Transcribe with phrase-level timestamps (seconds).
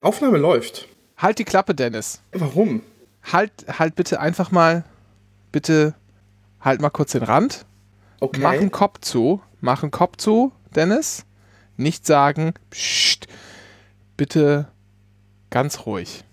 [0.00, 0.88] Aufnahme läuft.
[1.16, 2.22] Halt die Klappe, Dennis.
[2.32, 2.82] Warum?
[3.22, 4.84] Halt, halt bitte einfach mal,
[5.52, 5.94] bitte
[6.60, 7.66] halt mal kurz den Rand.
[8.20, 8.40] Okay.
[8.40, 9.42] Mach einen Kopf zu.
[9.60, 11.26] Mach einen Kopf zu, Dennis.
[11.76, 13.26] Nicht sagen, psst.
[14.16, 14.68] Bitte
[15.50, 16.24] ganz ruhig.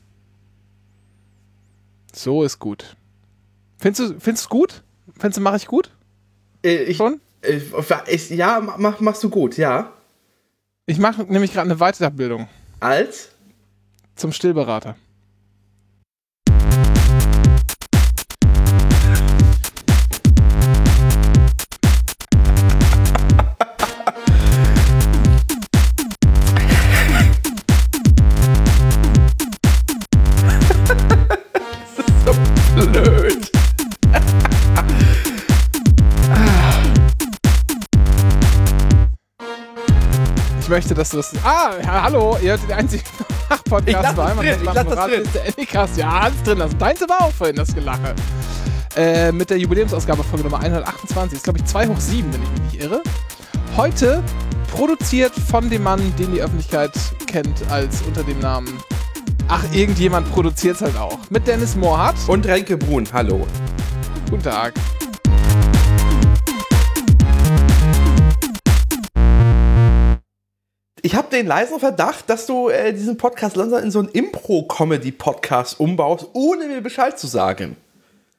[2.13, 2.95] So ist gut.
[3.77, 4.83] Findest du findest du gut?
[5.17, 5.91] Findest du, mache ich gut?
[6.63, 7.21] Äh, ich, Schon?
[7.41, 7.59] äh,
[8.07, 9.93] ich, ja, mach, machst du gut, ja.
[10.85, 12.47] Ich mache nämlich gerade eine Weiterbildung
[12.79, 13.29] Als?
[14.17, 14.95] Zum Stillberater.
[40.77, 41.33] Möchte, dass du das.
[41.43, 41.71] Ah,
[42.03, 43.03] hallo, ihr hört den einzigen
[43.85, 45.21] Ich lass bei das drin, ich lass das drin.
[45.23, 45.97] ist der Anycast.
[45.97, 46.59] Ja, alles drin.
[46.59, 48.13] Das deins war auch vorhin das Gelache.
[48.95, 51.37] Äh, mit der Jubiläumsausgabe Folge Nummer 128.
[51.37, 53.01] Ist, glaube ich, 2 hoch 7, wenn ich mich nicht irre.
[53.75, 54.23] Heute
[54.71, 56.91] produziert von dem Mann, den die Öffentlichkeit
[57.25, 58.71] kennt, als unter dem Namen.
[59.47, 61.17] Ach, irgendjemand produziert es halt auch.
[61.29, 62.17] Mit Dennis Mohrhardt.
[62.27, 63.47] Und Renke Brun, hallo.
[64.29, 64.73] Guten Tag.
[71.07, 75.79] Ich habe den leisen Verdacht, dass du äh, diesen Podcast langsam in so einen Impro-Comedy-Podcast
[75.79, 77.77] umbaust, ohne mir Bescheid zu sagen.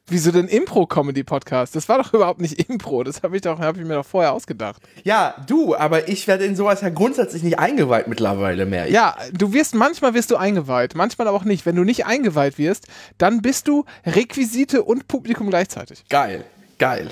[0.07, 1.75] Wieso denn Impro-Comedy-Podcast?
[1.75, 3.05] Das war doch überhaupt nicht Impro.
[3.05, 4.83] Das habe ich, doch- hab ich mir doch vorher ausgedacht.
[5.03, 8.91] Ja, du, aber ich werde in sowas ja grundsätzlich nicht eingeweiht mittlerweile mehr.
[8.91, 11.65] Ja, du wirst, manchmal wirst du eingeweiht, manchmal aber auch nicht.
[11.65, 16.05] Wenn du nicht eingeweiht wirst, dann bist du Requisite und Publikum gleichzeitig.
[16.11, 16.45] Geil,
[16.79, 17.09] geil.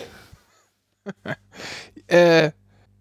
[2.08, 2.50] Äh,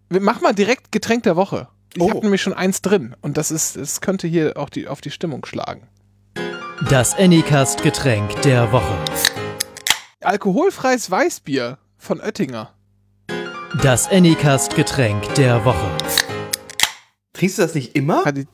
[0.08, 1.68] mach mal direkt Getränk der Woche.
[1.96, 2.10] Ich Oh.
[2.10, 5.10] habe nämlich schon eins drin und das ist, es könnte hier auch die, auf die
[5.10, 5.88] Stimmung schlagen.
[6.90, 8.94] Das Anycast Getränk der Woche.
[10.20, 12.74] Alkoholfreies Weißbier von Oettinger.
[13.82, 15.90] Das Anycast Getränk der Woche.
[17.32, 18.22] Trinkst du das nicht immer?
[18.24, 18.46] Tradi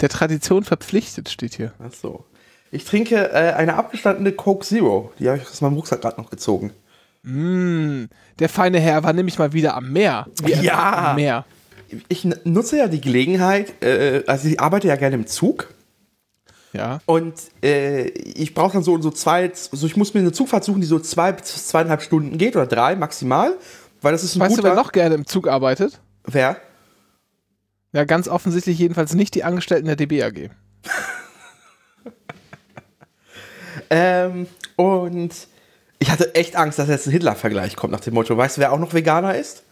[0.00, 1.72] der Tradition verpflichtet steht hier.
[1.78, 2.24] Ach so.
[2.72, 5.12] Ich trinke äh, eine abgestandene Coke Zero.
[5.20, 6.72] Die habe ich aus meinem Rucksack gerade noch gezogen.
[7.22, 8.06] Mm,
[8.40, 10.26] der feine Herr war nämlich mal wieder am Meer.
[10.42, 11.10] Wie er Ja.
[11.10, 11.44] Am Meer.
[12.08, 15.72] Ich nutze ja die Gelegenheit, äh, also ich arbeite ja gerne im Zug
[16.72, 17.00] Ja.
[17.06, 20.80] und äh, ich brauche dann so, so zwei, so ich muss mir eine Zugfahrt suchen,
[20.80, 23.56] die so zwei bis zweieinhalb Stunden geht oder drei maximal,
[24.02, 24.74] weil das ist ein Weißt du, guter...
[24.74, 26.00] wer noch gerne im Zug arbeitet?
[26.24, 26.56] Wer?
[27.92, 30.50] Ja, ganz offensichtlich jedenfalls nicht die Angestellten der DBAG.
[33.90, 34.46] Ähm,
[34.76, 35.32] und
[35.98, 38.36] ich hatte echt Angst, dass jetzt ein Hitler-Vergleich kommt nach dem Motto.
[38.36, 39.62] Weißt du, wer auch noch Veganer ist?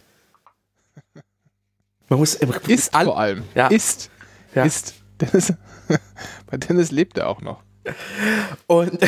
[2.09, 2.35] Man muss
[2.67, 3.45] Ist all- vor allem.
[3.55, 3.69] Ja.
[3.69, 4.11] Ist.
[4.55, 4.65] Ja.
[4.65, 4.95] Ist.
[5.21, 5.53] Dennis,
[6.51, 7.63] bei Dennis lebt er auch noch.
[8.67, 8.99] Und,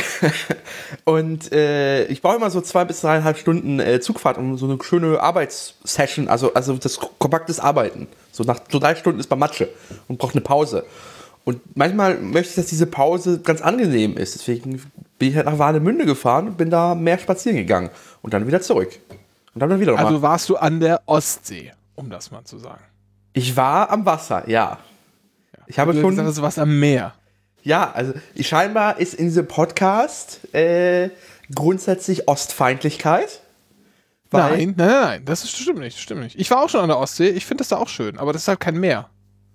[1.04, 4.78] und äh, ich brauche immer so zwei bis dreieinhalb Stunden äh, Zugfahrt, um so eine
[4.82, 8.06] schöne Arbeitssession, also, also das kompaktes Arbeiten.
[8.32, 9.68] So nach so drei Stunden ist man Matsche
[10.08, 10.84] und braucht eine Pause.
[11.44, 14.34] Und manchmal möchte ich, dass diese Pause ganz angenehm ist.
[14.34, 14.82] Deswegen
[15.18, 17.90] bin ich halt nach Warnemünde gefahren und bin da mehr spazieren gegangen.
[18.20, 18.98] Und dann wieder zurück.
[19.54, 20.06] Und dann wieder nochmal.
[20.06, 22.82] Also warst du an der Ostsee, um das mal zu sagen.
[23.32, 24.78] ich war am Wasser, ja.
[25.66, 26.16] Ich habe Du hast schon.
[26.16, 27.14] gesagt, du warst am Meer.
[27.62, 31.10] Ja, also scheinbar ist in diesem Podcast äh,
[31.52, 33.40] grundsätzlich Ostfeindlichkeit.
[34.30, 36.38] Nein, nein, nein, nein, das ist, stimmt nicht, stimmt nicht.
[36.38, 38.42] Ich war auch schon an der Ostsee, ich finde das da auch schön, aber das
[38.42, 39.08] ist halt kein Meer.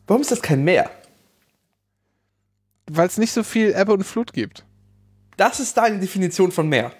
[0.07, 0.89] Warum ist das kein Meer?
[2.89, 4.65] Weil es nicht so viel Ebbe und Flut gibt.
[5.37, 6.91] Das ist deine Definition von Meer.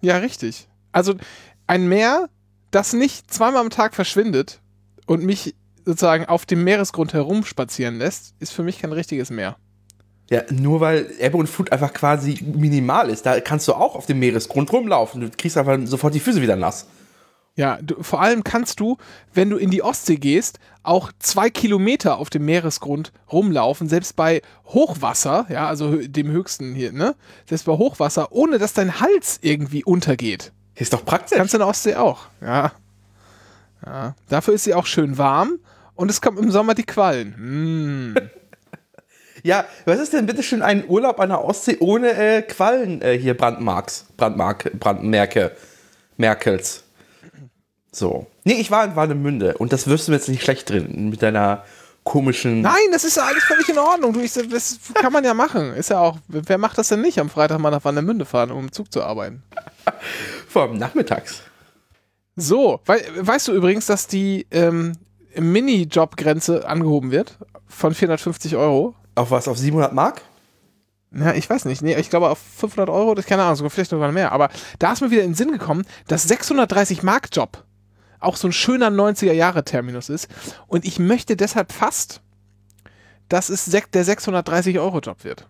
[0.00, 0.68] Ja, richtig.
[0.92, 1.14] Also
[1.66, 2.28] ein Meer,
[2.70, 4.60] das nicht zweimal am Tag verschwindet
[5.06, 5.54] und mich
[5.84, 9.56] sozusagen auf dem Meeresgrund herumspazieren lässt, ist für mich kein richtiges Meer.
[10.30, 13.26] Ja, nur weil Ebbe und Flut einfach quasi minimal ist.
[13.26, 15.20] Da kannst du auch auf dem Meeresgrund rumlaufen.
[15.20, 16.86] Du kriegst einfach sofort die Füße wieder nass.
[17.56, 18.96] Ja, du, vor allem kannst du,
[19.34, 24.40] wenn du in die Ostsee gehst, auch zwei Kilometer auf dem Meeresgrund rumlaufen, selbst bei
[24.66, 27.16] Hochwasser, ja, also dem höchsten hier, ne?
[27.46, 30.52] Selbst bei Hochwasser, ohne dass dein Hals irgendwie untergeht.
[30.80, 31.36] Ist doch praktisch.
[31.36, 32.72] Kannst du in der Ostsee auch, ja.
[33.84, 34.14] ja.
[34.28, 35.58] Dafür ist sie auch schön warm
[35.94, 38.14] und es kommt im Sommer die Quallen.
[38.14, 38.16] Mm.
[39.42, 43.18] ja, was ist denn bitte schön ein Urlaub an der Ostsee ohne äh, Quallen äh,
[43.18, 45.52] hier Brandmarks, Brandmark, Brandmerke,
[46.16, 46.84] Merkels.
[47.92, 48.26] So.
[48.44, 51.22] Nee, ich war in Warnemünde und das wirst du mir jetzt nicht schlecht drin mit
[51.22, 51.64] deiner
[52.04, 52.62] komischen.
[52.62, 54.14] Nein, das ist ja alles völlig in Ordnung.
[54.14, 55.74] Du, ich, das kann man ja machen.
[55.74, 58.60] Ist ja auch, wer macht das denn nicht, am Freitag mal nach Warnemünde fahren, um
[58.60, 59.42] im Zug zu arbeiten?
[60.50, 61.42] Vor allem nachmittags.
[62.34, 64.96] So, wei weißt du übrigens, dass die ähm,
[65.36, 67.38] Minijob-Grenze angehoben wird
[67.68, 69.46] von 450 Euro Auf was?
[69.46, 70.22] Auf 700 Mark?
[71.14, 71.82] Ja, ich weiß nicht.
[71.82, 74.32] Nee, ich glaube auf 500 Euro, das keine Ahnung, sogar vielleicht sogar mehr.
[74.32, 74.48] Aber
[74.80, 77.64] da ist mir wieder in den Sinn gekommen, dass 630 Mark Job
[78.18, 80.26] auch so ein schöner 90er Jahre Terminus ist.
[80.66, 82.22] Und ich möchte deshalb fast,
[83.28, 85.46] dass es der 630 Euro Job wird.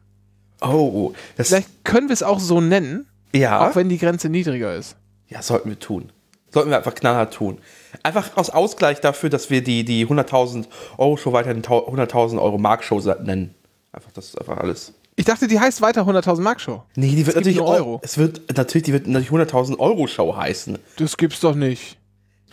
[0.61, 4.75] Oh, das Vielleicht können wir es auch so nennen, ja, auch wenn die Grenze niedriger
[4.75, 4.97] ist.
[5.29, 6.11] ja, sollten wir tun.
[6.53, 7.59] Sollten wir einfach knallhart tun.
[8.03, 10.67] Einfach aus Ausgleich dafür, dass wir die, die 100.000
[10.99, 13.55] Euro Show weiterhin tau- 100.000 Euro Mark Show nennen.
[13.93, 14.93] Einfach, das ist einfach alles.
[15.15, 16.83] Ich dachte, die heißt weiter 100.000 Mark Show.
[16.97, 18.01] Nee, die wird natürlich Euro.
[18.03, 20.79] Es wird natürlich, die wird natürlich 100.000 Euro Show heißen.
[20.97, 21.99] Das gibt's doch nicht.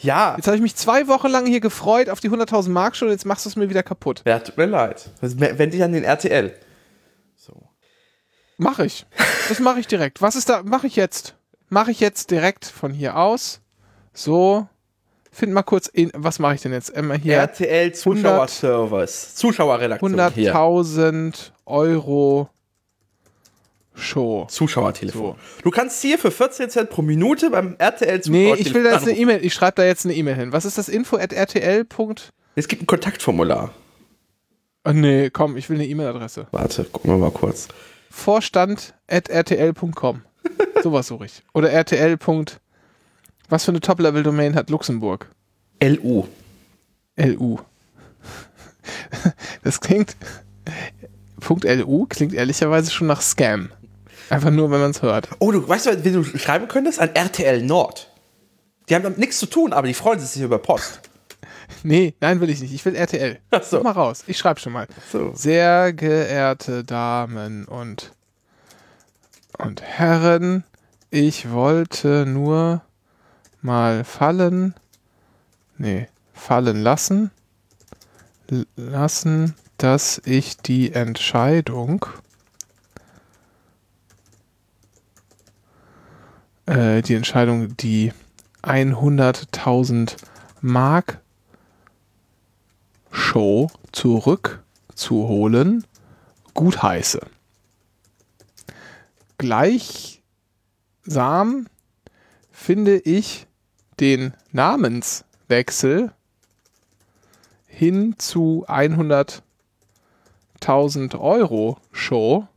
[0.02, 0.36] Ja.
[0.36, 3.12] Jetzt habe ich mich zwei Wochen lang hier gefreut auf die 100.000 Mark Show und
[3.12, 4.22] jetzt machst du es mir wieder kaputt.
[4.28, 5.10] Ja, tut mir leid.
[5.22, 6.54] Wende dich an den RTL.
[8.58, 8.64] So.
[8.64, 9.06] Mach ich.
[9.50, 10.22] Das mache ich direkt.
[10.22, 10.64] Was ist da?
[10.64, 11.36] Mache ich jetzt.
[11.70, 13.62] Mache ich jetzt direkt von hier aus.
[14.14, 14.68] So.
[15.32, 16.12] Find mal kurz in.
[16.16, 16.90] Was mache ich denn jetzt?
[16.90, 17.36] Immer hier.
[17.36, 19.36] RTL Zuschauerservice.
[19.36, 20.56] Zuschauerredaktion hier.
[20.56, 22.50] 100.000 Euro
[23.94, 24.48] Show.
[24.50, 25.36] Zuschauertelefon.
[25.64, 28.92] Du kannst hier für 14 Cent pro Minute beim RTL Nee, Zuschauertelefon ich will da
[28.94, 29.18] jetzt eine.
[29.18, 29.46] E-Mail.
[29.46, 30.54] Ich schreibe da jetzt eine E-Mail hin.
[30.54, 30.90] Was ist das?
[30.90, 31.86] Info at rtl.
[32.56, 33.72] Es gibt ein Kontaktformular.
[34.86, 36.48] Oh, nee, komm, ich will eine E-Mail-Adresse.
[36.52, 37.68] Warte, gucken wir mal kurz.
[38.10, 40.22] Vorstand at rtl.com.
[40.84, 41.44] Sowas suche ich.
[41.54, 42.18] Oder rtl.
[43.50, 45.30] Was für eine Top-Level-Domain hat Luxemburg?
[45.82, 46.26] LU.
[47.16, 47.60] LU.
[49.64, 50.16] Das klingt.
[51.40, 53.70] Punkt .lu klingt ehrlicherweise schon nach Scam.
[54.30, 55.30] Einfach nur, wenn man es hört.
[55.40, 57.00] Oh, du weißt du, wie du schreiben könntest?
[57.00, 58.12] An RTL Nord.
[58.90, 61.02] Die haben damit nichts zu tun, aber die freuen sich über Post.
[61.84, 62.74] Nee, nein, will ich nicht.
[62.74, 63.40] Ich will RTL.
[63.52, 63.78] Ach so.
[63.78, 64.24] Such mal raus.
[64.28, 64.88] Ich schreibe schon mal.
[65.12, 65.34] So.
[65.36, 68.14] Sehr geehrte Damen und,
[69.58, 70.64] und Herren,
[71.10, 72.82] ich wollte nur
[73.62, 74.76] mal fallen,
[75.78, 77.32] nee, fallen lassen,
[78.76, 82.06] lassen, dass ich die Entscheidung
[86.68, 88.14] äh, die Entscheidung, die
[88.62, 90.16] 100.000
[90.62, 91.20] Mark
[93.18, 95.86] Show zurückzuholen,
[96.54, 97.20] gutheiße.
[99.40, 100.22] Gleichsam
[102.52, 103.48] finde ich
[104.00, 106.14] den Namenswechsel
[107.66, 112.48] hin zu 100.000 Euro Show.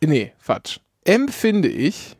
[0.00, 0.78] Nee, Quatsch.
[1.04, 2.16] Empfinde ich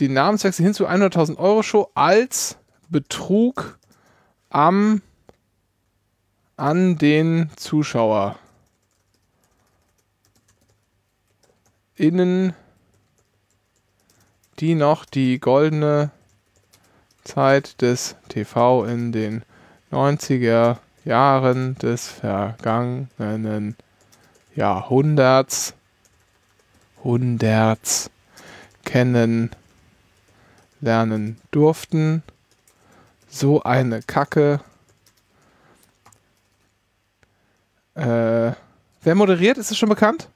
[0.00, 2.56] den Namenswechsel hin zu 100.000 Euro Show als
[2.88, 3.78] Betrug
[4.50, 5.02] am
[6.56, 8.38] an den Zuschauer.
[11.96, 12.54] Innen,
[14.60, 16.10] die noch die goldene
[17.24, 19.42] Zeit des TV in den
[19.90, 23.76] 90er Jahren des vergangenen
[24.54, 25.74] Jahrhunderts
[27.04, 28.10] Hunderts
[28.84, 29.50] kennen
[30.80, 32.22] lernen durften.
[33.34, 34.60] So eine Kacke.
[37.94, 38.52] Äh,
[39.02, 39.58] wer moderiert?
[39.58, 40.28] Ist es schon bekannt?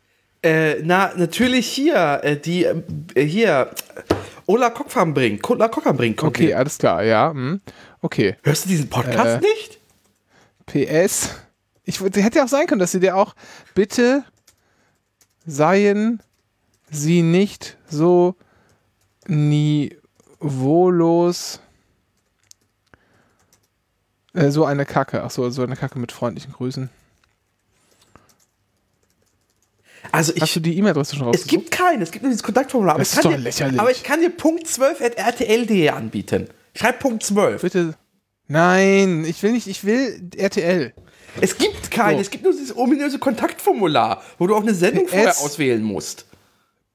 [0.43, 2.81] Äh, na, natürlich hier, äh, die, äh,
[3.25, 3.71] hier,
[4.47, 6.17] Ola Kockfarm bringt, Ola Kockfarm bringt.
[6.17, 6.59] kommt Okay, hier.
[6.59, 7.31] alles klar, ja.
[7.31, 7.61] Hm.
[8.01, 8.37] Okay.
[8.43, 9.47] Hörst du diesen Podcast Äh.
[9.47, 9.79] nicht?
[10.67, 11.37] PS.
[11.85, 13.35] Ich hätte ja auch sein können, dass sie dir auch
[13.75, 14.25] bitte
[15.47, 16.21] seien
[16.91, 18.35] sie nicht so
[19.29, 20.01] niveaulos.
[24.39, 25.23] Äh, so eine Kacke.
[25.23, 26.91] Ach so, so eine Kacke mit freundlichen Grüßen.
[30.13, 31.51] Also Hast ich, du die E-Mail-Adresse schon es rausgesucht?
[31.51, 32.95] gibt keinen, es gibt nur dieses Kontaktformular.
[32.95, 33.81] Aber Das ich ist kann doch dir, lächerlich.
[33.81, 36.49] Aber ich kann dir Punkt 12 at rtl.de anbieten.
[36.75, 37.61] Schreib Punkt 12.
[37.63, 37.95] Bitte.
[38.47, 40.95] Nein, ich will nicht, ich will RTL.
[41.41, 42.21] Es gibt keinen, So.
[42.23, 45.11] es gibt nur dieses ominöse Kontaktformular, wo du auch eine Sendung PS.
[45.11, 46.25] vorher auswählen musst.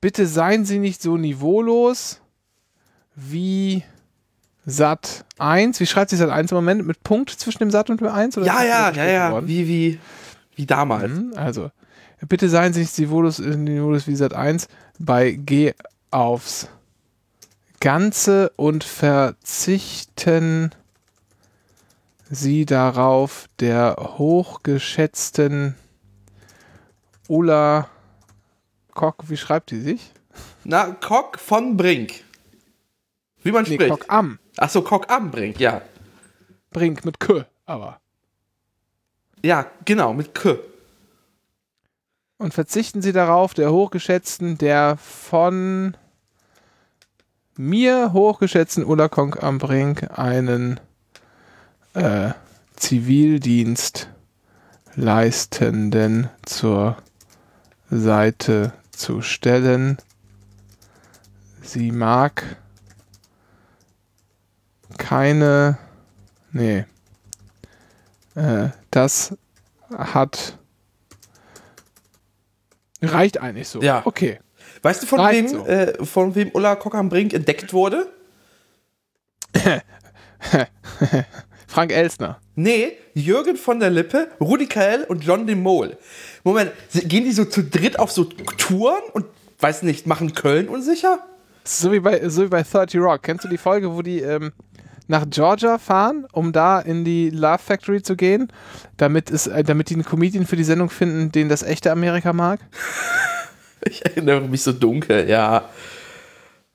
[0.02, 2.20] Bitte seien Sie nicht so niveaulos
[3.16, 3.84] wie
[4.66, 5.80] Sat 1.
[5.80, 6.86] Wie schreibt sich Sat 1 im Moment?
[6.86, 8.38] Mit Punkt zwischen dem Sat und dem 1?
[8.38, 9.48] Oder Ja, ja, ja, ja, worden?
[9.48, 10.00] wie, wie,
[10.56, 11.12] wie damals.
[11.12, 11.70] Mhm, Also,
[12.28, 14.68] bitte seien Sie nicht niveaulos, äh, niveaulos wie Sat 1
[15.00, 15.74] bei Geh
[16.12, 16.70] aufs
[17.82, 20.72] Ganze und verzichten
[22.30, 25.76] Sie darauf, der hochgeschätzten
[27.28, 27.90] Ulla
[28.94, 30.12] Kock, wie schreibt die sich?
[30.64, 32.24] Na, Kock von Brink.
[33.44, 33.90] Wie man Nee, spricht.
[33.92, 34.40] Kock am.
[34.58, 35.82] Achso, Kock am Brink, ja.
[36.72, 38.00] Brink mit K, aber.
[39.44, 40.58] Ja, genau, mit K.
[42.38, 45.96] Und verzichten Sie darauf, der hochgeschätzten, der von
[47.56, 50.80] mir hochgeschätzten Ulla Konk am Brink einen
[51.94, 52.32] äh,
[52.76, 54.10] Zivildienst
[54.96, 56.98] Leistenden zur
[57.90, 59.98] Seite zu stellen.
[61.62, 62.58] Sie mag
[64.98, 65.78] keine.
[66.52, 66.86] Nee.
[68.36, 69.36] Äh, das
[69.96, 70.58] hat.
[73.02, 73.82] Reicht eigentlich so.
[73.82, 74.02] Ja.
[74.06, 74.40] Okay.
[74.82, 75.66] Weißt du, von Reicht wem, so.
[75.66, 78.08] äh, von wem Ulla Kock am Brink entdeckt wurde?
[81.68, 82.40] Frank Elsner.
[82.56, 85.98] Nee, Jürgen von der Lippe, Rudi Carell und John de Mol.
[86.44, 89.26] Moment, gehen die so zu dritt auf so Touren und,
[89.60, 91.20] weiß nicht, machen Köln unsicher?
[91.64, 93.24] So wie bei, so wie bei 30 Rock.
[93.24, 94.52] Kennst du die Folge, wo die ähm,
[95.08, 98.52] nach Georgia fahren, um da in die Love Factory zu gehen,
[98.98, 102.34] damit, es, äh, damit die einen Comedian für die Sendung finden, den das echte Amerika
[102.34, 102.60] mag?
[103.86, 105.66] Ich erinnere mich so dunkel, ja.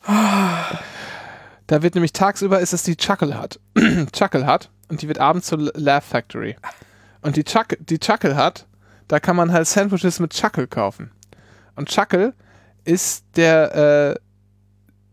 [0.04, 3.60] Da wird nämlich tagsüber ist es die Chuckle Hut.
[4.12, 6.56] Chuckle Hut und die wird abends zur Laugh Factory.
[7.22, 8.66] Und die, Chuck, die Chuckle Hut,
[9.08, 11.10] da kann man halt Sandwiches mit Chuckle kaufen.
[11.76, 12.34] Und Chuckle
[12.84, 14.20] ist der äh,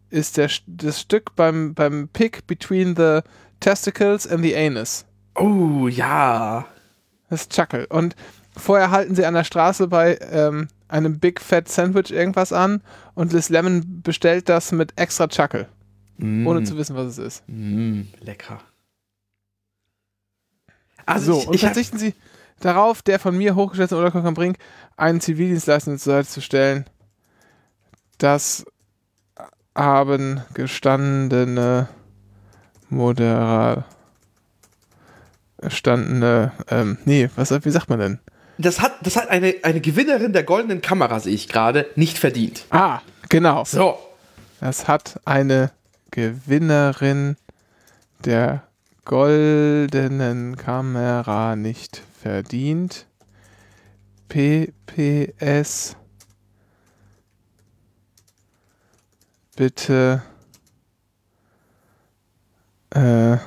[0.09, 3.21] ist der das Stück beim beim Pick between the
[3.59, 5.05] testicles and the anus.
[5.35, 6.65] Oh, ja.
[7.29, 7.88] Das ist Chuckle.
[7.88, 8.15] Und
[8.55, 12.81] vorher halten sie an der Straße bei ähm, einem Big Fat Sandwich irgendwas an
[13.15, 15.67] und Liz Lemon bestellt das mit extra Chuckle,
[16.19, 17.43] ohne zu wissen, was es ist.
[17.47, 18.62] Mm, lecker.
[21.05, 22.13] Also, So, ich, und ich verzichten Sie
[22.59, 24.57] darauf, der von mir hochgeschätzten Oder am Brink
[24.95, 26.85] einen Zivildienstleistenden zur Seite zu stellen.
[28.17, 28.65] Das
[29.75, 31.89] haben gestandene
[32.89, 33.86] Modera
[35.62, 38.20] gestandene, ähm, nee, was, wie sagt man denn?
[38.58, 42.65] das hat, das hat eine, eine Gewinnerin der goldenen Kamera, sehe ich gerade, nicht verdient.
[42.70, 43.63] Ah, genau.
[43.65, 43.98] So.
[44.62, 45.72] Das hat eine
[46.12, 47.36] Gewinnerin
[48.24, 48.63] der
[49.03, 53.05] goldenen Kamera nicht verdient.
[54.29, 55.98] PPS.
[59.55, 60.21] Bitte
[62.89, 63.38] äh,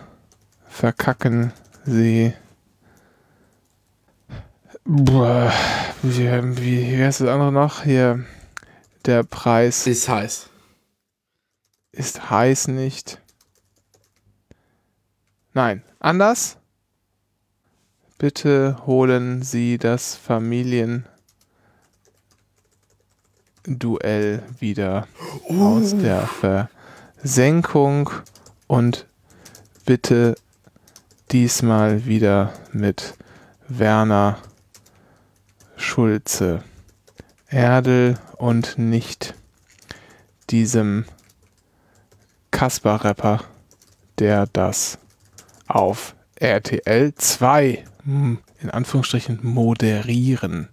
[0.67, 1.53] verkacken
[1.85, 2.33] Sie.
[4.85, 5.53] Boah,
[6.03, 7.83] wie, wie, wie heißt das andere noch?
[7.83, 8.25] Hier,
[9.05, 10.49] der Preis ist heiß.
[11.93, 13.21] ist heiß nicht.
[15.53, 16.57] Nein, anders.
[18.17, 20.17] Bitte holen Sie das
[23.65, 25.07] Familienduell wieder
[25.49, 26.29] aus der
[27.23, 28.11] Versenkung.
[28.67, 29.07] Und
[29.87, 30.35] bitte
[31.33, 33.15] diesmal wieder mit
[33.67, 34.39] Werner
[35.77, 36.63] Schulze.
[37.49, 39.35] Erdel und nicht
[40.51, 41.07] diesem
[42.51, 43.43] Kasper-Rapper,
[44.19, 44.99] der das
[45.67, 50.69] auf RTL 2 hm, in Anführungsstrichen moderieren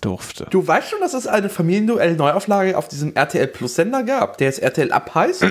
[0.00, 0.46] durfte.
[0.50, 4.60] Du weißt schon, dass es eine Familienduell-Neuauflage auf diesem RTL Plus Sender gab, der jetzt
[4.60, 5.44] RTL Up heißt.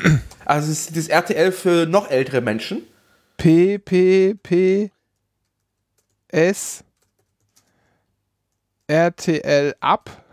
[0.45, 2.83] also es ist das RTL für noch ältere Menschen.
[3.37, 4.91] P, P, P,
[6.29, 6.83] S,
[8.87, 10.23] RTL ab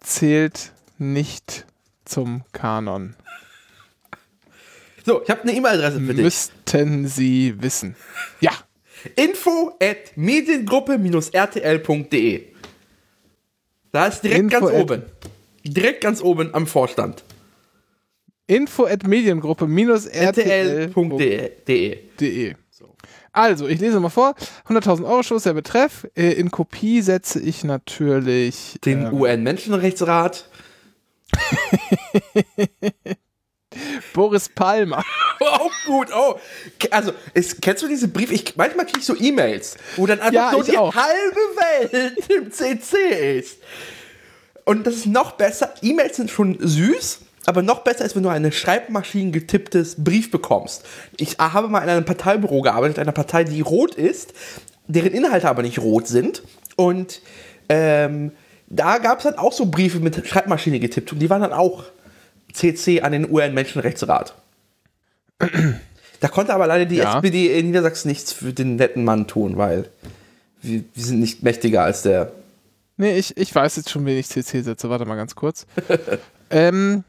[0.00, 1.66] zählt nicht
[2.04, 3.14] zum Kanon.
[5.04, 6.24] So, ich habe eine E-Mail-Adresse für dich.
[6.24, 7.94] Müssten Sie wissen.
[8.40, 8.52] Ja,
[9.16, 12.42] Info at mediengruppe-rtl.de
[13.92, 15.02] Da ist direkt Info ganz oben.
[15.64, 17.22] Direkt ganz oben am Vorstand.
[18.46, 22.54] info at mediengruppe-rtl.de rtl.de
[23.32, 24.34] Also, ich lese mal vor.
[24.68, 26.06] 100.000 Euro Schuss, der Betreff.
[26.16, 30.48] Äh, In Kopie setze ich natürlich Den ähm, UN-Menschenrechtsrat.
[34.12, 35.04] Boris Palmer.
[35.40, 36.38] Auch gut, oh.
[36.90, 38.34] Also, es, kennst du diese Briefe?
[38.34, 40.94] Ich, manchmal kriege ich so E-Mails, wo dann einfach Ja, nur ich die auch.
[40.94, 43.58] halbe Welt im CC ist.
[44.64, 45.72] Und das ist noch besser.
[45.80, 50.84] E-Mails sind schon süß, aber noch besser ist, wenn du eine Schreibmaschinen getipptes Brief bekommst.
[51.16, 54.34] Ich habe mal in einem Parteibüro gearbeitet, einer Partei, die rot ist,
[54.88, 56.42] deren Inhalte aber nicht rot sind.
[56.76, 57.22] Und
[57.68, 58.32] ähm,
[58.66, 61.84] da gab es dann auch so Briefe mit Schreibmaschine getippt und die waren dann auch
[62.52, 64.34] CC an den UN-Menschenrechtsrat.
[66.20, 67.16] Da konnte aber leider die Ja.
[67.16, 69.88] SPD in Niedersachsen nichts für den netten Mann tun, weil
[70.62, 72.32] wir, wir sind nicht mächtiger als der.
[72.96, 74.90] Nee, ich, ich weiß jetzt schon, wen ich CC setze.
[74.90, 75.66] Warte mal ganz kurz.
[76.50, 77.04] ähm,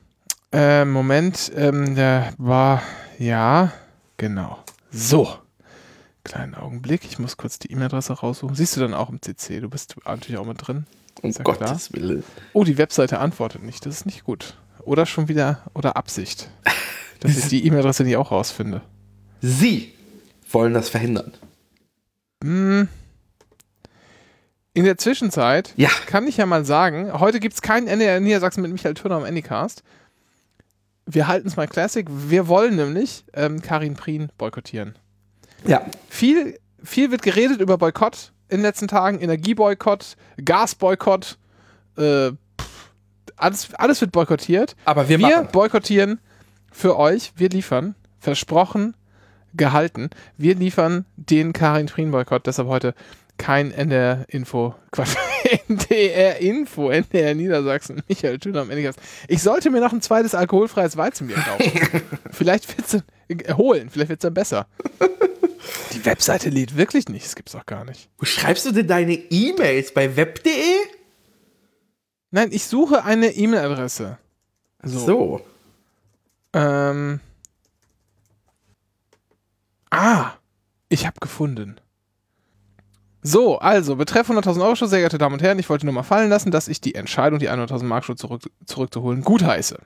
[0.52, 2.84] äh, Moment, ähm, der war,
[3.18, 3.72] ja,
[4.18, 4.60] genau.
[4.92, 5.36] So.
[6.24, 8.56] Kleinen Augenblick, ich muss kurz die E-Mail-Adresse raussuchen.
[8.56, 9.62] Siehst du dann auch im CC?
[9.62, 10.86] Du bist natürlich auch mit drin.
[11.22, 11.44] Um ja.
[11.44, 12.24] Gottes Willen.
[12.54, 13.86] Oh, die Webseite antwortet nicht.
[13.86, 14.56] Das ist nicht gut.
[14.90, 16.50] Oder schon wieder, oder Absicht.
[17.20, 18.82] Dass ich die E-Mail-Adresse nicht auch rausfinde.
[19.40, 19.94] Sie
[20.52, 21.32] wollen das verhindern.
[22.42, 22.88] In
[24.74, 25.90] der Zwischenzeit Ja.
[26.08, 29.26] kann ich ja mal sagen, heute gibt es keinen NDR Niedersachsen mit Michael Turner am
[29.26, 29.84] Anycast.
[31.06, 32.08] Wir halten es mal Classic.
[32.10, 34.96] Wir wollen nämlich ähm, Karin Prien boykottieren.
[35.68, 35.86] Ja.
[36.10, 39.20] Viel, viel wird geredet über Boykott in den letzten Tagen.
[39.20, 41.38] Energieboykott, Gasboykott,
[41.96, 42.32] äh,
[43.40, 44.76] alles, alles wird boykottiert.
[44.86, 46.20] Aber wir, Wir boykottieren
[46.72, 48.96] für euch, wir liefern, versprochen,
[49.54, 50.10] gehalten.
[50.38, 52.94] Wir liefern den Karin Prien Boykott, deshalb heute
[53.38, 55.16] kein NDR Info, Quatsch,
[55.68, 58.92] NDR Info, NDR Niedersachsen, Michael Thüner am Ende.
[59.28, 62.02] Ich sollte mir noch ein zweites alkoholfreies Weizenbier kaufen.
[62.32, 64.68] vielleicht wird's dann, äh, holen, vielleicht wird's dann besser.
[65.94, 68.10] Die Webseite lädt wirklich nicht, das gibt's doch gar nicht.
[68.18, 69.94] Wo schreibst du denn deine E-Mails?
[69.94, 70.52] Bei web.de?
[72.32, 74.18] Nein, ich suche eine E-Mail-Adresse.
[74.84, 75.00] So.
[75.00, 75.42] So.
[76.54, 77.20] Ähm.
[79.92, 80.34] Ah,
[80.90, 81.80] ich habe gefunden.
[83.22, 86.04] So, also, betreff 100.000 Euro Schuss, sehr geehrte Damen und Herren, ich wollte nur mal
[86.04, 89.78] fallen lassen, dass ich die Entscheidung, die 100.000 Mark Schuss zurück, zurückzuholen, gutheiße.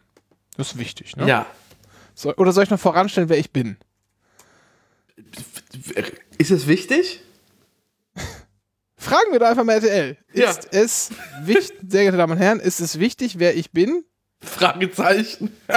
[0.55, 1.27] Das ist wichtig, ne?
[1.27, 1.45] Ja.
[2.13, 3.77] So, oder soll ich noch voranstellen, wer ich bin?
[6.38, 7.21] Ist es wichtig?
[9.03, 10.17] Fragen wir doch einfach mal RTL.
[10.33, 10.50] Ja.
[10.50, 11.10] Ist es
[11.41, 14.05] wichtig, sehr geehrte Damen und Herren, ist es wichtig, wer ich bin?
[14.41, 15.51] Fragezeichen.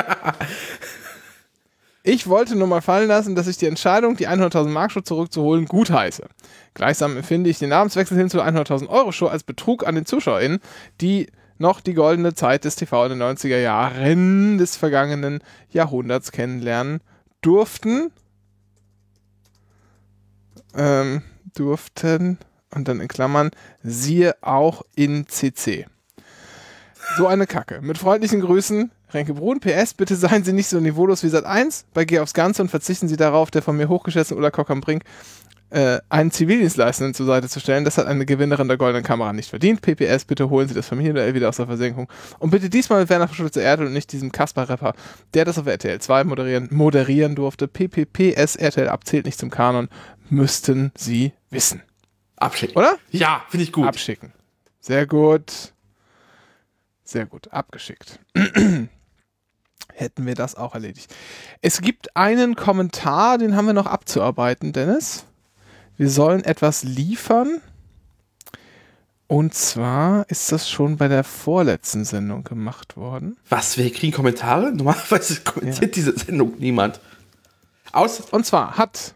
[2.08, 5.66] Ich wollte nur mal fallen lassen, dass ich die Entscheidung, die 100.000 Mark Show zurückzuholen,
[5.66, 6.22] gutheiße.
[6.72, 10.60] Gleichsam empfinde ich den Namenswechsel hin zur 100.000 Euro Show als Betrug an den ZuschauerInnen,
[11.00, 11.26] die
[11.58, 15.40] noch die goldene Zeit des TV in den 90er Jahren des vergangenen
[15.70, 17.00] Jahrhunderts kennenlernen
[17.40, 18.12] durften.
[20.76, 21.22] Ähm,
[21.56, 22.38] durften.
[22.74, 23.50] Und dann in Klammern,
[23.82, 25.86] siehe auch in CC.
[27.16, 27.80] So eine Kacke.
[27.80, 29.60] Mit freundlichen Grüßen, Renke Brun.
[29.60, 32.68] PS, bitte seien Sie nicht so niveaulos wie Sat 1 bei Geh aufs Ganze und
[32.68, 35.04] verzichten Sie darauf, der von mir hochgeschätzten Ulla Kock am Brink
[35.70, 37.84] äh, einen Zivildienstleistenden zur Seite zu stellen.
[37.84, 39.82] Das hat eine Gewinnerin der Goldenen Kamera nicht verdient.
[39.82, 42.08] PPS, bitte holen Sie das Familienduell wieder aus der Versenkung.
[42.38, 44.94] Und bitte diesmal mit Werner Schulze Erdl und nicht diesem Kasper-Rapper,
[45.34, 47.68] der das auf RTL 2 moderieren, moderieren durfte.
[47.68, 49.88] PPPS, RTL abzählt nicht zum Kanon,
[50.28, 51.82] müssten Sie wissen.
[52.36, 52.76] Abschicken.
[52.76, 52.98] Oder?
[53.10, 53.86] Ja, finde ich gut.
[53.86, 54.32] Abschicken.
[54.80, 55.72] Sehr gut.
[57.04, 57.52] Sehr gut.
[57.52, 58.18] Abgeschickt.
[59.94, 61.14] Hätten wir das auch erledigt.
[61.62, 65.24] Es gibt einen Kommentar, den haben wir noch abzuarbeiten, Dennis.
[65.96, 67.62] Wir sollen etwas liefern.
[69.28, 73.36] Und zwar ist das schon bei der vorletzten Sendung gemacht worden.
[73.48, 74.70] Was, wir kriegen Kommentare?
[74.72, 77.00] Normalerweise kommentiert diese Sendung niemand.
[77.92, 78.20] Aus.
[78.20, 79.14] Und zwar hat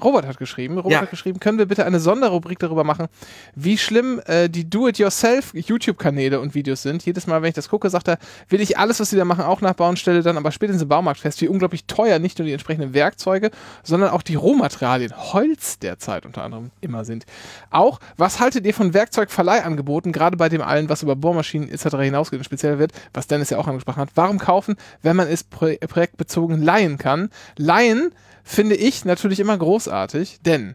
[0.00, 1.00] Robert hat geschrieben, Robert Ja.
[1.02, 3.08] hat geschrieben, können wir bitte eine Sonderrubrik darüber machen,
[3.54, 7.04] wie schlimm äh, die Do-it-yourself YouTube-Kanäle und Videos sind.
[7.04, 9.44] Jedes Mal, wenn ich das gucke, sagt er, will ich alles, was sie da machen,
[9.44, 12.52] auch nachbauen, stelle dann aber spätestens im Baumarkt fest, wie unglaublich teuer nicht nur die
[12.52, 13.50] entsprechenden Werkzeuge,
[13.82, 17.26] sondern auch die Rohmaterialien, Holz derzeit unter anderem immer sind.
[17.70, 21.96] Auch, was haltet ihr von Werkzeugverleihangeboten, gerade bei dem allen, was über Bohrmaschinen etc.
[21.98, 24.10] hinausgeht und speziell wird, was Dennis ja auch angesprochen hat.
[24.14, 27.30] Warum kaufen, wenn man es pro projektbezogen leihen kann?
[27.56, 28.12] Leihen
[28.44, 30.74] finde ich natürlich immer großartig, denn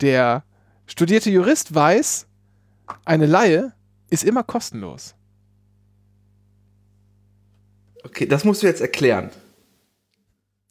[0.00, 0.44] der
[0.86, 2.26] studierte Jurist weiß,
[3.04, 3.72] eine Laie
[4.10, 5.14] ist immer kostenlos.
[8.04, 9.30] Okay, das musst du jetzt erklären.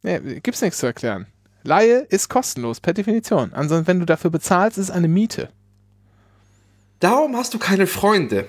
[0.03, 1.27] Nee, gibt's nichts zu erklären.
[1.63, 3.53] Laie ist kostenlos, per Definition.
[3.53, 5.49] Ansonsten, wenn du dafür bezahlst, ist es eine Miete.
[6.99, 8.47] Darum hast du keine Freunde.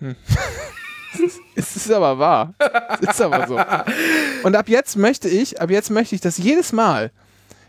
[1.54, 2.54] Es ist aber wahr.
[3.02, 3.58] Es ist aber so.
[4.46, 7.10] Und ab jetzt möchte ich, ab jetzt möchte ich, dass jedes Mal,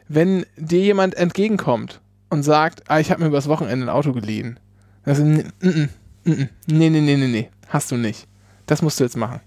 [0.07, 4.59] wenn dir jemand entgegenkommt und sagt, ah, ich habe mir übers Wochenende ein Auto geliehen.
[5.05, 5.89] Also, n- n- n-
[6.25, 8.27] n- nee, nee, nee, nee, nee, hast du nicht.
[8.65, 9.41] Das musst du jetzt machen.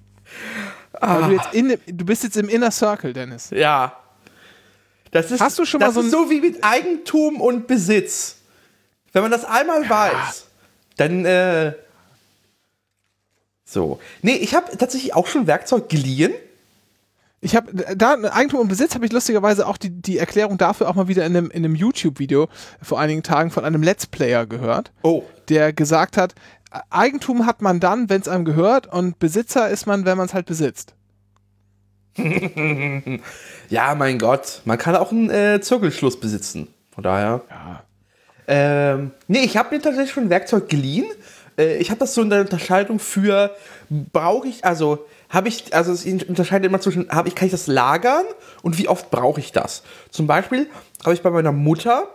[1.01, 3.51] Weil du, jetzt in, du bist jetzt im Inner Circle, Dennis.
[3.51, 3.97] Ja.
[5.11, 8.37] Das ist, Hast du schon mal so ist so wie mit Eigentum und Besitz.
[9.13, 10.47] Wenn man das einmal weiß,
[10.99, 11.73] dann äh,
[13.67, 13.99] so.
[14.23, 16.33] Nee, ich habe tatsächlich auch schon Werkzeug geliehen.
[17.41, 20.95] Ich habe da Eigentum und Besitz habe ich lustigerweise auch die, die Erklärung dafür auch
[20.95, 22.49] mal wieder in einem, in einem YouTube-Video
[22.81, 24.93] vor einigen Tagen von einem Let's Player gehört.
[25.03, 25.23] Oh.
[25.49, 26.35] der gesagt hat,
[26.91, 30.35] Eigentum hat man dann, wenn es einem gehört und Besitzer ist man, wenn man es
[30.35, 30.95] halt besitzt.
[33.69, 34.63] Ja, mein Gott.
[34.65, 36.69] Man kann auch einen äh, Zirkelschluss besitzen.
[36.95, 37.43] Von daher.
[37.51, 37.83] Ja.
[38.47, 41.07] Ähm, nee, ich habe mir tatsächlich schon Werkzeug geliehen.
[41.59, 43.55] Äh, ich habe das so in der Unterscheidung für,
[43.91, 47.67] brauche ich, also habe ich, also es unterscheidet immer zwischen, habe ich, kann ich das
[47.67, 48.25] lagern
[48.63, 49.83] und wie oft brauche ich das?
[50.11, 50.69] Zum Beispiel
[51.05, 52.09] habe ich bei meiner Mutter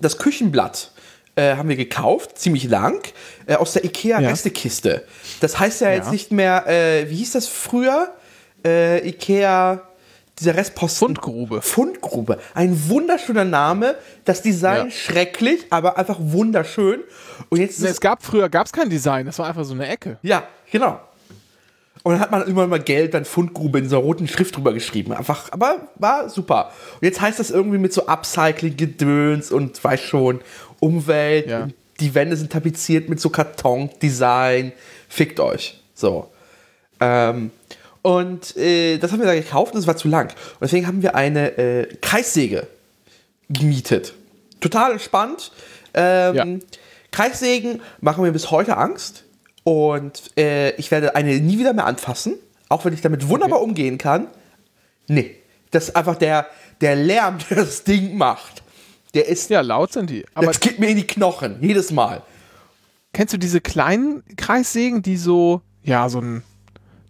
[0.00, 0.92] das Küchenblatt
[1.36, 3.00] äh, haben wir gekauft, ziemlich lang,
[3.46, 5.04] äh, aus der Ikea-Restekiste.
[5.40, 6.12] Das heißt ja, jetzt Ja.
[6.12, 8.14] nicht mehr, äh, wie hieß das früher?
[8.64, 9.82] Äh, Ikea
[10.38, 11.08] dieser Restposten.
[11.08, 11.62] Fundgrube.
[11.62, 12.38] Fundgrube.
[12.54, 13.96] Ein wunderschöner Name.
[14.24, 14.90] Das Design Ja.
[14.90, 17.00] schrecklich, aber einfach wunderschön.
[17.48, 20.18] Und jetzt es es gab früher gab's kein Design, das war einfach so eine Ecke.
[20.22, 21.00] Ja, genau.
[22.02, 24.72] Und dann hat man immer mal Geld, dann Fundgrube in so einer roten Schrift drüber
[24.72, 25.12] geschrieben.
[25.12, 26.70] Einfach, aber war super.
[26.94, 30.40] Und jetzt heißt das irgendwie mit so Upcycling-Gedöns und weiß schon,
[30.78, 31.48] Umwelt.
[31.48, 31.68] Ja.
[31.98, 34.72] Die Wände sind tapeziert mit so Karton-Design.
[35.08, 35.82] Fickt euch.
[35.94, 36.30] So.
[37.00, 37.50] Ähm,
[38.06, 40.28] und äh, das haben wir da gekauft und es war zu lang.
[40.28, 42.68] Und deswegen haben wir eine äh, Kreissäge
[43.48, 44.14] gemietet.
[44.60, 45.50] Total entspannt.
[45.92, 46.46] Ähm, Ja.
[47.10, 49.24] Kreissägen machen mir bis heute Angst.
[49.64, 52.34] Und äh, ich werde eine nie wieder mehr anfassen.
[52.68, 54.28] Auch wenn ich damit wunderbar umgehen kann.
[55.08, 55.34] Nee.
[55.72, 56.46] Das ist einfach der,
[56.80, 58.62] der Lärm, der das Ding macht.
[59.14, 59.50] Der ist.
[59.50, 60.24] Ja, laut sind die.
[60.32, 61.56] Aber das geht mir in die Knochen.
[61.60, 62.22] Jedes Mal.
[63.12, 66.44] kennst du diese kleinen Kreissägen, die so, ja, so ein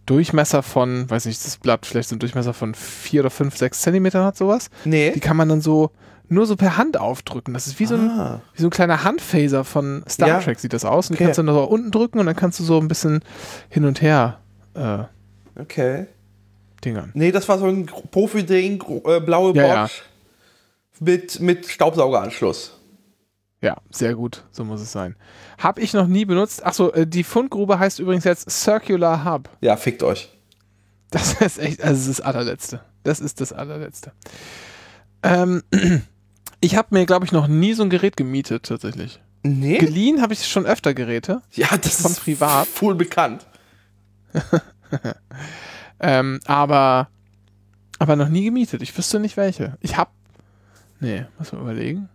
[0.07, 3.81] Durchmesser von, weiß nicht, das Blatt vielleicht so ein Durchmesser von 4 oder 5, 6
[3.83, 4.71] Zentimetern hat, sowas?
[4.85, 5.11] Nee.
[5.13, 5.91] Die kann man dann so
[6.29, 7.55] nur so per Hand aufdrücken.
[7.55, 8.41] Das ist wie so ein, Ah.
[8.55, 10.41] wie so ein kleiner Handphaser von Star Ja.
[10.41, 11.09] Trek, sieht das aus.
[11.11, 11.25] Und die Okay.
[11.27, 13.21] kannst du dann so unten drücken und dann kannst du so ein bisschen
[13.69, 14.39] hin und her
[14.75, 15.05] äh,
[15.61, 16.07] Okay.
[16.85, 17.11] dingern.
[17.15, 19.91] Nee, das war so ein Profi-Ding, äh, blaue Ja, ja.
[21.01, 22.76] Mit, mit Staubsaugeranschluss.
[23.67, 25.17] Ja, sehr gut, so muss es sein.
[25.59, 26.65] Hab ich noch nie benutzt.
[26.65, 29.51] Achso, äh, die Fundgrube heißt übrigens jetzt Circular Hub.
[29.61, 30.31] Ja, fickt euch.
[31.11, 32.81] Das ist echt, also das ist das allerletzte.
[33.03, 34.13] Das ist das allerletzte.
[35.25, 35.65] Ähm,
[36.61, 39.21] ich habe mir, glaube ich, noch nie so ein Gerät gemietet, tatsächlich.
[39.43, 39.79] Nee?
[39.79, 42.69] Geliehen habe ich schon öfter Geräte, ja, das von ist privat.
[42.73, 43.49] voll bekannt.
[45.99, 47.09] ähm, aber,
[47.99, 48.81] aber noch nie gemietet.
[48.83, 49.77] Ich wüsste nicht welche.
[49.81, 50.13] Ich habe,
[51.01, 52.09] nee, muss man überlegen.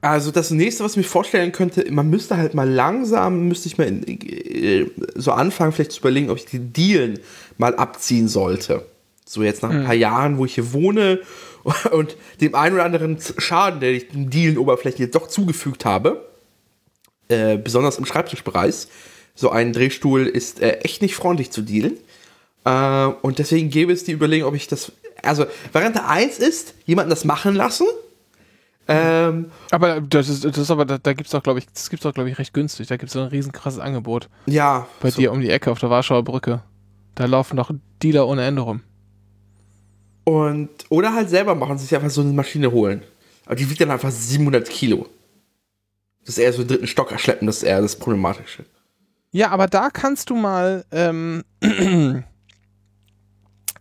[0.00, 3.78] Also das nächste, was ich mir vorstellen könnte, man müsste halt mal langsam, müsste ich
[3.78, 7.18] mal in, äh, so anfangen, vielleicht zu überlegen, ob ich die Dielen
[7.56, 8.86] mal abziehen sollte.
[9.24, 11.20] So jetzt nach ein paar Jahren, wo ich hier wohne
[11.90, 16.24] und dem einen oder anderen Schaden, den ich den Dielenoberflächen jetzt doch zugefügt habe,
[17.28, 18.86] äh, besonders im Schreibtischbereich,
[19.34, 21.98] so ein Drehstuhl ist äh, echt nicht freundlich zu dealen.
[22.64, 27.10] Äh, und deswegen gäbe es die Überlegung, ob ich das, also Variante 1 ist, jemanden
[27.10, 27.86] das machen lassen.
[28.90, 32.04] Ähm, Aber das ist, das ist aber, da, da gibt's doch, glaube ich, das gibt's
[32.04, 32.86] doch, glaube ich, recht günstig.
[32.88, 34.28] Da gibt's so ein riesen krasses Angebot.
[34.46, 35.20] ja, Bei so.
[35.20, 36.62] dir um die Ecke auf der Warschauer Brücke.
[37.14, 37.70] Da laufen doch
[38.02, 38.80] Dealer ohne Ende rum.
[40.24, 43.02] Und, oder halt selber machen, sich einfach so eine Maschine holen.
[43.46, 45.06] Aber die wiegt dann einfach 700 Kilo.
[46.20, 48.64] Das ist eher so den dritten Stock erschleppen, das ist eher das Problematische.
[49.30, 51.44] Ja, aber da kannst du mal, ähm,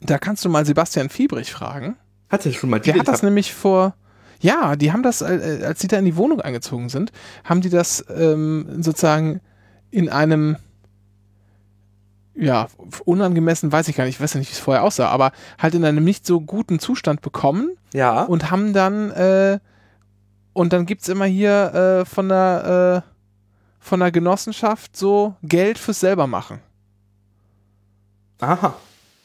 [0.02, 1.98] da kannst du mal Sebastian Fiebrich fragen.
[2.30, 3.94] Hat er schon mal Der die hat das nämlich vor,
[4.40, 7.12] ja, die haben das, äh, als sie da in die Wohnung eingezogen sind,
[7.44, 9.42] haben die das ähm, sozusagen
[9.92, 10.58] in einem,
[12.36, 12.68] ja,
[13.06, 15.74] unangemessen, weiß ich gar nicht, ich weiß ja nicht, wie es vorher aussah, aber halt
[15.76, 18.24] in einem nicht so guten Zustand bekommen Ja.
[18.24, 19.60] und haben dann, äh,
[20.54, 23.12] und dann gibt's immer hier äh, von der, äh,
[23.80, 26.60] von der Genossenschaft so Geld fürs selbermachen.
[28.40, 28.76] Aha.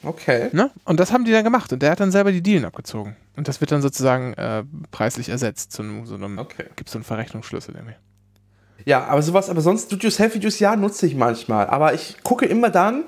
[0.04, 0.48] Okay.
[0.52, 0.70] Ne?
[0.84, 3.16] Und das haben die dann gemacht und der hat dann selber die Dielen abgezogen.
[3.36, 6.64] Und das wird dann sozusagen äh, preislich ersetzt zu einem, so einem, Okay.
[6.76, 7.94] gibt so einen Verrechnungsschlüssel irgendwie.
[8.84, 11.66] Ja, aber sowas, aber sonst Do-Yourself-Videos, ja, nutze ich manchmal.
[11.68, 13.04] Aber ich gucke immer dann,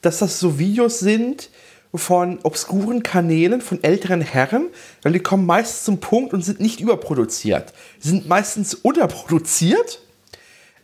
[0.00, 1.50] dass das so Videos sind
[1.94, 4.68] von obskuren Kanälen, von älteren Herren,
[5.02, 7.72] weil die kommen meistens zum Punkt und sind nicht überproduziert.
[7.98, 10.00] Sind meistens unterproduziert,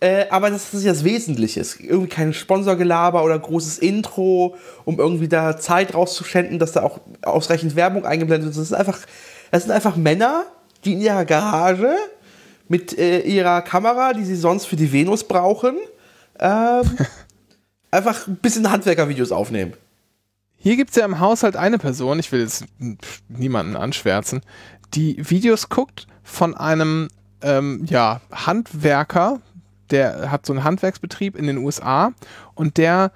[0.05, 1.65] äh, aber das ist ja das Wesentliche.
[1.79, 7.75] Irgendwie kein Sponsorgelaber oder großes Intro, um irgendwie da Zeit rauszuschenden, dass da auch ausreichend
[7.75, 8.59] Werbung eingeblendet ist.
[8.59, 8.99] Das ist einfach,
[9.51, 10.45] das sind einfach Männer,
[10.85, 11.97] die in ihrer Garage
[12.69, 15.79] mit äh, ihrer Kamera, die sie sonst für die Venus brauchen,
[16.39, 16.83] ähm,
[17.91, 19.73] einfach ein bisschen Handwerkervideos aufnehmen.
[20.55, 22.67] Hier gibt's ja im Haushalt eine Person, ich will jetzt
[23.29, 24.43] niemanden anschwärzen,
[24.93, 27.09] die Videos guckt von einem
[27.41, 29.41] ähm, ja, Handwerker,
[29.95, 32.13] der hat so einen Handwerksbetrieb in den USA
[32.55, 33.13] und der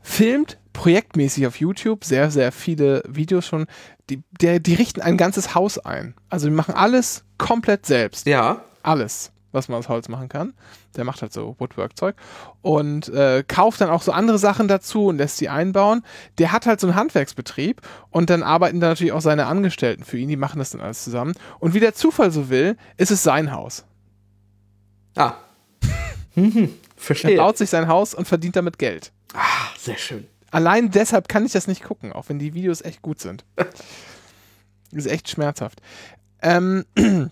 [0.00, 3.66] filmt projektmäßig auf YouTube sehr, sehr viele Videos schon.
[4.08, 6.14] Die, der, die richten ein ganzes Haus ein.
[6.28, 8.26] Also die machen alles komplett selbst.
[8.26, 8.62] Ja.
[8.82, 10.54] Alles, was man aus Holz machen kann.
[10.96, 12.14] Der macht halt so Woodwork-Zeug
[12.62, 16.02] und äh, kauft dann auch so andere Sachen dazu und lässt sie einbauen.
[16.38, 17.80] Der hat halt so einen Handwerksbetrieb
[18.10, 21.02] und dann arbeiten da natürlich auch seine Angestellten für ihn, die machen das dann alles
[21.04, 21.34] zusammen.
[21.58, 23.84] Und wie der Zufall so will, ist es sein Haus.
[25.16, 25.34] Ah.
[26.34, 26.64] Mhm.
[26.64, 27.36] Er Verstehe.
[27.36, 29.12] baut sich sein Haus und verdient damit Geld.
[29.34, 29.40] Ah,
[29.78, 30.26] sehr schön.
[30.50, 33.44] Allein deshalb kann ich das nicht gucken, auch wenn die Videos echt gut sind.
[34.92, 35.80] ist echt schmerzhaft.
[36.42, 36.84] Ähm,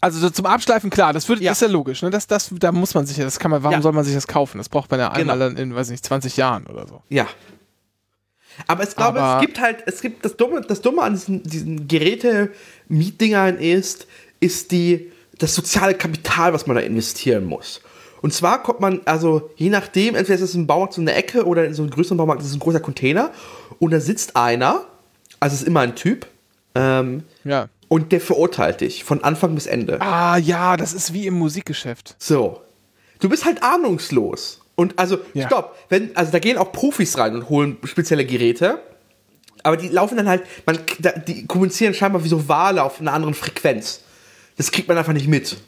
[0.00, 1.52] also so zum Abschleifen, klar, das, wird, Ja.
[1.52, 2.02] ist ja logisch.
[2.02, 2.10] Ne?
[2.10, 3.82] Das, das, da muss man sich ja, das kann man, warum Ja.
[3.82, 4.58] soll man sich das kaufen?
[4.58, 5.48] Das braucht man ja einmal Genau.
[5.50, 7.02] dann in, weiß nicht, 20 Jahren oder so.
[7.08, 7.26] Ja.
[8.68, 11.42] Aber ich glaube, Aber- es gibt halt, es gibt das Dumme, das Dumme an diesen,
[11.42, 14.06] diesen Geräte-Mietdingern ist,
[14.40, 17.80] ist die, das soziale Kapital, was man da investieren muss.
[18.26, 21.46] Und zwar kommt man, also je nachdem, entweder ist es ein Baumarkt so eine Ecke
[21.46, 23.30] oder in so einem größeren Baumarkt ist es ein großer Container
[23.78, 24.84] und da sitzt einer,
[25.38, 26.26] also es ist immer ein Typ,
[26.74, 27.68] ähm, Ja.
[27.86, 30.00] und der verurteilt dich von Anfang bis Ende.
[30.00, 32.16] Ah, ja, das ist wie im Musikgeschäft.
[32.18, 32.62] So.
[33.20, 34.60] Du bist halt ahnungslos.
[34.74, 35.46] Und also, Ja.
[35.46, 38.80] stopp, wenn, also da gehen auch Profis rein und holen spezielle Geräte.
[39.62, 40.80] Aber die laufen dann halt, man,
[41.28, 44.00] die kommunizieren scheinbar wie so Wale auf einer anderen Frequenz.
[44.56, 45.58] Das kriegt man einfach nicht mit.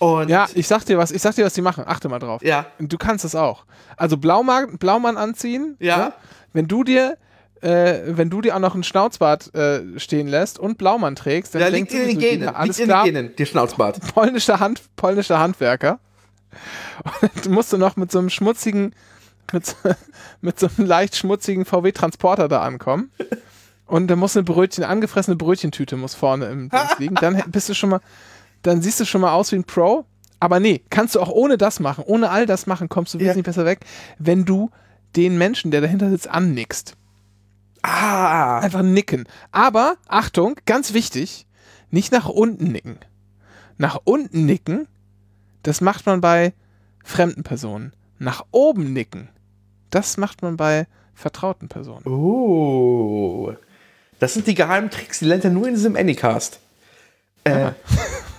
[0.00, 1.84] Und Ja, ich sag dir was, ich sag dir, was die machen.
[1.86, 2.42] Achte mal drauf.
[2.42, 2.66] Ja.
[2.78, 3.64] Du kannst es auch.
[3.96, 5.76] Also Blaumann, Blaumann anziehen.
[5.78, 5.96] Ja.
[5.98, 6.12] ne?
[6.54, 7.18] Wenn du dir,
[7.60, 11.60] äh, wenn du dir auch noch ein Schnauzbart äh, stehen lässt und Blaumann trägst, dann
[11.60, 12.48] da denkt liegt in den Genen.
[12.48, 14.00] alles liegt in klar, den Genen, der Schnauzbart.
[14.14, 16.00] polnischer, Hand, polnischer Handwerker.
[17.20, 18.94] Und dann musst du noch mit so einem schmutzigen,
[19.52, 19.74] mit so,
[20.40, 23.10] mit so einem leicht schmutzigen VW-Transporter da ankommen.
[23.86, 27.16] Und dann muss eine Brötchen, angefressene Brötchentüte muss vorne im Dings liegen.
[27.16, 28.00] Dann bist du schon mal,
[28.62, 30.04] dann siehst du schon mal aus wie ein Pro.
[30.38, 32.04] Aber nee, kannst du auch ohne das machen.
[32.06, 33.24] Ohne all das machen, kommst du Ja.
[33.26, 33.80] wesentlich besser weg,
[34.18, 34.70] wenn du
[35.16, 36.94] den Menschen, der dahinter sitzt, annickst.
[37.82, 39.24] Ah, Einfach nicken.
[39.52, 41.46] Aber, Achtung, ganz wichtig,
[41.90, 42.98] nicht nach unten nicken.
[43.78, 44.86] Nach unten nicken,
[45.62, 46.52] das macht man bei
[47.04, 47.92] fremden Personen.
[48.18, 49.28] Nach oben nicken,
[49.90, 52.04] das macht man bei vertrauten Personen.
[52.06, 53.52] oh.
[54.18, 56.60] Das sind die geheimen Tricks, die lernt er nur in diesem Anycast.
[57.44, 57.70] Äh.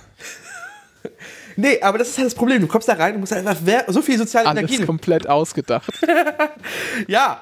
[1.62, 2.62] nee, aber das ist halt das Problem.
[2.62, 4.86] Du kommst da rein und musst einfach wer- so viel soziale Alles Energie.
[4.86, 5.90] komplett ausgedacht.
[7.08, 7.42] Ja,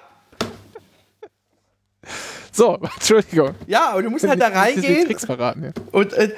[2.51, 3.55] So, Entschuldigung.
[3.67, 5.63] ja, aber du musst halt da reingehen Tricks verraten.
[5.65, 5.71] Ja.
[5.91, 6.33] und äh,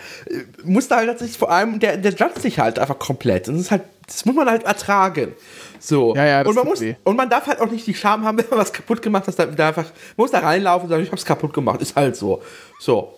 [0.64, 3.48] musst da halt tatsächlich vor allem, der, der judgt sich halt einfach komplett.
[3.48, 5.34] Und das ist halt, das muss man halt ertragen.
[5.80, 6.16] So.
[6.16, 6.96] Ja, ja, das und man muss, weh.
[7.04, 9.40] und man darf halt auch nicht die Scham haben, wenn man was kaputt gemacht hat,
[9.40, 11.82] da, da einfach, man muss da reinlaufen und sagen, ich hab's kaputt gemacht.
[11.82, 12.42] Ist halt so.
[12.80, 13.18] So.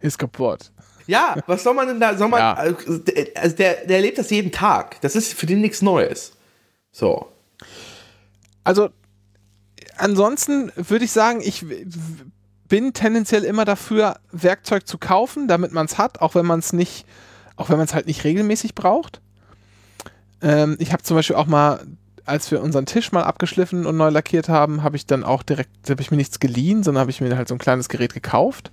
[0.00, 0.70] Ist kaputt.
[1.08, 2.52] Ja, was soll man denn da, soll man, Ja.
[2.54, 5.00] also der, der erlebt das jeden Tag.
[5.00, 6.32] Das ist für den nichts Neues.
[6.92, 7.28] So.
[8.62, 8.90] Also,
[9.96, 11.64] ansonsten würde ich sagen, ich
[12.68, 16.74] bin tendenziell immer dafür, Werkzeug zu kaufen, damit man es hat, auch wenn man es
[16.74, 17.06] nicht,
[17.56, 19.22] auch wenn man es halt nicht regelmäßig braucht.
[20.42, 21.86] Ähm, ich habe zum Beispiel auch mal,
[22.26, 25.88] als wir unseren Tisch mal abgeschliffen und neu lackiert haben, habe ich dann auch direkt,
[25.88, 28.70] habe ich mir nichts geliehen, sondern habe ich mir halt so ein kleines Gerät gekauft.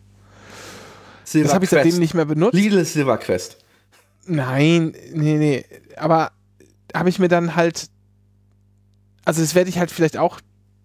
[1.25, 1.83] Silver Das habe ich Quest.
[1.83, 2.53] seitdem nicht mehr benutzt.
[2.53, 3.57] Lidl Silver Quest.
[4.27, 5.65] Nein, nee, nee.
[5.97, 6.31] Aber
[6.93, 7.89] habe ich mir dann halt.
[9.25, 10.39] Also, das werde ich halt vielleicht auch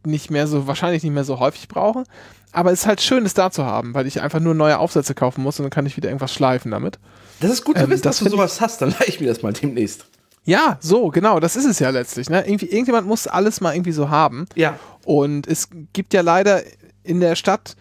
[0.06, 2.04] nicht mehr so, wahrscheinlich nicht mehr so häufig brauchen.
[2.52, 5.14] Aber es ist halt schön, es da zu haben, weil ich einfach nur neue Aufsätze
[5.14, 6.98] kaufen muss und dann kann ich wieder irgendwas schleifen damit.
[7.40, 8.82] Das ist gut zu Ähm, wissen, das dass du sowas hast.
[8.82, 10.06] Dann leih ich mir das mal demnächst.
[10.44, 12.30] Ja, so, genau, das ist es ja letztlich.
[12.30, 12.44] Ne?
[12.46, 14.46] Irgendwie, irgendjemand muss alles mal irgendwie so haben.
[14.56, 14.78] Ja.
[15.04, 16.62] Und es gibt ja leider
[17.04, 17.76] in der Stadt,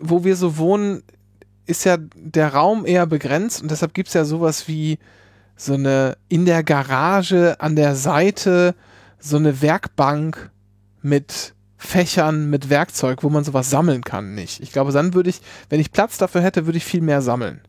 [0.00, 1.02] wo wir so wohnen,
[1.66, 4.98] ist ja der Raum eher begrenzt und deshalb gibt es ja sowas wie
[5.56, 8.74] so eine in der Garage an der Seite
[9.18, 10.50] so eine Werkbank
[11.02, 14.60] mit Fächern, mit Werkzeug, wo man sowas sammeln kann, nicht.
[14.60, 17.60] Ich glaube, dann würde ich, wenn ich Platz dafür hätte, würde ich viel mehr sammeln.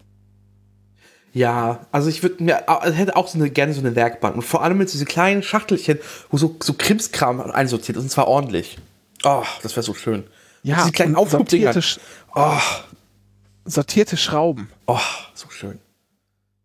[1.34, 4.36] Ja, also ich würde mir, also hätte auch so eine, gerne so eine Werkbank.
[4.36, 6.00] Und vor allem mit diese kleinen Schachtelchen,
[6.32, 8.78] wo so, so Krimskram einsortiert ist, und zwar ordentlich.
[9.24, 10.24] Oh, das wäre so schön.
[10.64, 11.16] Ja, diese kleinen
[11.82, 12.00] Sch-
[12.34, 12.58] Oh,
[13.68, 14.70] sortierte Schrauben.
[14.88, 14.98] oh,
[15.34, 15.80] so schön.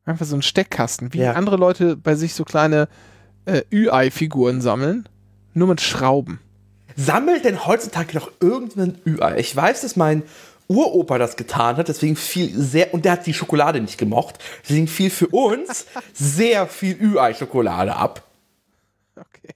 [0.05, 1.33] Einfach so ein Steckkasten, wie Ja.
[1.35, 2.89] andere Leute bei sich so kleine
[3.45, 5.09] äh, Ü-Ei-Figuren sammeln,
[5.55, 6.41] nur mit Schrauben.
[6.97, 9.39] Sammelt denn heutzutage noch irgendein Ü-Ei?
[9.39, 10.23] Ich weiß, dass mein
[10.69, 14.89] Uropa das getan hat, deswegen viel sehr, und der hat die Schokolade nicht gemocht, deswegen
[14.89, 18.23] fiel für uns sehr viel Ü-Ei-Schokolade ab.
[19.17, 19.55] Okay.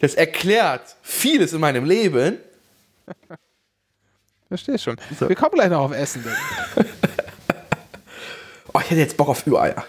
[0.00, 2.38] Das erklärt vieles in meinem Leben.
[4.50, 4.96] Verstehe schon.
[5.16, 5.28] So.
[5.28, 6.24] Wir kommen gleich noch auf Essen.
[8.72, 9.84] Oh, ich hätte jetzt Bock auf Ü-Eier.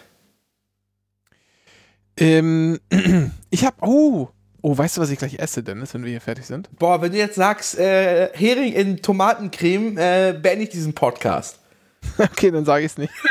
[2.17, 2.79] ähm,
[3.51, 4.29] ich habe, oh,
[4.63, 6.67] oh, weißt du, was ich gleich esse, Dennis, wenn wir hier fertig sind?
[6.79, 11.59] Boah, wenn du jetzt sagst, äh, Hering in Tomatencreme, äh, beende ich diesen Podcast.
[12.17, 13.13] okay, dann sage ich es nicht.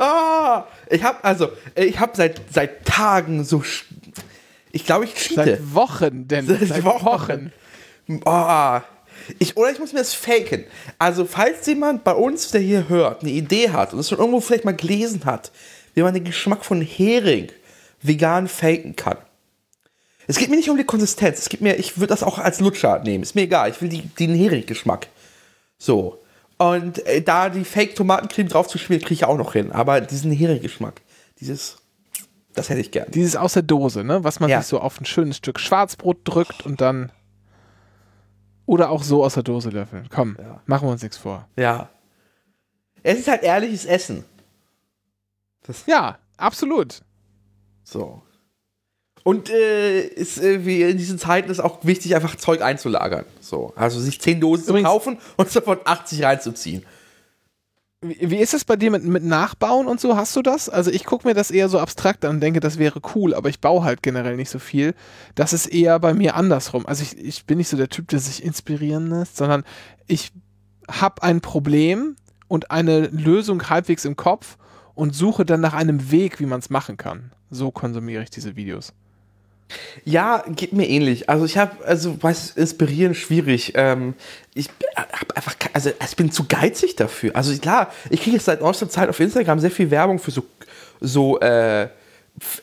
[0.00, 3.64] Ah, ich habe also, ich habe seit seit Tagen so,
[4.70, 5.34] ich glaube, ich cheate.
[5.56, 6.60] Seit Wochen, Dennis.
[6.60, 7.04] Seit Seit, Wochen.
[7.04, 7.52] Wochen.
[8.24, 8.80] Oh,
[9.38, 10.64] ich, oder ich muss mir das faken.
[10.98, 14.40] Also, falls jemand bei uns, der hier hört, eine Idee hat und es schon irgendwo
[14.40, 15.50] vielleicht mal gelesen hat,
[15.94, 17.48] wie man den Geschmack von Hering
[18.02, 19.18] vegan faken kann.
[20.26, 21.38] Es geht mir nicht um die Konsistenz.
[21.38, 23.22] Es geht mir, ich würde das auch als Lutscher nehmen.
[23.22, 23.70] Ist mir egal.
[23.70, 25.08] Ich will die, den Hering-Geschmack.
[25.78, 26.18] So.
[26.58, 29.72] Und äh, da die Fake-Tomatencreme drauf zu schmieren, kriege ich auch noch hin.
[29.72, 31.00] Aber diesen Hering-Geschmack.
[31.40, 31.78] Dieses.
[32.54, 33.10] Das hätte ich gern.
[33.10, 34.22] Dieses aus der Dose, ne?
[34.22, 34.60] Was man Ja.
[34.60, 37.10] sich so auf ein schönes Stück Schwarzbrot drückt und dann.
[38.68, 40.06] Oder auch so aus der Dose löffeln.
[40.14, 40.60] Komm, Ja.
[40.66, 41.48] machen wir uns nichts vor.
[41.56, 41.88] Ja.
[43.02, 44.24] Es ist halt ehrliches Essen.
[45.86, 47.00] Ja, absolut.
[47.82, 48.22] So.
[49.24, 53.24] Und äh, ist äh, wie in diesen Zeiten ist auch wichtig, einfach Zeug einzulagern.
[53.40, 53.72] So.
[53.74, 56.84] Also sich 10 Dosen zu Übrigens- kaufen und davon 80 reinzuziehen.
[58.00, 60.16] Wie, ist es bei dir mit, mit Nachbauen und so?
[60.16, 60.68] Hast du das?
[60.68, 63.48] Also ich gucke mir das eher so abstrakt an und denke, das wäre cool, aber
[63.48, 64.94] ich baue halt generell nicht so viel.
[65.34, 66.86] Das ist eher bei mir andersrum.
[66.86, 69.64] Also ich, ich bin nicht so der Typ, der sich inspirieren lässt, sondern
[70.06, 70.32] ich
[70.88, 72.14] habe ein Problem
[72.46, 74.58] und eine Lösung halbwegs im Kopf
[74.94, 77.32] und suche dann nach einem Weg, wie man es machen kann.
[77.50, 78.92] So konsumiere ich diese Videos.
[80.04, 81.28] Ja, geht mir ähnlich.
[81.28, 83.72] Also ich habe, also was inspirieren schwierig.
[83.74, 84.14] Ähm,
[84.54, 87.36] ich habe einfach, also ich bin zu geizig dafür.
[87.36, 90.44] Also klar, ich kriege jetzt seit neuester Zeit auf Instagram sehr viel Werbung für so,
[91.00, 91.88] so äh,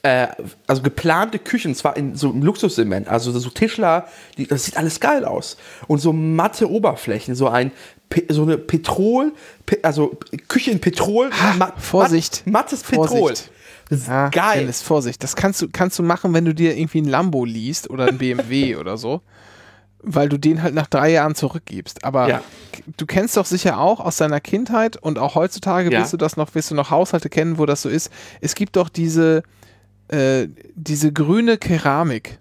[0.01, 0.27] äh,
[0.67, 4.99] also geplante Küchen, zwar in so einem Luxussegment, also so Tischler, die, das sieht alles
[4.99, 5.57] geil aus.
[5.87, 7.71] Und so matte Oberflächen, so ein
[8.29, 9.33] so eine Petrol,
[9.65, 12.43] Pe also Küche in Petrol, Ha, Vorsicht.
[12.45, 13.07] Mat, mattes Petrol.
[13.07, 13.51] Vorsicht.
[13.89, 14.59] Das ist Ah, geil.
[14.61, 15.23] Dennis, Vorsicht.
[15.23, 18.17] Das kannst du, kannst du machen, wenn du dir irgendwie ein Lambo liest oder ein
[18.17, 19.21] BMW oder so.
[20.07, 22.03] Weil du den halt nach drei Jahren zurückgibst.
[22.03, 22.41] Aber Ja.
[22.97, 25.99] du kennst doch sicher auch aus deiner Kindheit und auch heutzutage Ja.
[26.01, 28.11] wirst du das noch, wirst du noch Haushalte kennen, wo das so ist.
[28.41, 29.41] Es gibt doch diese,
[30.09, 32.39] äh, diese grüne Keramik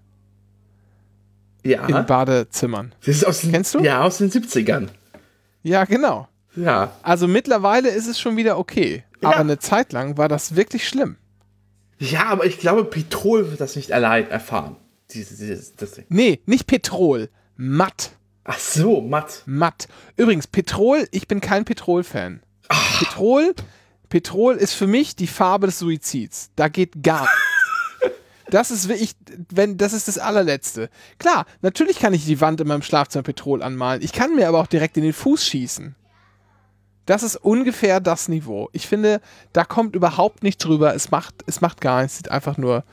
[1.62, 1.87] ja.
[1.87, 2.94] in Badezimmern.
[3.00, 3.80] Das ist aus den, Kennst du?
[3.80, 4.88] Ja, aus den 70ern.
[5.62, 6.28] Ja, genau.
[6.57, 6.92] Ja.
[7.02, 9.04] Also mittlerweile ist es schon wieder okay.
[9.22, 9.28] Ja.
[9.30, 11.16] Aber eine Zeit lang war das wirklich schlimm.
[11.98, 14.76] Ja, aber ich glaube, Petrol wird das nicht allein erfahren.
[15.11, 16.04] Dieses, dieses, das Ding.
[16.09, 17.30] Nee, nicht Petrol.
[17.57, 18.12] Matt.
[18.44, 19.42] Ach so, matt.
[19.46, 19.88] Matt.
[20.16, 22.42] Übrigens, Petrol, ich bin kein Petrol-Fan.
[22.98, 23.54] Petrol,
[24.09, 26.50] Petrol ist für mich die Farbe des Suizids.
[26.57, 27.37] Da geht gar nichts.
[28.50, 29.16] Das ist wirklich,
[29.50, 30.90] wenn, das ist das allerletzte.
[31.18, 34.02] Klar, natürlich kann ich die Wand in meinem Schlafzimmer Petrol anmalen.
[34.02, 35.96] Ich kann mir aber auch direkt in den Fuß schießen.
[37.06, 38.68] Das ist ungefähr das Niveau.
[38.72, 39.20] Ich finde,
[39.52, 40.94] da kommt überhaupt nichts drüber.
[40.94, 42.16] Es macht, es macht gar nichts.
[42.16, 42.84] Sieht einfach nur,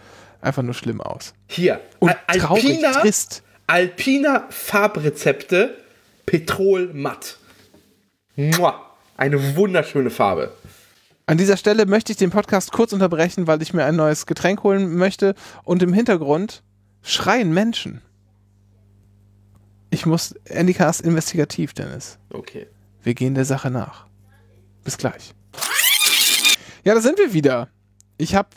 [0.42, 1.34] einfach nur schlimm aus.
[1.48, 1.80] Hier.
[2.00, 3.44] Und Al- traurig, Alpina, trist.
[3.68, 5.78] Alpina Farbrezepte
[6.26, 7.38] Petrol matt.
[8.36, 8.86] Mua.
[9.18, 10.52] Eine wunderschöne Farbe.
[11.26, 14.64] An dieser Stelle möchte ich den Podcast kurz unterbrechen, weil ich mir ein neues Getränk
[14.64, 16.64] holen möchte und im Hintergrund
[17.04, 18.02] schreien Menschen.
[19.90, 22.18] Ich muss Endicast investigativ, Dennis.
[22.32, 22.68] Okay.
[23.04, 24.06] Wir gehen der Sache nach.
[24.84, 25.34] Bis gleich.
[26.84, 27.68] Ja, da sind wir wieder.
[28.18, 28.50] Ich habe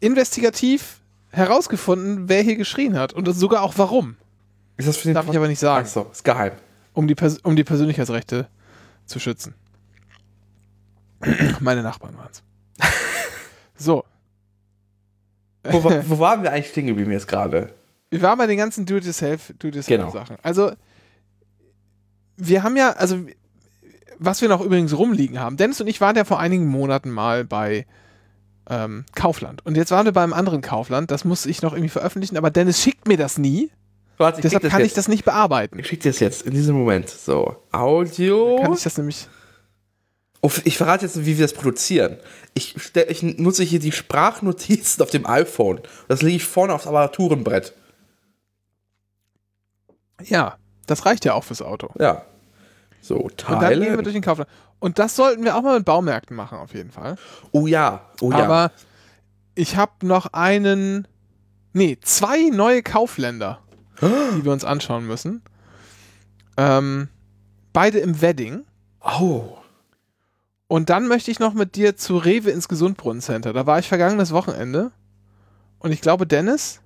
[0.00, 4.16] investigativ herausgefunden, wer hier geschrien hat und sogar auch warum.
[4.76, 6.52] Ist das für den Darf ich aber nicht sagen, Ach so, ist geheim.
[6.92, 8.48] um die, Pers um die Persönlichkeitsrechte
[9.06, 9.54] zu schützen.
[11.60, 12.42] Meine Nachbarn waren es.
[13.74, 14.04] So,
[15.64, 17.72] Wo, wo waren wir eigentlich stehen geblieben jetzt gerade?
[18.10, 20.38] Wir waren bei den ganzen Do-it-yourself, Do-it-yourself Genau.
[20.42, 20.72] Also,
[22.36, 23.26] wir haben ja, also,
[24.24, 25.56] was wir noch übrigens rumliegen haben.
[25.56, 27.86] Dennis und ich waren ja vor einigen Monaten mal bei
[28.68, 29.64] ähm, Kaufland.
[29.66, 31.10] Und jetzt waren wir beim anderen Kaufland.
[31.10, 33.70] Das muss ich noch irgendwie veröffentlichen, aber Dennis schickt mir das nie.
[34.18, 35.78] Warte, ich Deshalb kann das ich das nicht bearbeiten.
[35.78, 37.08] Ich schicke das jetzt in diesem Moment.
[37.08, 38.58] So, Audio.
[38.62, 39.26] Kann ich das nämlich.
[40.40, 42.18] Oh, ich verrate jetzt, wie wir das produzieren.
[42.54, 45.80] Ich, stell, ich nutze hier die Sprachnotizen auf dem iPhone.
[46.08, 47.74] Das lege ich vorne aufs Armaturenbrett.
[50.24, 50.56] Ja,
[50.86, 51.90] das reicht ja auch fürs Auto.
[51.98, 52.24] Ja.
[53.02, 54.02] So, Und dann gehen wir Teile.
[54.02, 54.48] durch den Kaufland.
[54.78, 57.16] Und das sollten wir auch mal mit Baumärkten machen, auf jeden Fall.
[57.50, 58.38] Oh ja, oh ja.
[58.44, 58.70] Aber
[59.54, 61.06] ich habe noch einen,
[61.72, 63.58] nee, zwei neue Kaufländer,
[64.00, 65.42] die wir uns anschauen müssen.
[66.56, 67.08] Ähm,
[67.72, 68.64] beide im Wedding.
[69.00, 69.58] oh.
[70.68, 73.52] Und dann möchte ich noch mit dir zu Rewe ins Gesundbrunnen-Center.
[73.52, 74.90] Da war ich vergangenes Wochenende.
[75.78, 76.80] Und ich glaube, Dennis,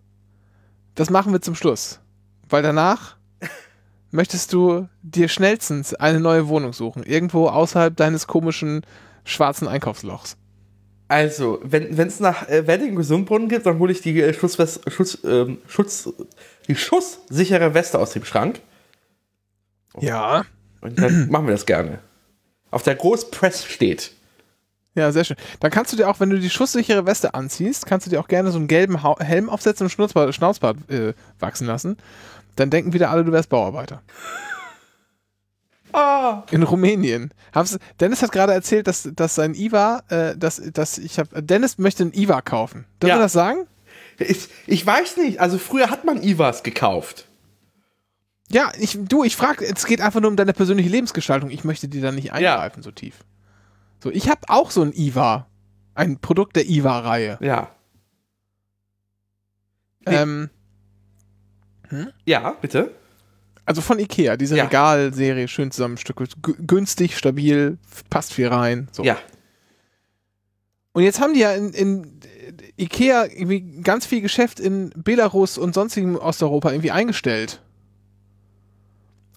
[0.97, 2.01] das machen wir zum Schluss.
[2.49, 3.16] Weil danach
[4.17, 7.05] möchtest du dir schnellstens eine neue Wohnung suchen.
[7.05, 8.83] Irgendwo außerhalb deines komischen
[9.25, 10.37] schwarzen Einkaufslochs.
[11.09, 15.19] Also, wenn es nach äh, Wedding Gesundbrunnen gibt, dann hole ich die äh, Schutzwest, Schutz,
[15.25, 16.13] ähm, Schutz,
[16.67, 18.61] die schusssichere Weste aus dem Schrank.
[20.01, 20.45] Ja.
[20.81, 22.01] Und dann machen wir das gerne.
[22.73, 24.13] Auf der Großpress steht.
[24.97, 25.37] Ja, sehr schön.
[25.61, 28.29] Dann kannst du dir auch, wenn du die schusssichere Weste anziehst, kannst du dir auch
[28.29, 31.99] gerne so einen gelben Hau Helm aufsetzen und Schnauzbart, Schnauzbart äh, wachsen lassen.
[32.57, 34.03] Dann denken wieder alle, du wärst Bauarbeiter.
[35.93, 36.43] Ah.
[36.51, 37.33] In Rumänien.
[37.55, 41.79] Haben's, Dennis hat gerade erzählt, dass, dass sein IVA, äh, dass, dass ich habe, Dennis
[41.79, 42.87] möchte ein IVA kaufen.
[43.01, 43.19] Dürfen Ja.
[43.19, 43.67] das sagen?
[44.19, 47.27] Ich, ich weiß nicht, also früher hat man Ivas gekauft.
[48.51, 51.51] Ja, ich, du, ich frage, es geht einfach nur um deine persönliche Lebensgestaltung.
[51.51, 53.17] Ich möchte dir da nicht eingreifen so tief.
[54.03, 55.47] So, ich habe auch so ein IVA.
[55.95, 57.39] Ein Produkt der IVA-Reihe.
[57.41, 57.71] Ja.
[60.07, 60.51] Ähm,
[62.25, 62.95] Ja, bitte.
[63.65, 64.65] also von Ikea, diese Ja.
[64.65, 67.79] Regalserie, schön zusammenstückelt, Gü- günstig, stabil,
[68.11, 68.89] passt viel rein.
[68.93, 69.03] So.
[69.05, 69.19] Ja.
[70.93, 72.21] Und jetzt haben die ja in, in
[72.77, 77.61] Ikea irgendwie ganz viel Geschäft in Belarus und sonstigem Osteuropa irgendwie eingestellt.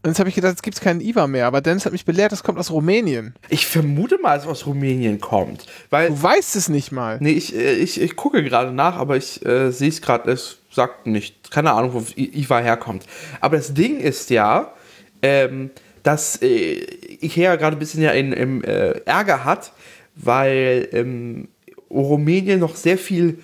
[0.02, 2.06] Und jetzt habe ich gedacht, jetzt gibt es keinen IWA mehr, aber Dennis hat mich
[2.06, 3.34] belehrt, das kommt aus Rumänien.
[3.50, 5.66] Ich vermute mal, dass es aus Rumänien kommt.
[5.90, 7.18] Weil, Du weißt es nicht mal.
[7.20, 10.60] nee, ich, äh, ich, ich gucke gerade nach, aber ich äh, sehe es gerade, es
[10.72, 11.52] sagt nicht.
[11.52, 13.06] Keine Ahnung, wo I- IWA herkommt.
[13.42, 14.74] Aber das Ding ist ja,
[15.22, 15.70] ähm,
[16.04, 16.76] dass äh,
[17.22, 19.74] Ikea gerade ein bisschen ja in, im äh, Ärger hat,
[20.16, 21.50] weil ähm,
[21.90, 23.40] Rumänien noch sehr viel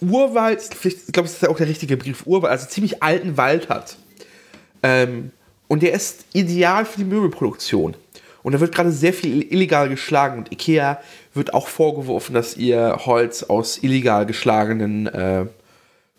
[0.00, 3.68] Urwald, ich glaube, das ist ja auch der richtige Begriff, Urwald, also ziemlich alten Wald
[3.68, 3.96] hat.
[4.82, 5.30] Ähm,
[5.68, 7.96] und der ist ideal für die Möbelproduktion.
[8.42, 10.38] Und da wird gerade sehr viel illegal geschlagen.
[10.38, 11.00] Und Ikea
[11.32, 15.46] wird auch vorgeworfen, dass ihr Holz aus illegal geschlagenen äh,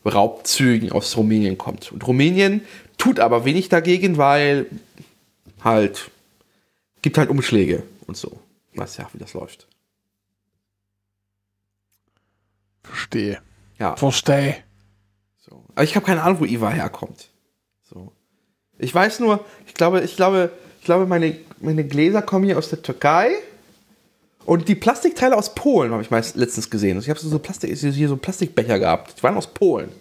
[0.04, 1.92] Raubzügen aus Rumänien kommt.
[1.92, 2.62] Und Rumänien
[2.98, 4.66] tut aber wenig dagegen, weil
[5.64, 6.10] halt
[7.04, 8.40] gibt halt Umschläge und so.
[8.74, 9.68] Weiß ja, wie das läuft.
[12.84, 13.40] Verstehe.
[13.78, 13.96] Ja.
[13.96, 14.58] Verstehe.
[15.38, 15.64] So.
[15.76, 17.30] Aber ich habe keine Ahnung, wo Iva herkommt.
[18.78, 22.70] Ich weiß nur, ich glaube, ich glaube, ich glaube, meine, meine Gläser kommen hier aus
[22.70, 23.32] der Türkei.
[24.46, 26.98] Und die Plastikteile aus Polen habe ich meist letztens gesehen.
[26.98, 29.18] Also ich habe so, so Plastik, hier so Plastikbecher gehabt.
[29.18, 29.92] Die waren aus Polen.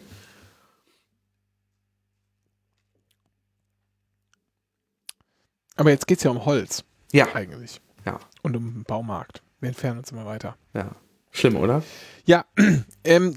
[5.76, 7.80] Aber jetzt geht es ja um Holz, Ja, eigentlich.
[8.04, 9.42] ja, Und um den Baumarkt.
[9.60, 10.56] Wir entfernen uns immer weiter.
[10.74, 10.90] ja.
[11.36, 11.82] Schlimm, oder?
[12.26, 12.44] Ja,
[13.04, 13.34] ähm,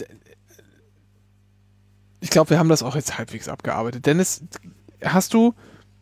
[2.19, 4.05] ich glaube, wir haben das auch jetzt halbwegs abgearbeitet.
[4.05, 4.43] Dennis,
[5.03, 5.53] hast du,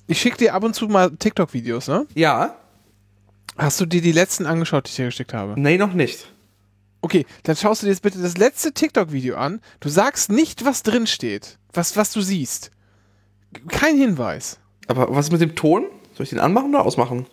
[0.07, 2.07] ich schicke dir ab und zu mal TikTok-Videos, ne?
[2.13, 2.55] Ja.
[3.57, 5.59] Hast du dir die letzten angeschaut, die ich dir geschickt habe?
[5.59, 6.31] Nee, noch nicht.
[7.01, 9.61] Okay, dann schaust du dir jetzt bitte das letzte TikTok-Video an.
[9.79, 12.71] Du sagst nicht, was drin steht, was, was du siehst.
[13.69, 14.59] Kein Hinweis.
[14.87, 15.85] Aber was ist mit dem Ton?
[16.15, 17.27] Soll ich den anmachen oder ausmachen?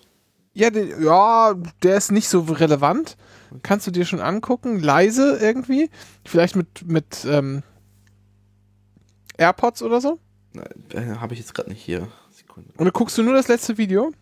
[0.54, 3.16] Ja, der, ja, der ist nicht so relevant.
[3.62, 5.90] Kannst du dir schon angucken, leise irgendwie.
[6.26, 7.62] Vielleicht mit, mit ähm,
[9.38, 10.18] AirPods oder so.
[10.54, 12.08] Äh, habe ich jetzt gerade nicht hier.
[12.30, 12.70] Sekunde.
[12.76, 14.12] Und dann guckst du nur das letzte Video.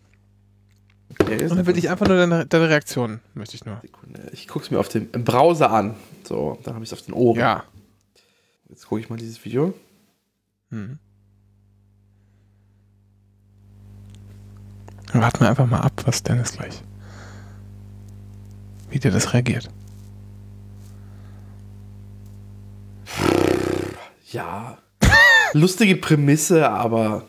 [1.19, 3.79] Okay, Und dann will ich einfach nur deine, deine Reaktion, möchte ich nur.
[3.81, 4.29] Sekunde.
[4.31, 5.95] Ich gucke es mir auf dem im Browser an.
[6.23, 7.37] So, dann habe ich es auf den Ohren.
[7.37, 7.63] Ja.
[8.69, 9.73] Jetzt gucke ich mal dieses Video.
[10.69, 10.97] Hm.
[15.13, 16.81] Warten wir einfach mal ab, was Dennis gleich.
[18.89, 19.69] Wie dir das reagiert.
[24.31, 24.77] Ja.
[25.53, 27.23] Lustige Prämisse, aber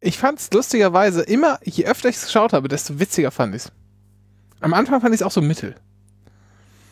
[0.00, 3.64] Ich fand es lustigerweise immer, je öfter ich es geschaut habe, desto witziger fand ich
[3.66, 3.72] es.
[4.60, 5.74] Am Anfang fand ich es auch so mittel.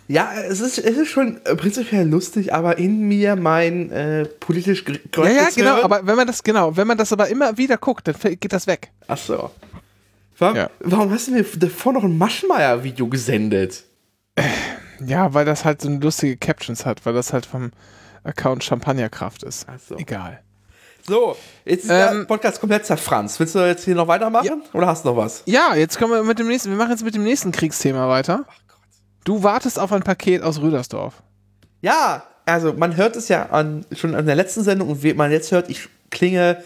[0.09, 4.85] ja, es ist, es ist schon äh, prinzipiell lustig, aber in mir mein äh, politisch
[5.17, 7.77] Ja, ja, genau, Hirn- aber wenn man das, genau, wenn man das aber immer wieder
[7.77, 8.91] guckt, dann geht das weg.
[9.09, 9.51] Ach so.
[10.39, 10.71] Warum, Ja.
[10.81, 13.85] warum hast du mir davor noch ein Maschmeyer-Video gesendet?
[15.05, 17.71] Ja, weil das halt so lustige Captions hat, weil das halt vom
[18.25, 19.67] Account Champagnerkraft ist.
[19.69, 19.97] Ach so.
[19.97, 20.41] Egal.
[21.07, 23.41] So, jetzt ist der Ähm, Podcast komplett zerfranst.
[23.41, 24.63] Willst du jetzt hier noch weitermachen?
[24.73, 25.43] Oder hast du noch was?
[25.47, 28.45] Ja, jetzt kommen wir mit dem nächsten, wir machen jetzt mit dem nächsten Kriegsthema weiter.
[29.25, 31.15] Du wartest auf ein Paket aus Rüdersdorf.
[31.81, 35.33] Ja, also man hört es ja an, schon an der letzten Sendung und wie man
[35.33, 36.63] jetzt hört, ich klinge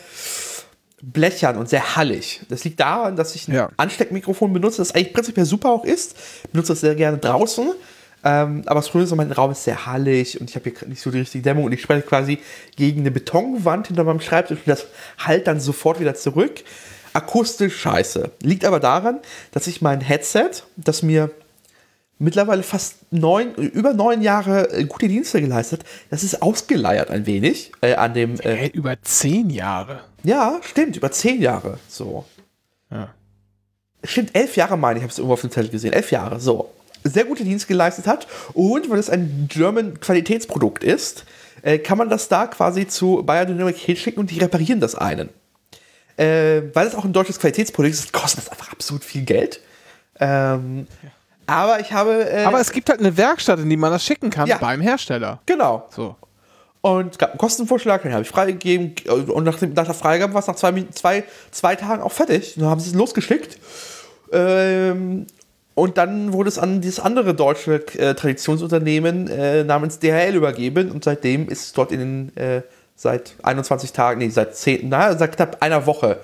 [1.02, 2.42] blechern und sehr hallig.
[2.48, 3.68] Das liegt daran, dass ich ein Ja.
[3.76, 6.16] Ansteckmikrofon benutze, das eigentlich prinzipiell super auch ist.
[6.44, 7.72] Ich benutze das sehr gerne draußen.
[8.24, 11.00] Ähm, aber das Problem ist, mein Raum ist sehr hallig und ich habe hier nicht
[11.00, 12.38] so die richtige Dämmung und ich spreche quasi
[12.74, 14.86] gegen eine Betonwand hinter meinem Schreibtisch und das
[15.18, 16.64] halt dann sofort wieder zurück.
[17.12, 18.30] Akustisch scheiße.
[18.42, 19.20] Liegt aber daran,
[19.52, 21.30] dass ich mein Headset, das mir
[22.18, 25.84] mittlerweile fast neun, über neun Jahre äh, gute Dienste geleistet.
[26.10, 28.40] Das ist ausgeleiert ein wenig äh, an dem.
[28.40, 30.00] Äh, Hey, über zehn Jahre.
[30.24, 31.78] ja, stimmt, über zehn Jahre.
[31.88, 32.24] So.
[32.90, 33.14] Ja.
[34.04, 35.92] Stimmt, elf Jahre meine ich, habe es irgendwo auf dem Zettel gesehen.
[35.92, 36.72] Elf Jahre, so.
[37.08, 38.26] Sehr gute Dienste geleistet hat.
[38.54, 41.24] Und weil es ein German Qualitätsprodukt ist,
[41.62, 45.30] äh, kann man das da quasi zu Biodynamic hinschicken und die reparieren das einen.
[46.16, 49.60] Äh, weil es auch ein deutsches Qualitätsprodukt ist, kostet das einfach absolut viel Geld.
[50.18, 50.86] Ähm,
[51.46, 52.28] Aber ich habe.
[52.30, 54.58] Äh, Aber es gibt halt eine Werkstatt, in die man das schicken kann Ja.
[54.58, 55.40] beim Hersteller.
[55.46, 55.86] genau.
[55.94, 56.16] So.
[56.80, 58.94] Und es gab einen Kostenvorschlag, den habe ich freigegeben.
[59.28, 62.54] Und nach, dem, nach der Freigabe war es nach zwei, zwei, zwei Tagen auch fertig.
[62.56, 63.58] Und dann haben sie es losgeschickt.
[64.32, 65.26] Ähm,
[65.76, 70.90] und dann wurde es an dieses andere deutsche äh, Traditionsunternehmen äh, namens DHL übergeben.
[70.90, 72.62] Und seitdem ist es dort in den, äh,
[72.96, 76.18] seit 21 Tagen, nee, seit 10, na, seit knapp einer Woche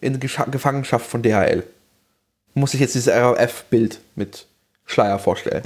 [0.00, 1.64] in Gefangenschaft von DHL.
[2.54, 4.46] Muss ich jetzt dieses RAF-Bild mit
[4.86, 5.64] Schleier vorstellen.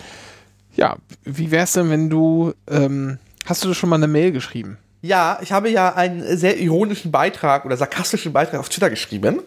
[0.75, 4.79] Ja, wie wär's denn, wenn du ähm, Hast du schon mal eine Mail geschrieben?
[5.03, 9.43] Ja, ich habe ja einen sehr ironischen Beitrag oder sarkastischen Beitrag auf Twitter geschrieben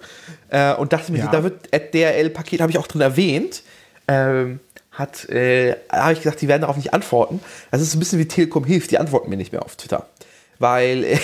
[0.50, 1.32] äh, und dachte mir, Ja.
[1.32, 3.64] da wird DRL-Paket, habe ich auch drin erwähnt,
[4.10, 4.60] ähm,
[4.92, 7.40] hat, äh, habe ich gesagt, die werden darauf nicht antworten.
[7.72, 10.08] Das ist ein bisschen wie Telekom hilft, die antworten mir nicht mehr auf Twitter.
[10.58, 11.20] Weil äh,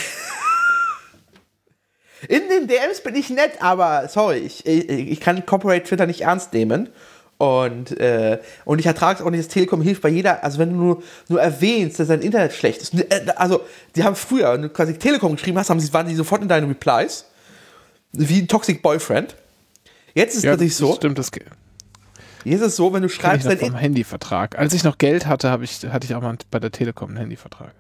[2.30, 6.22] in den DMs bin ich nett, aber sorry, ich, ich, ich kann Corporate Twitter nicht
[6.22, 6.90] ernst nehmen.
[7.38, 10.70] Und, äh, und ich ertrage es auch nicht, dass Telekom hilft bei jeder, also wenn
[10.70, 12.94] du nur, nur erwähnst, dass dein Internet schlecht ist.
[12.94, 13.62] Äh, Also,
[13.96, 16.48] die haben früher, wenn du quasi Telekom geschrieben hast, haben sie, waren die sofort in
[16.48, 17.26] deinen Replies.
[18.14, 19.36] Wie ein Toxic Boyfriend.
[20.14, 21.30] Jetzt ist es natürlich so, Stimmt, das
[22.46, 24.58] jetzt ist es so, wenn du schreibst, dein vom Handyvertrag.
[24.58, 27.18] Als ich noch Geld hatte, habe ich, hatte ich auch mal bei der Telekom einen
[27.18, 27.74] Handyvertrag.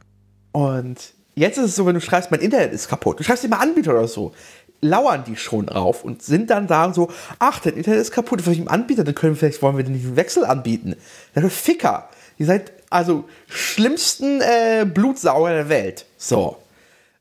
[0.51, 0.97] Und
[1.35, 3.91] jetzt ist es so, wenn du schreibst, mein Internet ist kaputt, du schreibst immer Anbieter
[3.91, 4.33] oder so,
[4.81, 7.09] lauern die schon drauf und sind dann da so,
[7.39, 9.91] ach, dein Internet ist kaputt, vielleicht im Anbieter, dann können wir vielleicht, wollen wir dir
[9.91, 10.95] nicht einen Wechsel anbieten.
[11.33, 12.09] Ist Ficker.
[12.37, 16.05] Ihr seid also schlimmsten äh, Blutsauger der Welt.
[16.17, 16.57] So.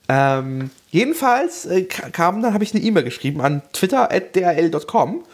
[0.08, 5.24] Ähm, jedenfalls äh, ka- kam, dann habe ich eine E-Mail geschrieben an twitter.drl.com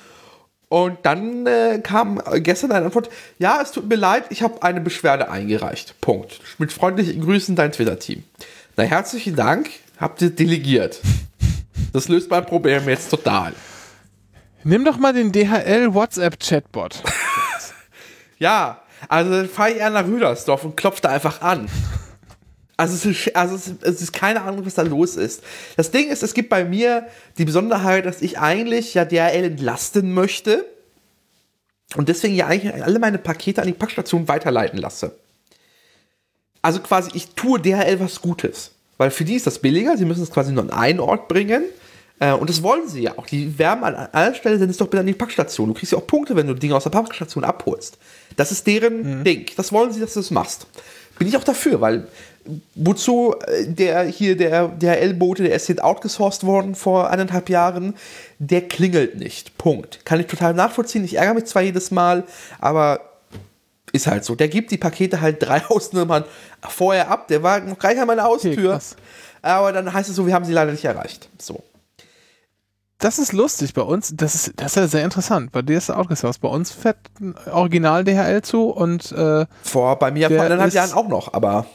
[0.71, 3.11] und dann äh, kam gestern eine Antwort,
[3.41, 6.01] ja, es tut mir leid, ich habe eine Beschwerde eingereicht.
[6.01, 6.41] Punkt.
[6.59, 8.23] Mit freundlichen Grüßen, dein Twitter-Team.
[8.77, 9.69] Na, herzlichen Dank,
[9.99, 11.01] habt ihr delegiert.
[11.93, 13.53] Das löst mein Problem jetzt total.
[14.63, 17.03] Nimm doch mal den DHL WhatsApp Chatbot.
[18.39, 21.69] Ja, also dann fahre ich eher nach Rüdersdorf und klopfe da einfach an.
[22.81, 25.43] Also, es ist, also es, es ist keine Ahnung, was da los ist.
[25.77, 27.07] Das Ding ist, es gibt bei mir
[27.37, 30.65] die Besonderheit, dass ich eigentlich ja DHL entlasten möchte
[31.95, 35.15] und deswegen ja eigentlich alle meine Pakete an die Packstation weiterleiten lasse.
[36.63, 38.71] Also quasi, ich tue DHL was Gutes.
[38.97, 41.65] Weil für die ist das billiger, sie müssen es quasi nur an einen Ort bringen.
[42.21, 43.27] Äh, und das wollen sie ja auch.
[43.27, 45.69] Die werben an einer Stelle, send es doch bitte an die Packstation.
[45.69, 47.99] Du kriegst ja auch Punkte, wenn du Dinge aus der Packstation abholst.
[48.37, 49.47] Das ist deren Ding.
[49.57, 50.67] Das wollen sie, dass du das machst.
[51.19, 52.07] Bin ich auch dafür, weil
[52.75, 57.95] wozu äh, der hier, der DHL-Bote, der ist jetzt outgesourced worden vor eineinhalb Jahren,
[58.39, 59.57] der klingelt nicht.
[59.59, 60.05] Punkt.
[60.05, 61.05] Kann ich total nachvollziehen.
[61.05, 62.25] Ich ärgere mich zwar jedes Mal,
[62.59, 63.01] aber
[63.93, 64.35] ist halt so.
[64.35, 66.25] Der gibt die Pakete halt drei Hausnummern
[66.69, 67.29] vorher ab.
[67.29, 68.73] Der war noch gar nicht an meiner Haustür.
[68.73, 68.97] krass.
[69.43, 71.29] aber dann heißt es so, wir haben sie leider nicht erreicht.
[71.39, 71.63] So.
[73.01, 74.13] Das ist lustig bei uns.
[74.15, 75.53] Das ist, das ist ja sehr interessant.
[75.53, 76.41] Bei dir ist es outgesourced.
[76.43, 80.93] Bei uns fährt ein Original DHL zu und, äh, Vor bei mir vor eineinhalb Jahren
[80.93, 81.67] auch noch, aber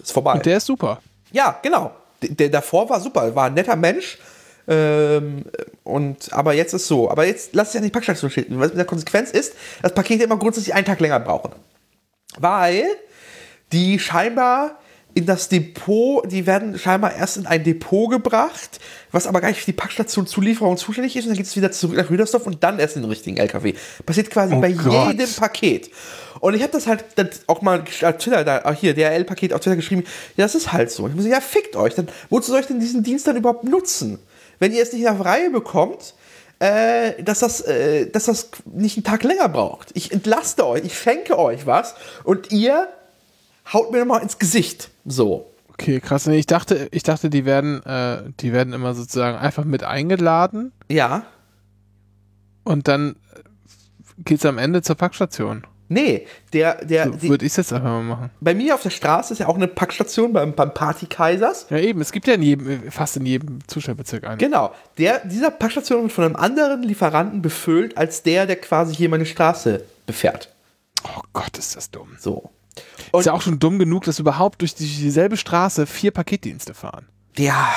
[0.00, 0.34] ist vorbei.
[0.34, 1.00] und der ist super.
[1.32, 1.90] ja, genau.
[2.22, 4.18] Der, der davor war super, war ein netter Mensch.
[4.66, 5.44] Ähm,
[5.82, 7.10] und aber jetzt ist so.
[7.10, 8.58] Aber jetzt lass es ja nicht Packstation schicken.
[8.60, 11.52] Was mit der Konsequenz ist, dass Pakete immer grundsätzlich einen Tag länger brauchen.
[12.38, 12.84] Weil
[13.72, 14.78] die scheinbar
[15.14, 18.80] in das Depot, die werden scheinbar erst in ein Depot gebracht,
[19.12, 21.24] was aber gar nicht für die Packstation Zulieferung zuständig ist.
[21.24, 23.74] Und dann geht es wieder zurück nach Rüdersdorf und dann erst in den richtigen LKW.
[24.04, 25.12] Passiert quasi Oh bei Gott.
[25.12, 25.90] jedem Paket.
[26.40, 29.60] Und ich habe das halt dann auch mal auf Twitter, da, auch hier, DRL-Paket auf
[29.60, 30.02] Twitter geschrieben,
[30.36, 31.06] ja, das ist halt so.
[31.06, 31.94] Ich muss sagen, ja, fickt euch.
[31.94, 34.18] Dann, wozu soll ich denn diesen Dienst dann überhaupt nutzen?
[34.58, 36.14] Wenn ihr es nicht auf Reihe bekommt,
[36.58, 39.90] äh, dass, das, äh, dass das nicht einen Tag länger braucht.
[39.94, 41.94] Ich entlaste euch, ich schenke euch was
[42.24, 42.88] und ihr
[43.72, 44.90] haut mir nochmal ins Gesicht.
[45.04, 45.50] So.
[45.68, 46.26] Okay, krass.
[46.28, 51.24] Ich dachte, ich dachte, die werden, äh, die werden immer sozusagen einfach mit eingeladen Ja.
[52.62, 53.16] und dann
[54.18, 55.66] geht's am Ende zur Packstation.
[55.88, 58.30] Nee, der, der, So würde ich jetzt einfach mal machen.
[58.40, 61.66] bei mir auf der Straße ist ja auch eine Packstation beim, beim Party Kaisers.
[61.68, 62.00] Ja, eben.
[62.00, 64.38] Es gibt ja in jedem, fast in jedem Zustellbezirk eine.
[64.38, 64.72] Genau.
[64.96, 69.26] Der, dieser Packstation wird von einem anderen Lieferanten befüllt, als der, der quasi hier meine
[69.26, 70.48] Straße befährt.
[71.04, 72.16] Oh Gott, ist das dumm.
[72.18, 72.50] So.
[73.20, 77.08] Ist ja auch schon dumm genug, dass überhaupt durch die, dieselbe Straße vier Paketdienste fahren.
[77.36, 77.68] Ja.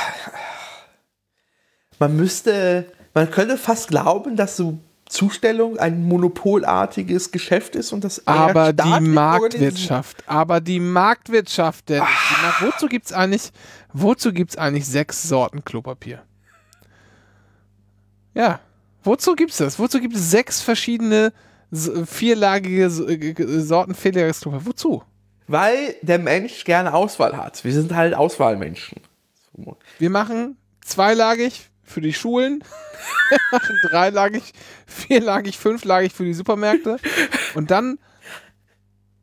[2.00, 4.78] Man müsste, man könnte fast glauben, dass so
[5.10, 12.08] Zustellung ein monopolartiges Geschäft ist und das Aber die Marktwirtschaft, aber die Marktwirtschaft, der, Ah.
[12.60, 13.52] wozu gibt's eigentlich,
[13.94, 16.24] wozu gibt's eigentlich sechs Sorten Klopapier?
[18.34, 18.60] Ja,
[19.04, 19.80] wozu gibt's das?
[19.80, 21.32] Wozu gibt es sechs verschiedene
[21.72, 24.68] vierlagige Sorten vierlagiges Klopapier?
[24.68, 25.04] Wozu?
[25.48, 27.64] Weil der Mensch gerne Auswahl hat.
[27.64, 29.02] Wir sind halt Auswahlmenschen.
[29.98, 32.64] Wir machen zweilagig für die Schulen,
[33.30, 34.54] wir machen dreilagig,
[34.86, 36.98] vierlagig, fünflagig für die Supermärkte
[37.56, 37.98] und dann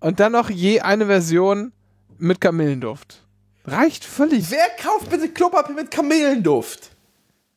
[0.01, 1.72] und dann noch je eine Version
[2.18, 3.22] mit Kamillenduft.
[3.64, 4.51] Reicht völlig.
[4.51, 6.91] Wer kauft bitte Klopapier mit Kamelenduft?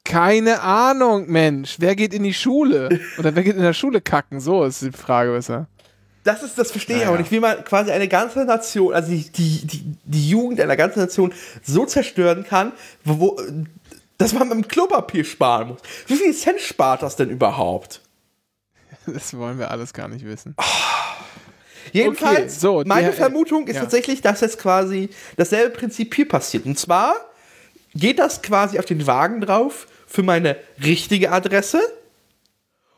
[0.06, 1.76] Keine Ahnung, Mensch.
[1.80, 3.02] Wer geht in die Schule?
[3.18, 4.40] Oder wer geht in der Schule kacken?
[4.40, 5.68] So ist die Frage besser.
[6.28, 7.10] Das ist, das verstehe ich Naja.
[7.14, 10.76] aber nicht, wie man quasi eine ganze Nation, also die, die, die, die Jugend einer
[10.76, 12.74] ganzen Nation so zerstören kann,
[13.04, 13.40] wo,
[14.18, 15.80] dass man mit dem Klopapier sparen muss.
[16.08, 18.02] Wie viel Cent spart das denn überhaupt?
[19.06, 20.56] Das wollen wir alles gar nicht wissen.
[21.94, 23.82] Jedenfalls, Okay, so, meine der- Vermutung ist ja.
[23.84, 26.66] tatsächlich, dass jetzt quasi dasselbe Prinzip hier passiert.
[26.66, 27.16] Und zwar
[27.96, 31.80] geht das quasi auf den Wagen drauf für meine richtige Adresse.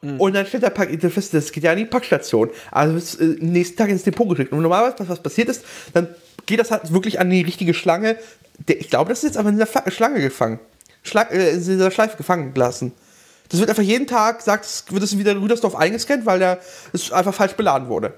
[0.01, 0.19] Mhm.
[0.19, 2.49] Und dann stellt der fest, das geht ja an die Packstation.
[2.71, 4.51] Also ist äh, nächsten Tag ins Depot geschickt.
[4.51, 6.07] Und normalerweise, was, was passiert ist, dann
[6.45, 8.17] geht das halt wirklich an die richtige Schlange.
[8.67, 10.59] Der, ich glaube, das ist jetzt aber in der Fa Schlange gefangen.
[11.03, 12.93] Schla äh, in dieser Schleife gefangen gelassen.
[13.49, 16.59] Das wird einfach jeden Tag, sagt, wird es wieder in Rüdersdorf eingescannt, weil der
[16.93, 18.13] es einfach falsch beladen wurde.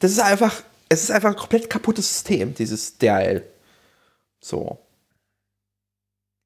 [0.00, 3.42] Das ist einfach, es ist einfach ein komplett kaputtes System, dieses DHL.
[4.40, 4.78] So.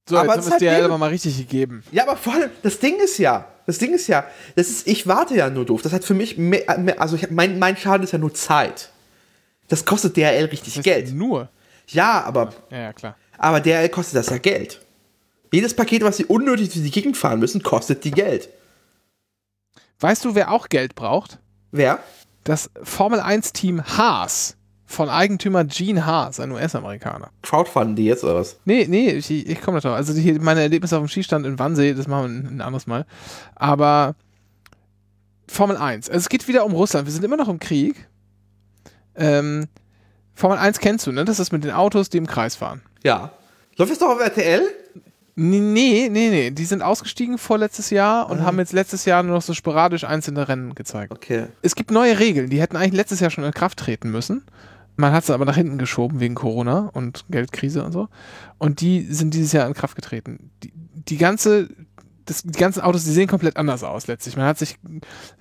[0.09, 1.83] So, Aber jetzt haben wir hat es dir neben- aber mal richtig gegeben.
[1.91, 5.07] Ja, aber vor allem, das Ding ist ja, das Ding ist ja, das ist, ich
[5.07, 5.81] warte ja nur doof.
[5.83, 8.91] Das hat für mich mehr, mehr also ich mein, mein Schaden ist ja nur Zeit.
[9.69, 11.15] Das kostet DHL richtig Das Geld.
[11.15, 11.49] Nur.
[11.89, 13.17] Ja, aber, Ja, ja, klar.
[13.39, 14.81] aber DHL kostet das ja Geld.
[15.51, 18.49] Jedes Paket, was sie unnötig durch die Gegend fahren müssen, kostet die Geld.
[20.01, 21.39] Weißt du, wer auch Geld braucht?
[21.71, 21.99] Wer?
[22.43, 24.57] Das Formel 1-Team Haas
[24.95, 27.31] von Eigentümer Gene Haas, ein US-Amerikaner.
[27.43, 28.59] Crowdfunden die jetzt oder was?
[28.65, 29.97] Nee, nee, ich, ich komme da drauf.
[29.97, 32.87] Also die, meine Erlebnisse auf dem Skistand in Wannsee, das machen wir ein, ein anderes
[32.87, 33.05] Mal.
[33.55, 34.15] Aber
[35.49, 36.09] Formel 1.
[36.09, 37.07] Also es geht wieder um Russland.
[37.07, 38.09] Wir sind immer noch im Krieg.
[39.17, 39.67] Ähm,
[40.35, 41.25] Formel 1 kennst du, ne?
[41.25, 42.83] Das ist mit den Autos, die im Kreis fahren.
[43.03, 43.33] Ja.
[43.77, 44.63] Läuft das doch auf RTL?
[45.37, 46.51] Nee, nee, nee.
[46.53, 50.47] Die sind ausgestiegen vorletztes Jahr und haben jetzt letztes Jahr nur noch so sporadisch einzelne
[50.49, 51.13] Rennen gezeigt.
[51.13, 51.49] Okay.
[51.63, 54.45] Es gibt neue Regeln, die hätten eigentlich letztes Jahr schon in Kraft treten müssen.
[54.97, 58.09] Man hat sie aber nach hinten geschoben wegen Corona und Geldkrise und so.
[58.59, 60.51] Und die sind dieses Jahr in Kraft getreten.
[60.63, 61.69] Die, die ganze,
[62.27, 64.37] das, die ganzen Autos, die sehen komplett anders aus letztlich.
[64.37, 64.79] Man hat sich,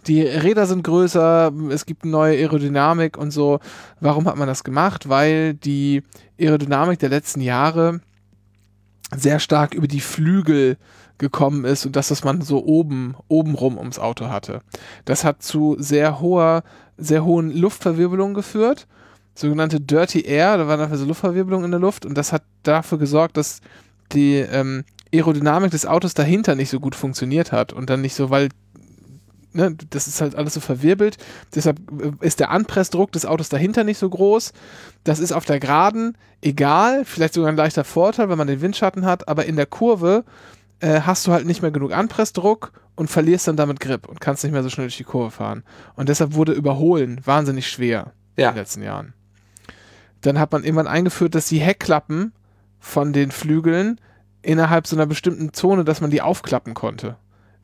[0.08, 3.60] die Räder sind größer, es gibt neue Aerodynamik und so.
[3.99, 5.08] Warum hat man das gemacht?
[5.08, 6.04] Weil die
[6.39, 8.01] Aerodynamik der letzten Jahre
[9.16, 10.78] sehr stark über die Flügel
[11.20, 14.62] gekommen ist und das, was man so oben, obenrum ums Auto hatte.
[15.06, 16.64] Das hat zu sehr hoher,
[16.97, 18.88] sehr hohen Luftverwirbelungen geführt.
[19.36, 22.98] Sogenannte Dirty Air, da war dafür so Luftverwirbelung in der Luft und das hat dafür
[22.98, 23.62] gesorgt, dass
[24.12, 28.30] die ähm, Aerodynamik des Autos dahinter nicht so gut funktioniert hat und dann nicht so,
[28.30, 28.50] weil
[29.54, 31.18] ne, das ist halt alles so verwirbelt.
[31.56, 34.54] Deshalb äh, ist der Anpressdruck des Autos dahinter nicht so groß.
[35.04, 39.06] Das ist auf der Geraden egal, vielleicht sogar ein leichter Vorteil, wenn man den Windschatten
[39.06, 40.26] hat, aber in der Kurve
[40.80, 44.44] äh, hast du halt nicht mehr genug Anpressdruck und verlierst dann damit Grip und kannst
[44.44, 45.64] nicht mehr so schnell durch die Kurve fahren.
[45.96, 48.50] Und deshalb wurde Überholen wahnsinnig schwer Ja.
[48.50, 49.14] in den letzten Jahren.
[50.24, 52.34] Dann hat man irgendwann eingeführt, dass die Heckklappen
[52.80, 53.99] von den Flügeln
[54.41, 57.17] innerhalb so einer bestimmten Zone, dass man die aufklappen konnte.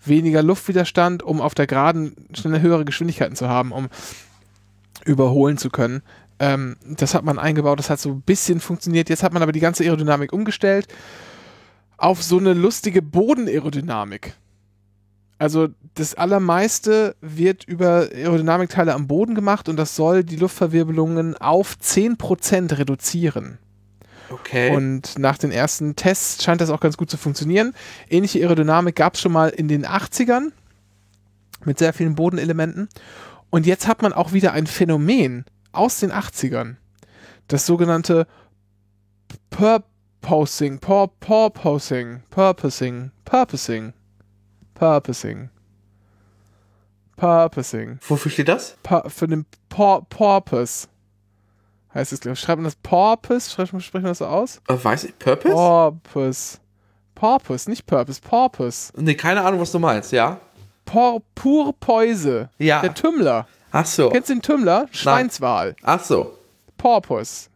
[0.06, 3.90] Weniger Luftwiderstand, um auf der Geraden schnell höhere Geschwindigkeiten zu haben, um
[5.06, 6.04] überholen zu können.
[6.40, 9.10] Ähm, das hat man eingebaut, das hat so ein bisschen funktioniert.
[9.10, 10.88] Jetzt hat man aber die ganze Aerodynamik umgestellt
[11.98, 14.36] auf so eine lustige Bodenaerodynamik.
[15.40, 21.78] Also das allermeiste wird über Aerodynamikteile am Boden gemacht und das soll die Luftverwirbelungen auf
[21.82, 23.58] 10% reduzieren.
[24.30, 24.76] Okay.
[24.76, 27.74] Und nach den ersten Tests scheint das auch ganz gut zu funktionieren.
[28.10, 30.52] Ähnliche Aerodynamik gab es schon mal in den 80ern
[31.64, 32.90] mit sehr vielen Bodenelementen.
[33.50, 36.76] Und jetzt hat man auch wieder ein Phänomen aus den 80ern.
[37.48, 38.28] Das sogenannte
[39.50, 43.94] Purposing, Pur Purposing, Purposing, Purposing,
[44.80, 45.50] Purposing,
[47.18, 48.00] Purposing.
[48.08, 48.78] Wofür steht das?
[48.84, 50.88] Pu- für den Pur Purpose.
[51.94, 52.40] Heißt es, glaube ich.
[52.40, 53.50] Schreibt man das Purpose?
[53.52, 54.62] Sprechen wir sprechen wir das so aus?
[54.70, 55.20] Äh, weiß ich.
[55.20, 55.54] Purpose?
[55.54, 56.60] Purpose.
[57.16, 58.94] Purpose, nicht Purpose, Purpose.
[58.96, 60.40] Nee, keine Ahnung, was du meinst, ja?
[60.86, 62.50] Por Purpoise.
[62.58, 62.82] Ja.
[62.82, 63.48] Der Tümmler.
[63.74, 64.10] Ach so.
[64.10, 64.88] Kennst du den Tümmler?
[64.92, 65.76] Schweinswal.
[65.84, 66.38] Ach so.
[66.78, 67.50] Porpoise.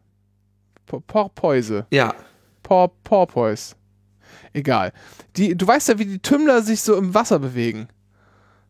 [0.85, 1.85] Por Porpoise.
[1.91, 2.13] Ja.
[2.63, 3.75] Por Porpoise.
[4.53, 4.91] Egal.
[5.35, 7.87] Die, du weißt ja, wie die Tümmler sich so im Wasser bewegen.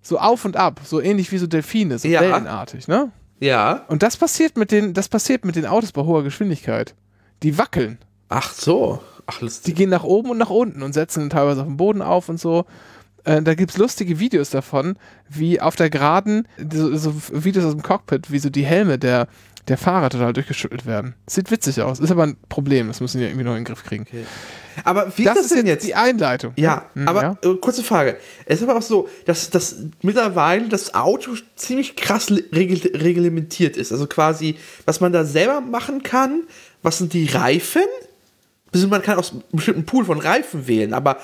[0.01, 0.81] So auf und ab.
[0.83, 1.99] So ähnlich wie so Delfine.
[1.99, 2.21] So Ja.
[2.21, 3.11] wellenartig, ne?
[3.39, 3.83] Ja.
[3.87, 6.95] Und das passiert mit den, das passiert mit den Autos bei hoher Geschwindigkeit.
[7.41, 7.97] Die wackeln.
[8.29, 9.01] Ach so.
[9.25, 9.75] Ach, Die lustig.
[9.75, 12.39] gehen nach oben und nach unten und setzen dann teilweise auf dem Boden auf und
[12.39, 12.65] so.
[13.25, 14.97] Äh, da gibt es lustige Videos davon,
[15.29, 19.27] wie auf der Geraden, so, so Videos aus dem Cockpit, wie so die Helme der,
[19.67, 21.15] der Fahrer total durchgeschüttelt werden.
[21.27, 23.83] Sieht witzig aus, ist aber ein Problem, das müssen die irgendwie noch in den Griff
[23.83, 24.05] kriegen.
[24.83, 25.85] Aber wie Das ist das denn jetzt?
[25.85, 26.53] die Einleitung.
[26.55, 27.37] Ja, Hm, aber ja?
[27.43, 28.17] Äh, kurze Frage.
[28.45, 33.91] Es ist aber auch so, dass, dass mittlerweile das Auto ziemlich krass regel reglementiert ist.
[33.91, 34.55] Also quasi,
[34.85, 36.43] was man da selber machen kann,
[36.81, 37.83] was sind die Reifen?
[38.87, 41.17] Man kann aus einem bestimmten Pool von Reifen wählen, aber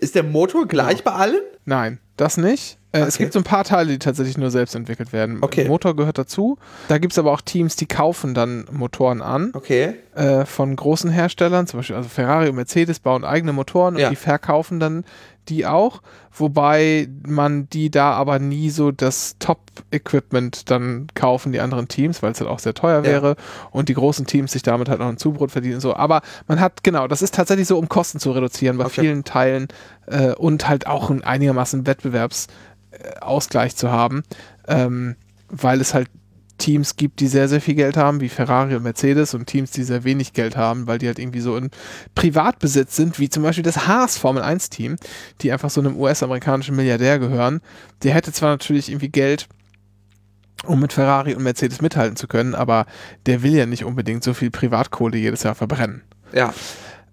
[0.00, 1.40] ist der Motor gleich bei allen?
[1.64, 2.78] Nein, das nicht.
[2.92, 3.24] Äh, Es Okay.
[3.24, 5.38] gibt so ein paar Teile, die tatsächlich nur selbst entwickelt werden.
[5.42, 5.66] Okay.
[5.68, 6.58] Motor gehört dazu.
[6.88, 9.50] Da gibt es aber auch Teams, die kaufen dann Motoren an.
[9.54, 9.94] Okay.
[10.14, 14.10] äh, von großen Herstellern, zum Beispiel also Ferrari und Mercedes bauen eigene Motoren und Ja.
[14.10, 15.04] die verkaufen dann
[15.48, 21.88] die auch, wobei man die da aber nie so das Top-Equipment dann kaufen, die anderen
[21.88, 23.36] Teams, weil es halt auch sehr teuer wäre
[23.70, 25.94] und die großen Teams sich damit halt noch ein Zubrot verdienen und so.
[25.94, 29.02] Aber man hat, genau, das ist tatsächlich so, um Kosten zu reduzieren bei Okay.
[29.02, 29.68] vielen Teilen
[30.06, 34.22] äh, und halt auch einigermaßen Wettbewerbsausgleich zu haben,
[34.68, 35.16] ähm,
[35.48, 36.08] weil es halt
[36.58, 39.82] Teams gibt, die sehr, sehr viel Geld haben, wie Ferrari und Mercedes und Teams, die
[39.82, 41.70] sehr wenig Geld haben, weil die halt irgendwie so in
[42.14, 44.96] Privatbesitz sind, wie zum Beispiel das Haas Formel 1 Team,
[45.40, 47.60] die einfach so einem US-amerikanischen Milliardär gehören.
[48.02, 49.48] Der hätte zwar natürlich irgendwie Geld,
[50.64, 52.86] um mit Ferrari und Mercedes mithalten zu können, aber
[53.26, 56.02] der will ja nicht unbedingt so viel Privatkohle jedes Jahr verbrennen.
[56.32, 56.54] Ja.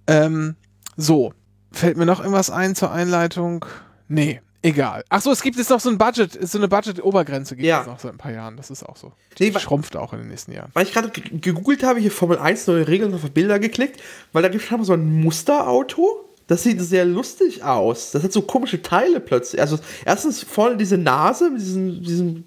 [0.07, 0.55] Ähm,
[0.95, 1.33] so,
[1.71, 3.65] fällt mir noch irgendwas ein zur Einleitung?
[4.07, 5.03] Nee, egal.
[5.09, 7.81] Ach so, es gibt jetzt noch so ein Budget, so eine Budget-Obergrenze gibt Ja.
[7.81, 8.57] es noch seit ein paar Jahren.
[8.57, 9.11] Das ist auch so.
[9.39, 10.71] Nee, Die wa- schrumpft auch in den nächsten Jahren.
[10.73, 14.01] Weil ich gerade ge- gegoogelt habe, hier Formel 1 neue Regeln auf Bilder geklickt,
[14.31, 16.29] weil da gibt es so ein Musterauto.
[16.47, 18.11] Das sieht sehr lustig aus.
[18.11, 19.61] Das hat so komische Teile plötzlich.
[19.61, 22.43] Also erstens vorne diese Nase mit diesem, diesem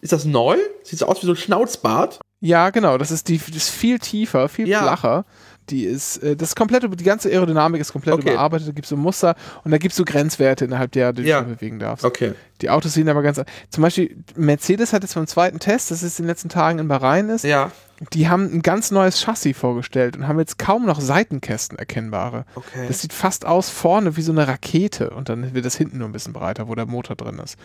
[0.00, 0.56] ist das neu?
[0.84, 2.20] Sieht so aus wie so ein Schnauzbart.
[2.40, 2.98] Ja, genau.
[2.98, 4.82] Das ist die, das ist viel tiefer, viel Ja.
[4.82, 5.24] flacher.
[5.70, 8.30] Die ist, äh, das komplette, die ganze Aerodynamik ist komplett Okay.
[8.32, 8.68] überarbeitet.
[8.68, 11.40] Da gibt es so Muster und da gibt es so Grenzwerte innerhalb der, die Ja.
[11.42, 12.04] du bewegen darfst.
[12.04, 12.34] Okay.
[12.62, 13.40] Die Autos sehen aber ganz,
[13.70, 16.88] zum Beispiel Mercedes hat jetzt beim zweiten Test, das ist in den letzten Tagen in
[16.88, 17.70] Bahrain ist, Ja.
[18.14, 22.44] die haben ein ganz neues Chassis vorgestellt und haben jetzt kaum noch Seitenkästen erkennbare.
[22.54, 22.86] Okay.
[22.88, 26.08] Das sieht fast aus vorne wie so eine Rakete und dann wird das hinten nur
[26.08, 27.56] ein bisschen breiter, wo der Motor drin ist.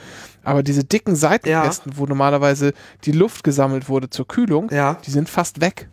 [0.43, 2.73] Aber diese dicken Seitenkästen, wo normalerweise
[3.05, 4.97] die Luft gesammelt wurde zur Kühlung, Ja.
[5.05, 5.87] die sind fast weg.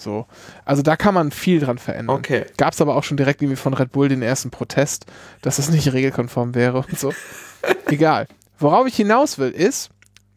[0.00, 0.26] So.
[0.64, 2.16] Also da kann man viel dran verändern.
[2.16, 2.46] Okay.
[2.56, 5.06] Gab es aber auch schon direkt irgendwie von Red Bull den ersten Protest,
[5.42, 7.12] dass das nicht regelkonform wäre und so.
[7.86, 8.28] Egal.
[8.58, 9.90] Worauf ich hinaus will, ist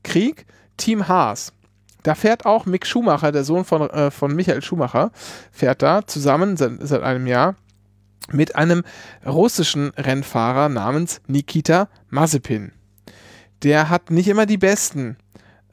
[0.04, 0.46] Krieg,
[0.78, 1.54] Team Haas.
[2.04, 5.12] Da fährt auch Mick Schumacher, der Sohn von, äh, von Michael Schumacher,
[5.52, 7.56] fährt da zusammen seit, seit einem Jahr
[8.32, 8.84] mit einem
[9.26, 12.72] russischen Rennfahrer namens Nikita Mazepin.
[13.64, 15.18] Der hat nicht immer die besten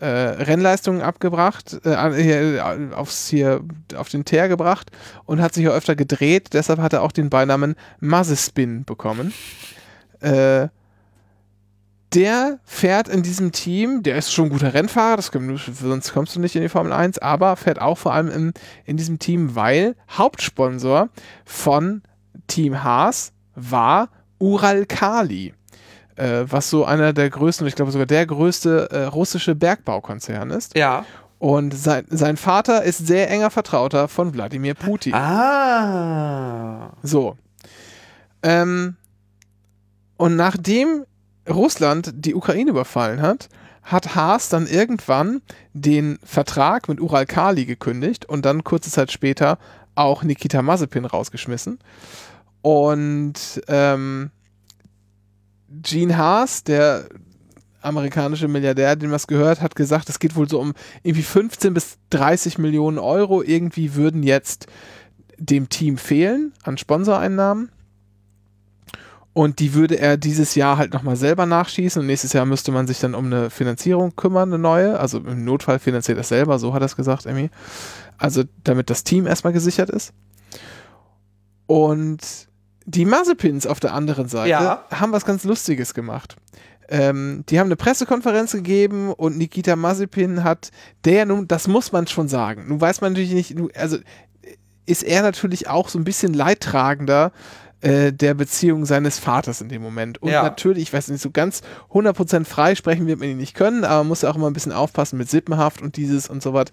[0.01, 3.61] äh, Rennleistungen abgebracht, äh, hier, aufs, hier
[3.97, 4.91] auf den Teer gebracht
[5.25, 6.49] und hat sich auch öfter gedreht.
[6.53, 9.33] Deshalb hat er auch den Beinamen Mazespin bekommen.
[10.21, 10.69] Äh,
[12.15, 15.31] der fährt in diesem Team, der ist schon ein guter Rennfahrer, das
[15.75, 18.53] sonst kommst du nicht in die Formel 1, aber fährt auch vor allem in,
[18.87, 21.11] in diesem Team, weil Hauptsponsor
[21.45, 22.03] von
[22.47, 25.53] Team Haas war Uralkali,
[26.19, 30.77] äh, was so einer der größten, ich glaube sogar der größte äh, russische Bergbaukonzern ist.
[30.77, 31.05] Ja.
[31.39, 35.15] Und sein, sein Vater ist sehr enger Vertrauter von Wladimir Putin.
[35.15, 36.93] Ah.
[37.03, 37.37] So.
[38.43, 38.97] Ähm,
[40.17, 41.05] und nachdem
[41.49, 43.49] Russland die Ukraine überfallen hat,
[43.85, 45.41] hat Haas dann irgendwann
[45.73, 49.59] den Vertrag mit Uralkali gekündigt und dann kurze Zeit später
[49.95, 51.79] auch Nikita Mazepin rausgeschmissen.
[52.63, 54.31] Und ähm,
[55.71, 57.09] Gene Haas, der
[57.81, 61.99] amerikanische Milliardär, dem was gehört, hat gesagt, es geht wohl so um irgendwie 15 bis
[62.11, 63.43] 30 Millionen Euro.
[63.43, 64.67] Irgendwie würden jetzt
[65.39, 67.71] dem Team fehlen an Sponsoreinnahmen.
[69.33, 72.01] Und die würde er dieses Jahr halt nochmal selber nachschießen.
[72.01, 74.99] Und nächstes Jahr müsste man sich dann um eine Finanzierung kümmern, eine neue.
[74.99, 77.51] Also im Notfall finanziert er das selber, so hat er es gesagt, Emmy.
[78.17, 80.13] Also damit das Team erstmal gesichert ist.
[81.67, 82.48] Und
[82.91, 84.85] die Mazepins auf der anderen Seite Ja.
[84.91, 86.37] haben was ganz Lustiges gemacht.
[86.89, 90.71] Ähm, die haben eine Pressekonferenz gegeben und Nikita Mazepin hat,
[91.05, 92.67] der nun, das muss man schon sagen.
[92.69, 93.99] Nun weiß man natürlich nicht, also
[94.87, 97.33] ist er natürlich auch so ein bisschen leidtragender
[97.83, 100.23] äh, der Beziehung seines Vaters in dem Moment.
[100.23, 100.43] Und Ja.
[100.43, 101.61] natürlich, ich weiß nicht, so ganz
[101.93, 104.55] 100% frei sprechen wird man ihn nicht können, aber man muss ja auch immer ein
[104.55, 106.69] bisschen aufpassen mit Sippenhaft und dieses und so was.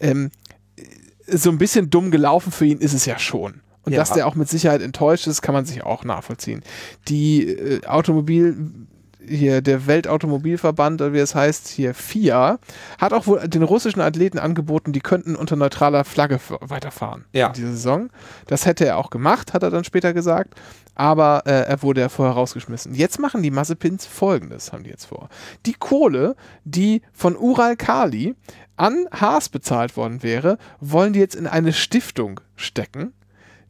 [0.00, 0.30] Ähm,
[1.26, 3.60] so ein bisschen dumm gelaufen für ihn ist es ja schon.
[3.84, 3.98] Und Ja.
[4.00, 6.62] dass der auch mit Sicherheit enttäuscht ist, kann man sich auch nachvollziehen.
[7.08, 8.56] Die äh, Automobil,
[9.26, 12.58] hier der Weltautomobilverband, oder wie es heißt, hier FIA,
[12.98, 17.48] hat auch wohl den russischen Athleten angeboten, die könnten unter neutraler Flagge weiterfahren Ja.
[17.48, 18.10] in dieser Saison.
[18.46, 20.54] Das hätte er auch gemacht, hat er dann später gesagt.
[20.94, 22.94] Aber äh, er wurde ja vorher rausgeschmissen.
[22.94, 25.28] Jetzt machen die Massepins folgendes, haben die jetzt vor.
[25.64, 28.34] Die Kohle, die von Ural Kali
[28.76, 33.12] an Haas bezahlt worden wäre, wollen die jetzt in eine Stiftung stecken,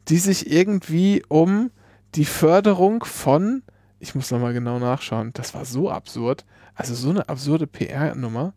[0.07, 1.71] die sich irgendwie um
[2.15, 3.63] die Förderung von,
[3.99, 6.45] ich muss nochmal genau nachschauen, das war so absurd,
[6.75, 8.53] also so eine absurde PR-Nummer.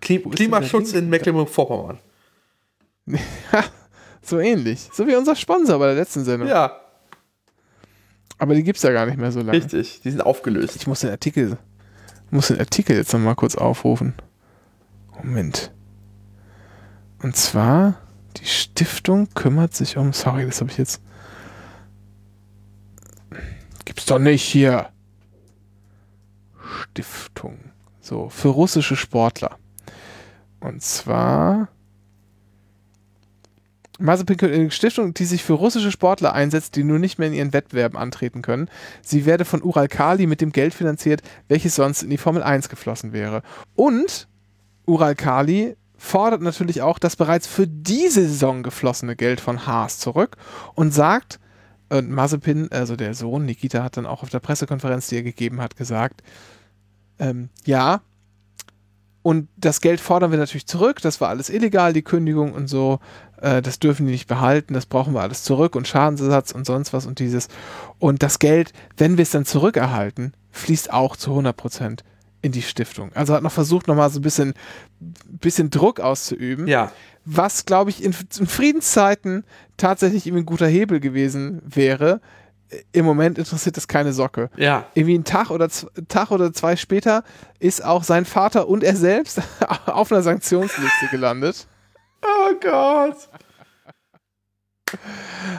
[0.00, 1.98] Klim Klimaschutz in Mecklenburg-Vorpommern.
[4.26, 6.48] So ähnlich, so wie unser Sponsor bei der letzten Sendung.
[6.48, 6.80] Ja,
[8.38, 9.52] Aber die gibt es ja gar nicht mehr so lange.
[9.52, 10.00] richtig.
[10.02, 10.76] Die sind aufgelöst.
[10.76, 11.58] Ich muss den Artikel,
[12.30, 14.14] muss den Artikel jetzt nochmal kurz aufrufen.
[15.22, 15.72] Moment.
[17.22, 18.00] Und zwar,
[18.36, 21.00] die Stiftung kümmert sich um, sorry, das habe ich jetzt.
[23.84, 24.90] Gibt's doch nicht hier.
[26.82, 27.58] Stiftung.
[28.00, 29.58] So, für russische Sportler.
[30.60, 31.68] Und zwar
[33.98, 37.52] Mazepin eine Stiftung, die sich für russische Sportler einsetzt, die nur nicht mehr in ihren
[37.52, 38.68] Wettbewerben antreten können.
[39.02, 42.68] Sie werde von Ural Kali mit dem Geld finanziert, welches sonst in die Formel 1
[42.68, 43.42] geflossen wäre.
[43.76, 44.28] Und
[44.86, 50.36] Ural Kali fordert natürlich auch das bereits für diese Saison geflossene Geld von Haas zurück
[50.74, 51.40] und sagt,
[51.88, 55.60] und Mazepin, also der Sohn, Nikita, hat dann auch auf der Pressekonferenz, die er gegeben
[55.60, 56.22] hat, gesagt,
[57.18, 58.02] ähm, ja,
[59.22, 63.00] und das Geld fordern wir natürlich zurück, das war alles illegal, die Kündigung und so,
[63.40, 66.92] äh, das dürfen die nicht behalten, das brauchen wir alles zurück und Schadensersatz und sonst
[66.92, 67.48] was und dieses.
[67.98, 72.04] Und das Geld, wenn wir es dann zurückerhalten, fließt auch zu 100 Prozent
[72.44, 73.10] in die Stiftung.
[73.14, 74.52] Also hat noch versucht, nochmal so ein bisschen,
[75.00, 76.66] bisschen Druck auszuüben.
[76.66, 76.92] Ja.
[77.24, 79.44] Was, glaube ich, in, in Friedenszeiten
[79.78, 82.20] tatsächlich irgendwie ein guter Hebel gewesen wäre.
[82.92, 84.50] Im Moment interessiert es keine Socke.
[84.58, 84.84] Ja.
[84.92, 85.70] Irgendwie einen Tag oder,
[86.08, 87.24] Tag oder zwei später
[87.60, 89.40] ist auch sein Vater und er selbst
[89.86, 91.66] auf einer Sanktionsliste gelandet.
[92.20, 93.16] Oh Gott.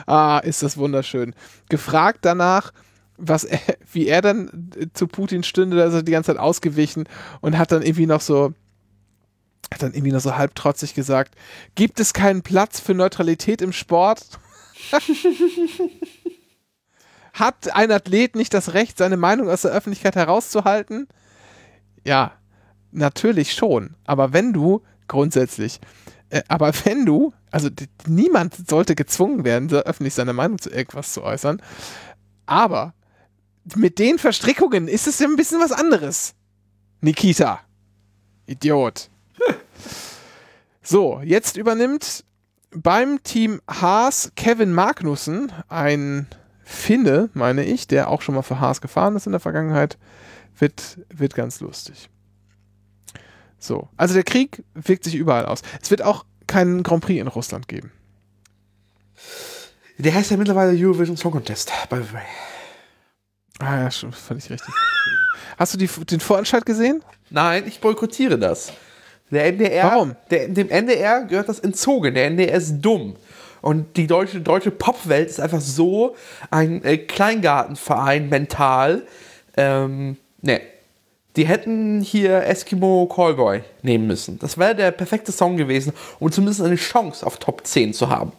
[0.06, 1.34] Ah, ist das wunderschön.
[1.68, 2.72] Gefragt danach,
[3.18, 3.60] was er,
[3.92, 7.08] wie er dann äh, zu Putin stünde, da ist er die ganze Zeit ausgewichen
[7.40, 8.52] und hat dann irgendwie noch so
[9.72, 11.34] hat dann irgendwie noch so halb trotzig gesagt,
[11.74, 14.22] gibt es keinen Platz für Neutralität im Sport?
[17.32, 21.08] hat ein Athlet nicht das Recht, seine Meinung aus der Öffentlichkeit herauszuhalten?
[22.04, 22.32] Ja,
[22.92, 23.96] natürlich schon.
[24.04, 25.80] Aber wenn du grundsätzlich,
[26.30, 27.68] äh, aber wenn du, also
[28.06, 31.60] niemand sollte gezwungen werden, öffentlich seine Meinung zu irgendwas zu äußern,
[32.46, 32.94] aber
[33.74, 36.34] mit den Verstrickungen ist es ja ein bisschen was anderes.
[37.00, 37.60] Nikita.
[38.46, 39.10] Idiot.
[40.88, 42.24] So, jetzt übernimmt
[42.70, 46.28] beim Team Haas Kevin Magnussen, ein
[46.62, 49.98] Finne, meine ich, der auch schon mal für Haas gefahren ist in der Vergangenheit,
[50.56, 52.08] wird, wird ganz lustig.
[53.58, 55.62] So, also der Krieg wirkt sich überall aus.
[55.82, 57.90] Es wird auch keinen Grand Prix in Russland geben.
[59.98, 62.22] Der heißt ja mittlerweile Eurovision Song Contest, by the way.
[63.58, 64.74] Ah ja, schon völlig richtig.
[65.58, 67.02] Hast du die, den Vorentscheid gesehen?
[67.30, 68.72] Nein, ich boykottiere das.
[69.30, 70.16] Der NDR, Warum?
[70.30, 72.14] Der, dem NDR gehört das entzogen.
[72.14, 73.16] Der NDR ist dumm.
[73.62, 76.14] Und die deutsche, deutsche Popwelt ist einfach so
[76.50, 79.02] ein äh, Kleingartenverein mental.
[79.56, 80.60] Ähm, ne.
[81.34, 84.38] Die hätten hier Eskimo Callboy nehmen müssen.
[84.38, 88.32] Das wäre der perfekte Song gewesen, um zumindest eine Chance auf Top 10 zu haben.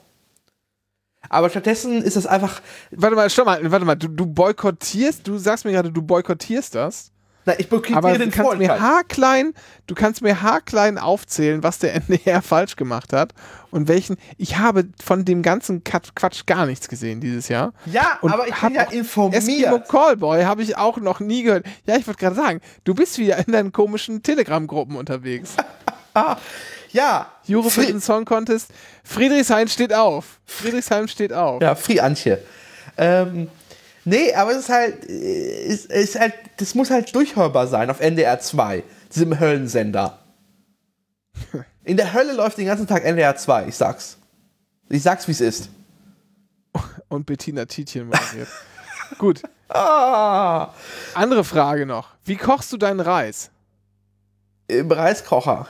[1.30, 2.62] Aber stattdessen ist das einfach.
[2.92, 6.76] Warte mal, stopp mal, warte mal, du, du boykottierst, du sagst mir gerade, du boykottierst
[6.76, 7.12] das,
[7.46, 9.54] Na, ich boykottiere aber du den kannst mir haarklein,
[9.88, 13.34] du kannst mir haarklein aufzählen, was der NDR falsch gemacht hat
[13.72, 17.74] und welchen, ich habe von dem ganzen Quatsch gar nichts gesehen dieses Jahr.
[17.86, 19.44] Ja, Und aber ich bin ja informiert.
[19.44, 21.66] Eskimo Callboy habe ich auch noch nie gehört.
[21.86, 25.56] Ja, ich wollte gerade sagen, du bist wieder in deinen komischen Telegram-Gruppen unterwegs.
[26.92, 28.72] Ja, Eurovision Song Contest,
[29.04, 30.40] Friedrichshain steht auf.
[30.46, 31.62] Friedrichshain steht auf.
[31.62, 32.42] Ja, Free Antje.
[32.98, 33.50] Ähm,
[34.06, 38.40] nee, aber es ist halt, äh, ist, halt, das muss halt durchhörbar sein auf NDR
[38.40, 38.84] 2,
[39.14, 40.20] diesem Höllensender.
[41.84, 44.18] In der Hölle läuft den ganzen Tag NDR 2, ich sag's.
[44.90, 45.70] Ich sag's, wie es ist.
[47.10, 48.48] Und Bettina Tietjen moderiert.
[49.18, 50.74] Gut, Ah,
[51.14, 52.10] andere Frage noch.
[52.24, 53.52] Wie kochst du deinen Reis?
[54.70, 55.68] im Reiskocher.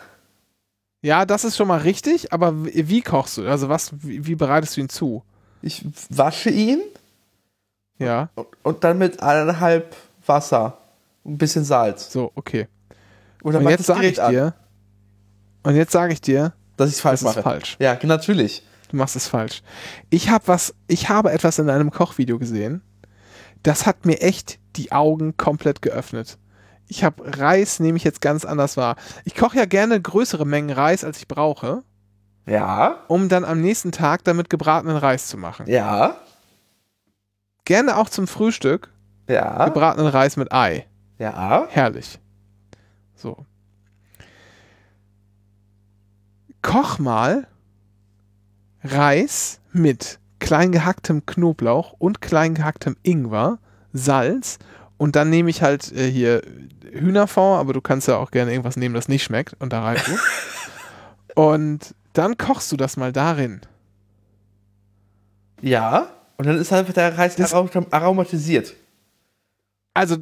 [1.02, 3.48] Ja, das ist schon mal richtig, aber wie, kochst du?
[3.48, 5.24] Also was, wie, wie bereitest du ihn zu?
[5.62, 6.82] Ich wasche ihn
[8.00, 9.96] Ja, und, und dann mit eineinhalb
[10.26, 10.78] Wasser
[11.26, 12.12] ein bisschen Salz.
[12.12, 12.68] so, okay.
[13.44, 14.54] Und dann Und jetzt sage ich an, dir,
[15.64, 17.44] und jetzt sage ich dir, dass ich falsch das ist mache.
[17.44, 17.78] falsch.
[17.80, 18.64] Ja, natürlich.
[18.90, 19.62] Du machst es falsch.
[20.10, 22.82] Ich habe was, ich habe etwas in einem Kochvideo gesehen.
[23.64, 26.38] Das hat mir echt die Augen komplett geöffnet.
[26.88, 28.96] Ich habe Reis, nehme ich jetzt ganz anders wahr.
[29.26, 31.84] Ich koche ja gerne größere Mengen Reis, als ich brauche,
[32.46, 35.68] Ja, um dann am nächsten Tag damit gebratenen Reis zu machen.
[35.68, 36.18] ja,
[37.66, 38.90] Gerne auch zum Frühstück
[39.28, 40.86] ja, gebratenen Reis mit Ei.
[41.20, 41.66] ja.
[41.70, 42.18] Herrlich.
[43.16, 43.46] So.
[46.62, 47.48] Koch mal
[48.84, 53.60] Reis mit klein gehacktem Knoblauch und klein gehacktem Ingwer,
[53.92, 54.60] Salz
[54.98, 56.42] und dann nehme ich halt äh, hier
[56.92, 59.98] Hühnerfond, aber du kannst ja auch gerne irgendwas nehmen, das nicht schmeckt und da rein
[59.98, 60.18] tun.
[61.36, 63.62] und dann kochst du das mal darin.
[65.62, 68.74] Ja, und dann ist einfach der Reis Das- arom- aromatisiert.
[69.94, 70.18] Also,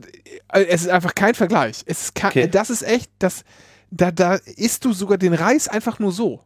[0.53, 1.83] äh, es ist einfach kein Vergleich.
[1.85, 2.47] Es ist kein, Okay.
[2.47, 3.43] Das ist echt, das,
[3.91, 6.41] da, da isst du sogar den Reis einfach nur so.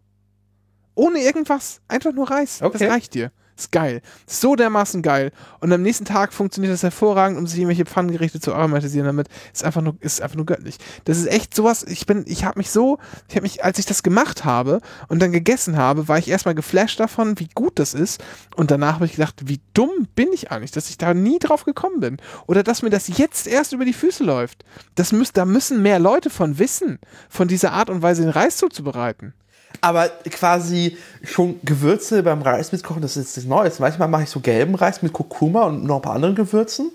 [0.95, 1.79] Ohne irgendwas.
[1.87, 2.61] Einfach nur Reis.
[2.61, 2.77] Okay.
[2.79, 3.31] Das reicht dir.
[3.59, 4.01] Ist geil.
[4.25, 5.33] So dermaßen geil.
[5.59, 9.27] Und am nächsten Tag funktioniert das hervorragend, um sich irgendwelche Pfannengerichte zu aromatisieren damit.
[9.51, 10.77] Ist einfach nur, ist einfach nur göttlich.
[11.03, 13.85] Das ist echt sowas, ich bin, ich habe mich so, ich habe mich, als ich
[13.85, 14.79] das gemacht habe
[15.09, 18.23] und dann gegessen habe, war ich erstmal geflasht davon, wie gut das ist.
[18.55, 21.65] Und danach habe ich gedacht, wie dumm bin ich eigentlich, dass ich da nie drauf
[21.65, 22.15] gekommen bin.
[22.47, 24.63] Oder dass mir das jetzt erst über die Füße läuft.
[24.95, 26.97] Das müß, da müssen mehr Leute von wissen,
[27.27, 29.33] von dieser Art und Weise den Reis zuzubereiten.
[29.81, 33.79] Aber quasi schon Gewürze beim Reis mitkochen, das ist jetzt nichts Neues.
[33.79, 36.91] Manchmal mache ich so gelben Reis mit Kurkuma und noch ein paar anderen Gewürzen.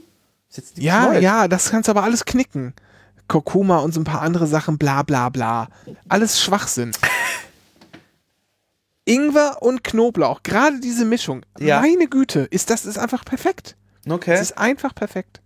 [0.51, 1.23] Ist jetzt Ja, Neues.
[1.23, 2.75] ja, das kannst du aber alles knicken.
[3.29, 5.69] Kurkuma und so ein paar andere Sachen, bla bla bla.
[6.09, 6.91] Alles Schwachsinn.
[9.07, 11.81] Ingwer und Knoblauch, gerade diese Mischung, Ja.
[11.81, 13.77] meine Güte, ist das ist einfach perfekt.
[14.09, 14.33] Okay.
[14.33, 15.41] Es ist einfach perfekt.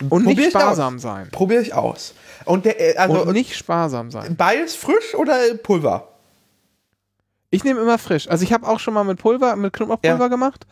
[0.00, 1.28] Und Probier nicht ich sparsam sein.
[1.30, 2.14] Probiere ich aus.
[2.46, 4.36] Und der, äh, also Und nicht sparsam sein.
[4.36, 6.08] beides frisch oder Pulver?
[7.52, 8.28] Ich nehme immer frisch.
[8.28, 10.28] Also ich habe auch schon mal mit Pulver, mit Knoblauchpulver Ja.
[10.28, 10.66] gemacht.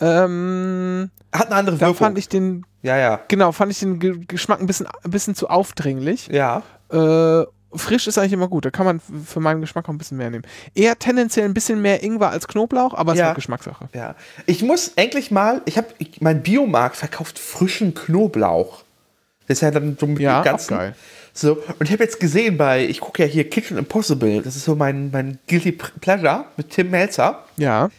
[0.00, 1.96] Ähm, Hat eine andere da Wirkung.
[1.96, 3.20] fand ich den, ja, ja.
[3.28, 6.28] genau, fand ich den Ge Geschmack ein bisschen, ein bisschen zu aufdringlich.
[6.28, 6.62] Ja.
[6.92, 7.44] Äh,
[7.76, 8.64] frisch ist eigentlich immer gut.
[8.64, 10.44] Da kann man für meinen Geschmack auch ein bisschen mehr nehmen.
[10.74, 13.26] Eher tendenziell ein bisschen mehr Ingwer als Knoblauch, aber es Ja.
[13.26, 13.88] ist auch Geschmackssache.
[13.92, 14.14] Ja.
[14.46, 15.88] Ich muss endlich mal, ich habe,
[16.20, 18.82] mein Biomarkt verkauft frischen Knoblauch.
[19.46, 20.76] Das ist ja dann so mit Ja, dem auch ganzen.
[20.76, 20.94] geil.
[21.38, 24.64] So, und ich habe jetzt gesehen bei, ich gucke ja hier Kitchen Impossible, das ist
[24.64, 27.44] so mein, mein Guilty Pleasure mit Tim Melzer.
[27.56, 27.90] Ja,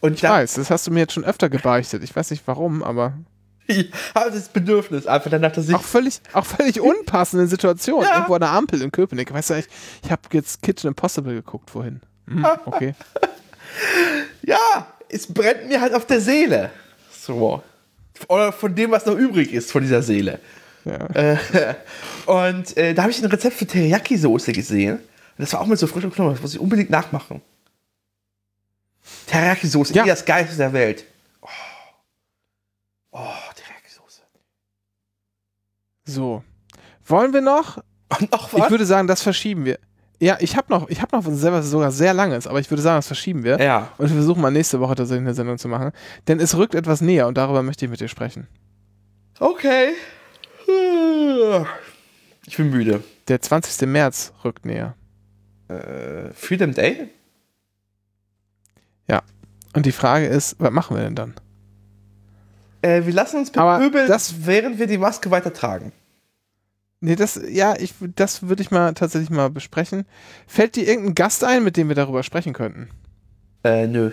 [0.00, 2.02] Und ich da weiß, das hast du mir jetzt schon öfter gebeichtet.
[2.02, 3.12] Ich weiß nicht warum, aber
[3.68, 5.76] ich habe das Bedürfnis einfach danach, dass ich.
[5.76, 8.02] auch völlig, auch völlig unpassende Situation.
[8.02, 8.14] Ja.
[8.14, 9.32] Irgendwo an der Ampel in Köpenick.
[9.32, 9.68] Weißt du, ich,
[10.02, 12.00] ich habe jetzt Kitchen Impossible geguckt vorhin.
[12.26, 12.94] Hm, okay.
[14.42, 16.70] Ja, es brennt mir halt auf der Seele.
[17.16, 17.62] So.
[18.26, 20.40] Oder von dem, was noch übrig ist von dieser Seele.
[20.88, 21.06] Ja.
[21.14, 21.36] Äh,
[22.26, 24.96] und äh, da habe ich ein Rezept für Teriyaki-Soße gesehen.
[24.96, 25.02] Und
[25.38, 26.34] das war auch mit so frischem Knoblauch.
[26.34, 27.42] Das muss ich unbedingt nachmachen.
[29.26, 30.04] Teriyaki-Soße, Ja.
[30.04, 31.04] das Geilste der Welt.
[31.42, 31.48] Oh,
[33.12, 33.18] oh
[33.54, 34.22] Teriyaki-Soße.
[36.04, 36.42] So.
[37.06, 37.78] Wollen wir noch?
[38.32, 38.70] Noch Ich was?
[38.70, 39.78] würde sagen, das verschieben wir.
[40.20, 42.82] Ja, ich habe noch, ich habe noch was selber sogar sehr langes, aber ich würde
[42.82, 43.60] sagen, das verschieben wir.
[43.62, 43.92] ja.
[43.98, 45.92] Und wir versuchen mal nächste Woche tatsächlich eine Sendung zu machen.
[46.26, 48.48] Denn es rückt etwas näher und darüber möchte ich mit dir sprechen.
[49.38, 49.90] Okay.
[52.46, 53.02] Ich bin müde.
[53.28, 53.86] Der 20.
[53.88, 54.94] März rückt näher.
[55.68, 57.08] Äh, Freedom Day?
[59.74, 61.34] Und die Frage ist, was machen wir denn dann?
[62.80, 65.92] Äh, wir lassen uns bepöbeln, das- während wir die Maske weitertragen.
[67.00, 70.04] Nee, das, ja, ich, das würde ich mal tatsächlich mal besprechen.
[70.48, 72.88] Fällt dir irgendein Gast ein, mit dem wir darüber sprechen könnten?
[73.62, 74.10] Äh, nö.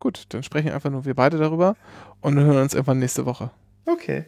[0.00, 1.76] Gut, dann sprechen einfach nur wir beide darüber
[2.20, 3.50] und hören uns irgendwann nächste Woche.
[3.84, 4.24] Okay.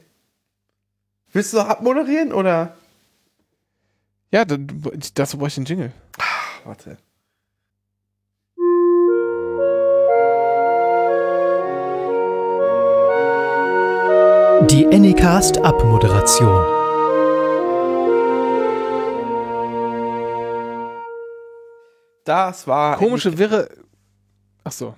[1.33, 2.77] Willst du noch abmoderieren oder?
[4.31, 5.93] Ja, dazu brauche ich den Jingle.
[6.19, 6.99] Ach, warte.
[14.71, 16.65] Die Anycast Abmoderation.
[22.25, 22.97] Das war.
[22.97, 23.69] Komische, wirre.
[24.65, 24.95] Ach so.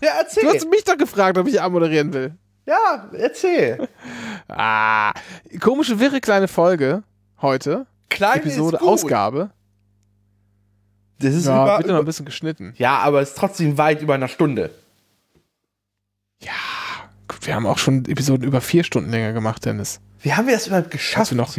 [0.00, 0.46] Ja, Du erzähl.
[0.48, 2.34] hast mich doch gefragt, ob ich abmoderieren will.
[2.66, 3.88] Ja, erzähl.
[4.48, 5.12] Ah,
[5.60, 7.02] komische, wirre kleine Folge
[7.42, 7.86] heute.
[8.08, 8.80] Kleine Episode.
[8.80, 9.50] Ausgabe.
[11.20, 12.74] Das ist Ja, über, wird noch ein bisschen geschnitten.
[12.78, 14.70] ja, aber es ist trotzdem weit über einer Stunde.
[16.40, 16.52] Ja,
[17.26, 20.00] gut, wir haben auch schon Episoden über vier Stunden länger gemacht, Dennis.
[20.20, 21.30] Wie haben wir das überhaupt geschafft?
[21.32, 21.54] wir noch,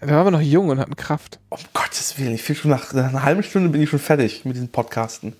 [0.00, 1.40] da waren wir noch jung und hatten Kraft.
[1.50, 4.54] um Gottes Willen, ich schon nach, nach einer halben Stunde bin ich schon fertig mit
[4.54, 5.34] diesen Podcasten.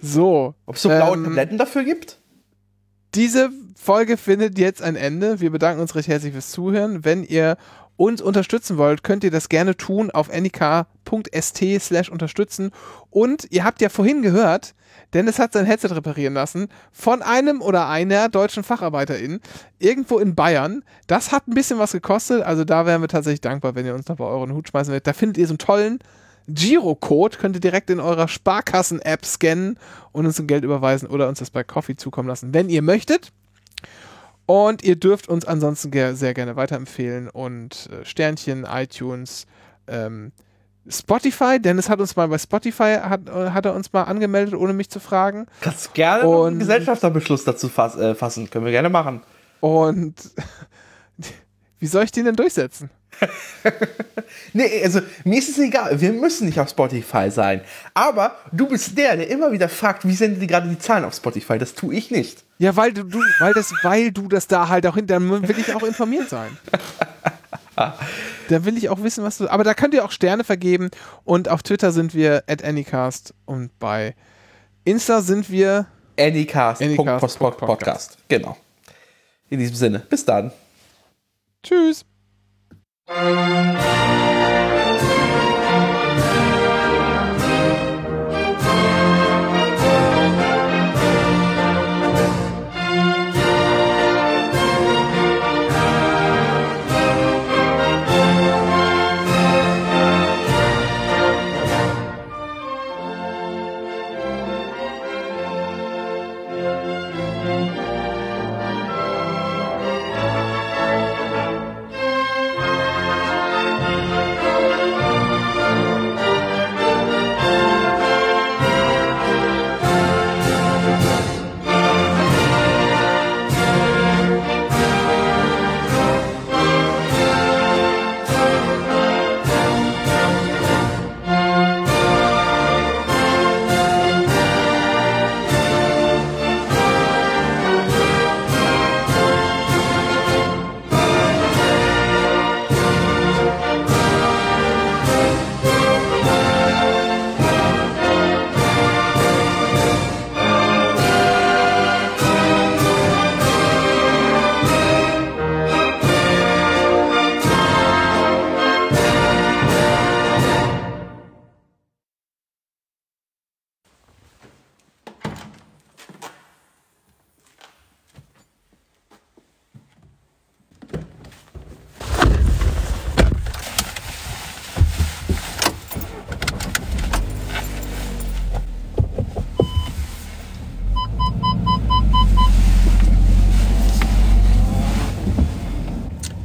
[0.00, 2.18] So, Ob es so blaue Ähm, Tabletten dafür gibt?
[3.14, 5.40] Diese Folge findet jetzt ein Ende.
[5.40, 7.04] Wir bedanken uns recht herzlich fürs Zuhören.
[7.04, 7.56] Wenn ihr
[7.96, 12.70] uns unterstützen wollt, könnt ihr das gerne tun auf nik.st slash unterstützen.
[13.10, 14.74] Und ihr habt ja vorhin gehört,
[15.12, 19.40] Dennis hat sein Headset reparieren lassen von einem oder einer deutschen Facharbeiterin
[19.78, 20.84] irgendwo in Bayern.
[21.08, 24.08] Das hat ein bisschen was gekostet, also da wären wir tatsächlich dankbar, wenn ihr uns
[24.08, 25.06] noch bei euren Hut schmeißen werdet.
[25.06, 25.98] Da findet ihr so einen tollen
[26.54, 29.78] Girocode, könnt ihr direkt in eurer Sparkassen-App scannen
[30.12, 33.32] und uns ein Geld überweisen oder uns das bei Coffee zukommen lassen, wenn ihr möchtet.
[34.46, 39.46] Und ihr dürft uns ansonsten ge sehr gerne weiterempfehlen und äh, Sternchen, iTunes,
[39.86, 40.32] ähm,
[40.88, 41.60] Spotify.
[41.60, 44.90] Dennis hat uns mal bei Spotify, hat, äh, hat er uns mal angemeldet, ohne mich
[44.90, 45.46] zu fragen.
[45.60, 48.50] Kannst gerne noch einen und- Gesellschafterbeschluss dazu fass, äh, fassen.
[48.50, 49.22] Können wir gerne machen.
[49.60, 50.14] Und
[51.78, 52.90] wie soll ich den denn durchsetzen?
[54.52, 56.00] Nee, also mir ist es egal.
[56.00, 57.60] Wir müssen nicht auf Spotify sein.
[57.94, 61.14] Aber du bist der, der immer wieder fragt, wie sind denn gerade die Zahlen auf
[61.14, 61.58] Spotify?
[61.58, 62.44] Das tue ich nicht.
[62.58, 65.58] Ja, weil du, du weil das, weil du das da halt auch hinter, dann will
[65.58, 66.56] ich auch informiert sein.
[68.50, 69.48] Da will ich auch wissen, was du.
[69.48, 70.90] Aber da könnt ihr auch Sterne vergeben.
[71.24, 74.14] Und auf Twitter sind wir at Anycast und bei
[74.84, 75.86] Insta sind wir.
[76.18, 76.82] Anycast.
[76.82, 77.38] Anycast.
[77.38, 78.18] Podcast.
[78.28, 78.58] Genau.
[79.48, 80.00] In diesem Sinne.
[80.10, 80.52] Bis dann.
[81.62, 82.04] Tschüss.
[83.10, 84.09] Thank you.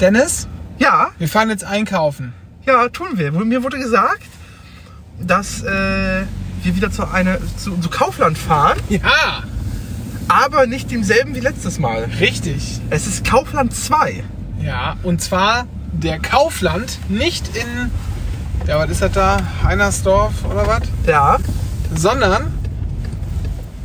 [0.06, 0.47] Dennis,
[0.78, 2.32] Ja, wir fahren jetzt einkaufen.
[2.68, 3.32] ja, tun wir.
[3.32, 4.22] Mir wurde gesagt,
[5.20, 6.26] dass äh,
[6.62, 9.41] wir wieder zu, eine, zu, zu Kaufland fahren, Ja,
[10.28, 12.03] aber nicht demselben wie letztes Mal.
[12.20, 12.82] richtig.
[12.91, 14.24] Es ist Kaufland 2.
[14.62, 17.89] Ja, und zwar der Kaufland, nicht in,
[18.68, 19.38] ja, was ist das da?
[19.64, 20.82] Heinersdorf oder was?
[21.08, 21.38] Ja.
[21.95, 22.53] Sondern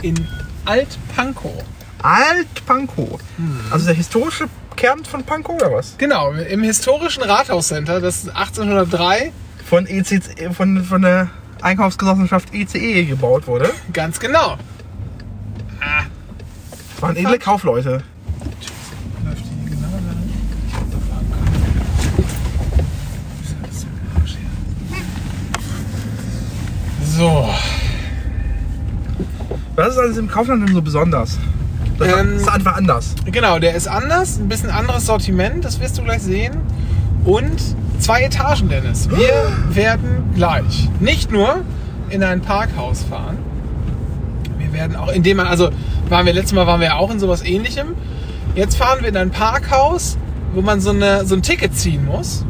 [0.03, 0.27] in
[0.67, 1.65] Alt-Pankow.
[2.03, 3.19] Alt-Pankow.
[3.71, 4.49] Also der historische
[4.81, 5.99] Kern von Pankow oder was?
[5.99, 9.31] Genau, im historischen Rathauscenter, das 1803,
[9.69, 11.29] Von, ECC, von, von der
[11.61, 13.71] Einkaufsgenossenschaft ECE gebaut wurde.
[13.93, 14.57] ganz genau.
[15.81, 18.03] Das waren edle Kaufleute.
[23.43, 23.87] Ist alles
[27.19, 27.51] so
[29.77, 31.39] im Was ist an diesem Kaufland denn so besonders?
[32.01, 33.15] Das Ähm, ist einfach anders.
[33.31, 36.57] genau, der ist anders, ein bisschen anderes Sortiment, das wirst du gleich sehen.
[37.25, 37.61] Und
[37.99, 39.09] zwei Etagen, Dennis.
[39.11, 41.61] Wir werden gleich nicht nur
[42.09, 43.39] in ein Parkhaus fahren,
[44.59, 45.71] wir werden auch, indem man, also
[46.09, 47.89] waren wir letztes Mal waren wir ja auch in sowas ähnlichem.
[48.55, 50.17] Jetzt fahren wir in ein Parkhaus,
[50.55, 52.45] wo man so, eine, so ein Ticket ziehen muss.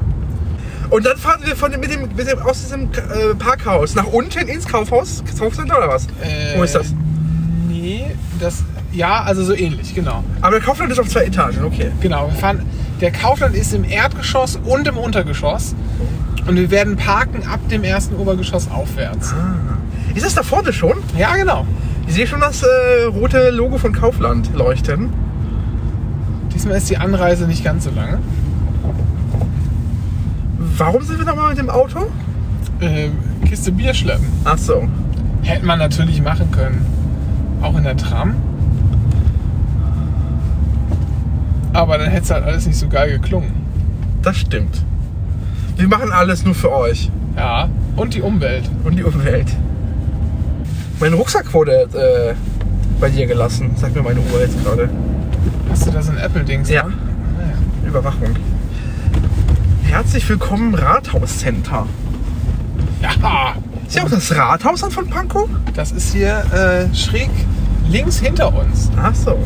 [0.88, 4.06] Und dann fahren wir von dem, mit dem, mit dem, aus diesem äh, Parkhaus nach
[4.06, 6.06] unten ins Kaufhaus, Kaufcenter oder was?
[6.22, 6.94] Äh, Wo ist das?
[7.68, 8.06] Nee,
[8.40, 10.24] das, ja, also so ähnlich, genau.
[10.40, 11.90] Aber der Kaufland ist auf zwei Etagen, okay.
[12.00, 12.62] Genau, wir fahren,
[13.00, 15.74] der Kaufland ist im Erdgeschoss und im Untergeschoss.
[16.46, 19.34] Und wir werden parken ab dem ersten Obergeschoss aufwärts.
[20.14, 20.96] Ist das da vorne schon?
[21.16, 21.66] Ja, genau.
[22.08, 25.10] Ich sehe schon das äh, rote Logo von Kaufland leuchten.
[26.52, 28.18] Diesmal ist die Anreise nicht ganz so lange.
[30.76, 32.10] Warum sind wir nochmal mit dem Auto?
[32.80, 33.10] Äh,
[33.46, 34.26] Kiste Bier schleppen.
[34.44, 34.88] Ach so.
[35.42, 36.84] Hätte man natürlich machen können.
[37.62, 38.34] Auch in der Tram.
[41.72, 43.52] Aber dann hätte es halt alles nicht so geil geklungen.
[44.22, 44.84] Das stimmt.
[45.76, 47.68] Wir machen alles nur für euch Ja.
[47.96, 48.68] Und die Umwelt.
[48.84, 49.48] und die Umwelt.
[51.00, 52.34] Mein Rucksack wurde äh,
[53.00, 54.90] bei dir gelassen, sagt mir meine Uhr jetzt gerade.
[55.70, 56.68] Hast du das in Apple-Dings?
[56.68, 56.82] Ja.
[56.84, 57.52] Naja.
[57.86, 58.34] Überwachung.
[59.84, 61.86] Herzlich willkommen im Rathauscenter.
[63.02, 63.54] Ja,
[63.86, 65.48] Ist ja auch das Rathaus dann von Pankow?
[65.74, 67.30] das ist hier äh, schräg
[67.88, 68.90] links hinter uns.
[69.00, 69.38] Ach so.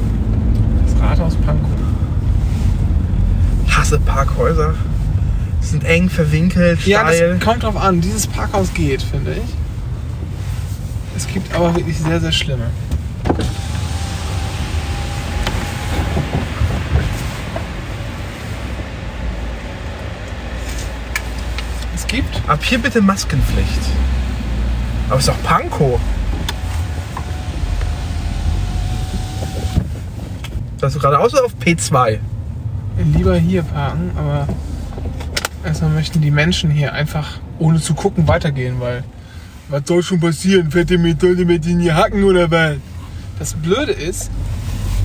[0.84, 1.68] Das Rathaus Pankow.
[3.94, 4.74] Hasse Parkhäuser.
[5.60, 7.36] Sind eng, verwinkelt, Ja, steil.
[7.38, 8.00] das kommt drauf an.
[8.00, 9.54] Dieses Parkhaus geht, finde ich.
[11.16, 12.66] Es gibt aber wirklich sehr, sehr schlimme.
[21.94, 22.42] Es gibt.
[22.48, 23.68] Ab hier bitte Maskenpflicht.
[25.08, 26.00] Aber ist doch Pankow.
[30.80, 32.18] Das ist geradeaus auf P2?
[32.96, 34.46] Lieber hier parken, aber
[35.64, 39.02] Erstmal möchten die Menschen hier einfach ohne zu gucken weitergehen, weil
[39.70, 40.70] was soll schon passieren?
[40.70, 42.76] Fette Methode mit in die Hacken oder was?
[43.38, 44.30] Das Blöde ist,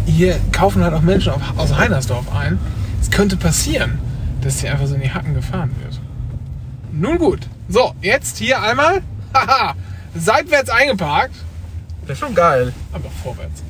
[0.05, 2.59] hier kaufen halt auch Menschen aus Heinersdorf ein.
[3.01, 3.99] Es könnte passieren,
[4.41, 5.97] dass hier einfach so in die Hacken gefahren wird.
[6.91, 7.47] Nun gut.
[7.69, 9.01] So, jetzt hier einmal.
[9.33, 9.75] Haha.
[10.13, 11.35] Seitwärts eingeparkt,
[12.05, 12.73] Das ist schon geil.
[12.91, 13.63] aber vorwärts.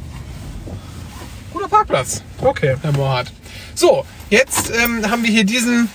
[1.54, 2.24] Guter Parkplatz.
[2.42, 2.76] Okay.
[2.82, 3.32] Herr Mohrhardt.
[3.80, 5.90] So, jetzt ähm, haben wir hier diesen,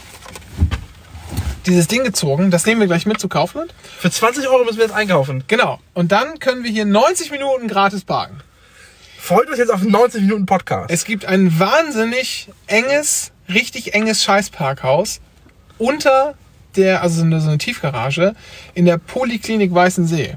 [1.66, 2.50] dieses Ding gezogen.
[2.50, 3.74] Das nehmen wir gleich mit zu Kaufland.
[3.98, 5.44] Für 20 Euro müssen wir jetzt einkaufen.
[5.48, 5.78] Genau.
[5.92, 8.40] Und dann können wir hier 90 Minuten gratis parken.
[9.18, 10.90] Freut euch jetzt auf einen 90 Minuten Podcast.
[10.90, 15.20] Es gibt ein wahnsinnig enges, richtig enges Scheißparkhaus
[15.76, 16.36] unter
[16.76, 18.34] der, also so eine, so eine Tiefgarage
[18.72, 20.36] in der Poliklinik Weißensee.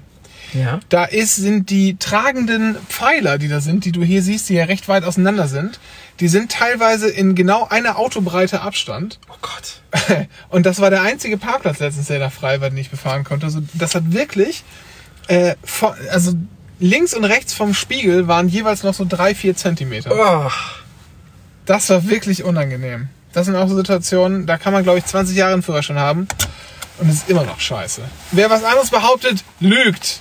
[0.51, 0.81] ja.
[0.89, 4.65] Da ist, sind die tragenden Pfeiler, die da sind, die du hier siehst, die ja
[4.65, 5.79] recht weit auseinander sind,
[6.19, 9.19] die sind teilweise in genau einer Autobreite Abstand.
[9.29, 10.27] Oh Gott.
[10.49, 13.45] Und das war der einzige Parkplatz letztens, der da frei war, den ich befahren konnte.
[13.45, 14.63] Also das hat wirklich,
[15.27, 16.33] äh, von, also
[16.79, 20.11] links und rechts vom Spiegel waren jeweils noch so drei, vier Zentimeter.
[20.11, 20.51] Oh.
[21.65, 23.09] Das war wirklich unangenehm.
[23.33, 26.27] Das sind auch so Situationen, da kann man, glaube ich, 20 Jahre einen Führerschein haben
[26.99, 28.01] und es ist immer noch scheiße.
[28.31, 30.19] Wer was anderes behauptet, lügt.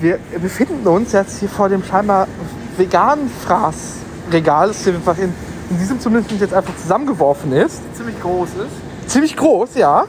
[0.00, 2.28] Wir befinden uns jetzt hier vor dem scheinbar
[2.76, 5.34] veganen Fraßregal, das hier einfach in,
[5.70, 7.80] in diesem zumindest jetzt einfach zusammengeworfen ist.
[7.96, 9.10] Ziemlich groß ist.
[9.10, 10.04] Ziemlich groß, ja.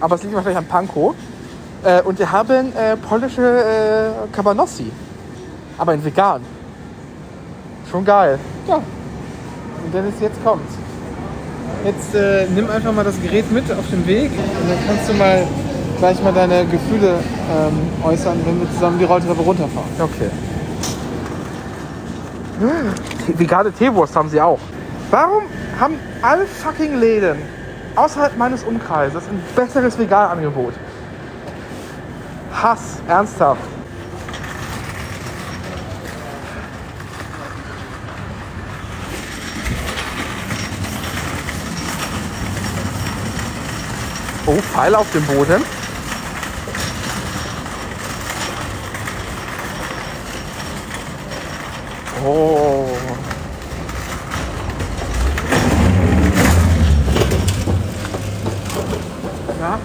[0.00, 1.14] Aber es liegt wahrscheinlich an Pankow.
[1.84, 4.90] Äh, und wir haben äh, polnische äh, Cabanossi.
[5.76, 6.40] Aber in vegan.
[7.90, 8.38] Schon geil.
[8.66, 8.76] Ja.
[8.76, 10.74] Und Dennis, jetzt kommt's.
[11.84, 15.14] Jetzt äh, nimm einfach mal das Gerät mit auf den Weg und dann kannst du
[15.14, 15.46] mal
[16.00, 17.18] gleich mal deine Gefühle
[17.52, 19.90] ähm, äußern, wenn wir zusammen die Rolltreppe runterfahren.
[19.98, 20.30] Okay.
[23.26, 24.58] Te- Vegane Teewurst haben sie auch.
[25.10, 25.42] Warum
[25.78, 27.36] haben alle fucking Läden
[27.96, 30.72] außerhalb meines Umkreises ein besseres Veganangebot?
[32.62, 33.60] Hass, ernsthaft.
[44.46, 45.62] Oh, Pfeil auf dem Boden.
[52.22, 52.84] Oh.
[59.58, 59.78] Ja,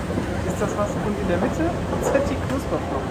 [0.45, 0.90] ist das was?
[1.06, 1.70] Und in der Mitte
[2.02, 3.07] Zetti Knusperflocken.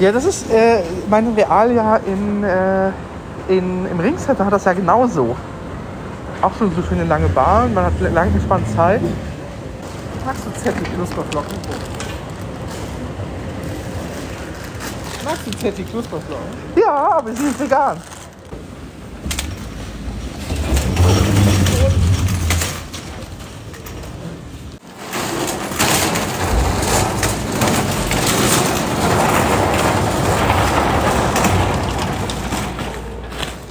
[0.00, 2.88] Ja, das ist äh, mein Realjahr in, äh,
[3.48, 5.34] in, im Ringcenter hat das ja genauso.
[6.42, 9.00] Auch schon so für eine lange Bahn, man hat lang entspannt Zeit.
[10.26, 11.56] Magst du Zetti Knusperflocken?
[15.24, 16.44] Magst du Zetti Knusperflocken?
[16.76, 17.96] Ja, aber sie ist vegan.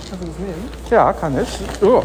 [0.10, 0.72] Kannst du das nehmen?
[0.92, 1.48] Ja, kann ich.
[1.82, 2.04] Oh.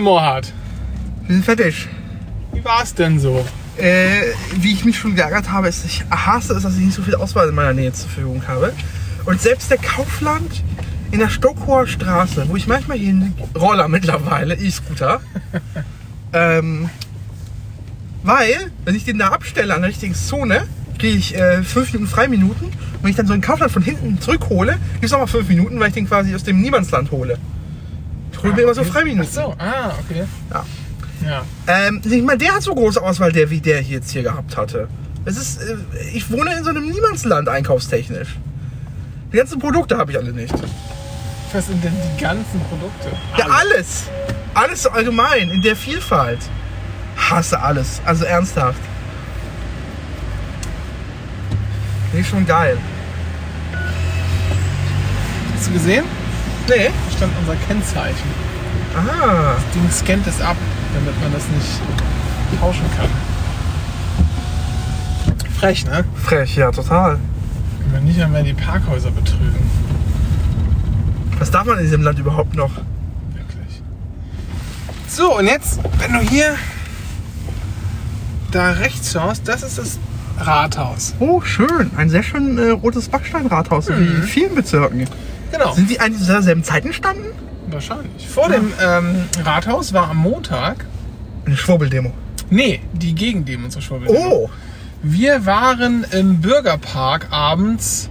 [0.00, 0.52] Mohrhardt,
[1.26, 1.88] Wir sind fertig.
[2.52, 3.44] wie war es denn so?
[3.76, 7.02] Äh, wie ich mich schon geärgert habe, ist, ich hasse es, dass ich nicht so
[7.02, 8.72] viel Auswahl in meiner Nähe zur Verfügung habe.
[9.24, 10.62] Und selbst der Kaufland
[11.10, 15.20] in der Stockhoher Straße, wo ich manchmal hin Roller mittlerweile, E-Scooter,
[16.32, 16.90] ähm,
[18.22, 20.66] weil, wenn ich den da abstelle an der richtigen Zone,
[20.98, 22.66] kriege ich äh, fünf Minuten Freiminuten.
[22.66, 25.80] Und wenn ich dann so einen Kaufland von hinten zurückhole, gibt es nochmal fünf Minuten,
[25.80, 27.38] weil ich den quasi aus dem Niemandsland hole.
[28.40, 29.28] Ich hole mir immer so Freiminuten.
[29.28, 30.24] Ach so, ah, okay.
[30.50, 30.64] Ja.
[31.26, 31.42] Ja.
[31.66, 34.56] Ähm, nicht mal der hat so große Auswahl, der wie der hier jetzt hier gehabt
[34.56, 34.88] hatte.
[35.26, 35.76] Es ist, äh,
[36.14, 38.38] ich wohne in so einem Niemandsland einkaufstechnisch.
[39.30, 40.54] Die ganzen Produkte habe ich alle nicht.
[41.52, 43.10] Was sind denn die ganzen Produkte?
[43.36, 44.04] Ja, alles.
[44.54, 46.38] Alles allgemein, in der Vielfalt.
[47.18, 48.00] Hasse alles.
[48.06, 48.80] Also ernsthaft.
[52.10, 52.78] Finde ich schon geil.
[55.54, 56.19] Hast du gesehen?
[56.68, 56.86] Nee.
[56.86, 58.30] Da stand unser Kennzeichen.
[58.96, 59.54] Aha.
[59.54, 60.56] Das Ding scannt es ab,
[60.94, 61.80] damit man das nicht
[62.60, 63.08] tauschen kann.
[65.58, 66.04] Frech, ne?
[66.14, 67.18] Frech, ja, total.
[67.80, 69.70] Wenn wir nicht einmal die Parkhäuser betrügen.
[71.38, 72.70] Was darf man in diesem Land überhaupt noch?
[73.34, 73.82] Wirklich.
[75.08, 76.54] So, und jetzt, wenn du hier
[78.50, 79.98] da rechts schaust, das ist das
[80.38, 81.14] Rathaus.
[81.18, 81.90] Oh, schön.
[81.96, 85.06] Ein sehr schön äh, rotes Backsteinrathaus, so wie in vielen Bezirken.
[85.52, 85.72] Genau.
[85.74, 87.24] Sind die eigentlich zur selben Zeit entstanden?
[87.68, 88.28] Wahrscheinlich.
[88.28, 90.84] Vor dem ähm, Rathaus war am Montag,
[91.46, 92.12] Eine Schwurbeldemo.
[92.50, 94.08] nee, die Gegendemo zur Schwurbel.
[94.08, 94.50] Oh,
[95.02, 98.08] Wir waren im Bürgerpark abends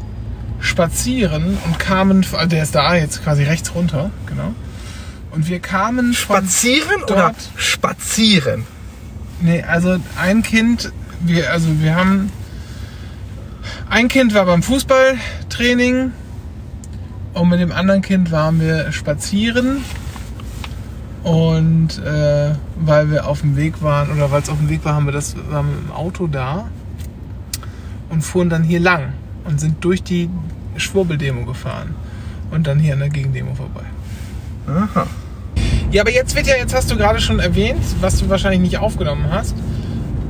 [0.59, 4.53] spazieren und kamen, also der ist da jetzt quasi rechts runter, genau.
[5.31, 8.65] Und wir kamen spazieren oder spazieren?
[9.41, 10.91] nee, also ein Kind,
[11.21, 12.31] wir, also wir haben,
[13.89, 16.11] ein Kind war beim Fußballtraining
[17.39, 19.83] und mit dem anderen Kind waren wir spazieren
[21.23, 24.95] und äh, weil wir auf dem Weg waren oder weil es auf dem Weg war,
[24.95, 26.69] haben wir das waren wir im Auto da
[28.09, 29.13] und fuhren dann hier lang
[29.45, 30.29] und sind durch die
[30.75, 31.95] Schwurbeldemo gefahren
[32.51, 33.83] und dann hier an der Gegendemo vorbei.
[34.67, 35.07] Aha.
[35.91, 38.77] Ja, aber jetzt wird ja, jetzt hast du gerade schon erwähnt, was du wahrscheinlich nicht
[38.77, 39.55] aufgenommen hast,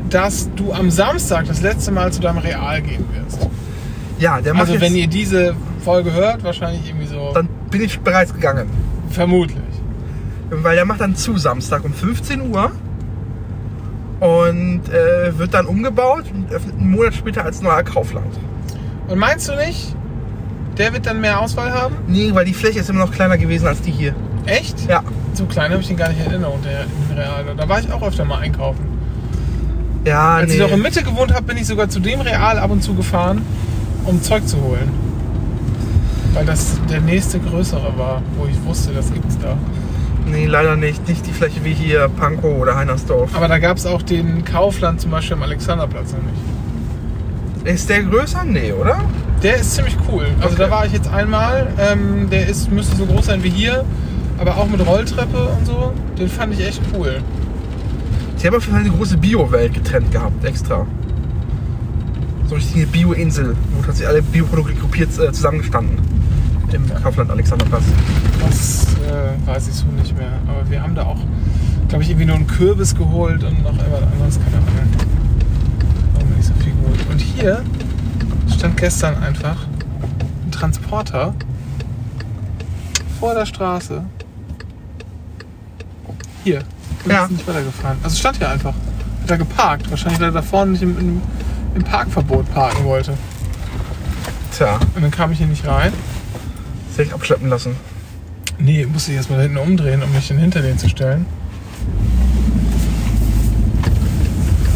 [0.09, 3.47] dass du am Samstag das letzte Mal zu deinem Real gehen wirst.
[4.19, 7.99] Ja, der macht Also wenn ihr diese Folge hört, wahrscheinlich irgendwie so dann bin ich
[7.99, 8.69] bereits gegangen.
[9.09, 9.57] vermutlich.
[10.49, 12.71] Weil der macht dann zu Samstag um 15 Uhr
[14.19, 18.37] und äh, wird dann umgebaut und öffnet einen Monat später als neuer Kaufland.
[19.07, 19.95] Und meinst du nicht,
[20.77, 21.95] der wird dann mehr Auswahl haben?
[22.07, 24.13] Nee, weil die Fläche ist immer noch kleiner gewesen als die hier.
[24.45, 24.87] Echt?
[24.89, 25.03] Ja.
[25.33, 27.45] So klein habe ich den gar nicht in Erinnerung, der den Real.
[27.55, 28.83] Da war ich auch öfter mal einkaufen.
[30.05, 30.55] Ja, Als nee.
[30.55, 32.95] ich noch in Mitte gewohnt habe, bin ich sogar zu dem Real ab und zu
[32.95, 33.41] gefahren,
[34.05, 34.89] um Zeug zu holen.
[36.39, 39.57] Weil das der nächste größere war, wo ich wusste, das gibt's da.
[40.25, 41.05] nee, leider nicht.
[41.05, 43.35] Nicht die Fläche wie hier Pankow oder Heinersdorf.
[43.35, 47.73] Aber da gab es auch den Kaufland zum Beispiel am Alexanderplatz noch nicht.
[47.75, 48.45] Ist der größer?
[48.45, 49.01] Nee, oder?
[49.43, 50.27] Der ist ziemlich cool.
[50.39, 50.63] Also Okay.
[50.63, 51.67] da war ich jetzt einmal.
[51.77, 53.83] Ähm, der ist, müsste so groß sein wie hier,
[54.37, 55.91] aber auch mit Rolltreppe und so.
[56.17, 57.21] Den fand ich echt cool.
[58.37, 60.87] Sie haben auf jeden Fall eine große Bio-Welt getrennt gehabt, extra.
[62.47, 65.97] So eine richtige Bio-Insel, wo tatsächlich alle Bioprodukte gruppiert äh, zusammengestanden.
[66.73, 67.83] Im Kaufland Alexanderplatz.
[68.47, 70.31] Das äh, weiß ich so nicht mehr.
[70.47, 71.17] Aber wir haben da auch,
[71.87, 74.69] glaube ich, irgendwie nur einen Kürbis geholt und noch irgendwas anderes, keine Ahnung.
[76.19, 77.05] Haben nicht so viel geholt.
[77.09, 77.63] Und hier
[78.55, 79.57] stand gestern einfach
[80.45, 81.33] ein Transporter
[83.19, 84.03] vor der Straße.
[86.43, 86.59] Hier.
[87.03, 87.25] Und Ja.
[87.25, 87.97] ist nicht weitergefahren.
[88.03, 88.73] Also stand hier einfach.
[89.21, 89.89] Hat da geparkt.
[89.89, 91.21] Wahrscheinlich, weil er da vorne nicht im, im,
[91.75, 93.13] im Parkverbot parken wollte.
[94.55, 95.93] Tja, Und dann kam ich hier nicht rein.
[97.03, 97.75] Ich abschleppen lassen.
[98.57, 101.25] Nee, musste ich erstmal hinten umdrehen, um mich dann hinter den zu stellen.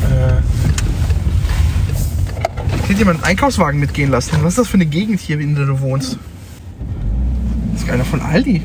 [0.09, 0.41] Äh,
[2.87, 4.37] Hätte jemand einen Einkaufswagen mitgehen lassen.
[4.41, 6.17] Was ist das für eine Gegend hier, in der du wohnst?
[7.73, 8.63] Das ist einer von Aldi.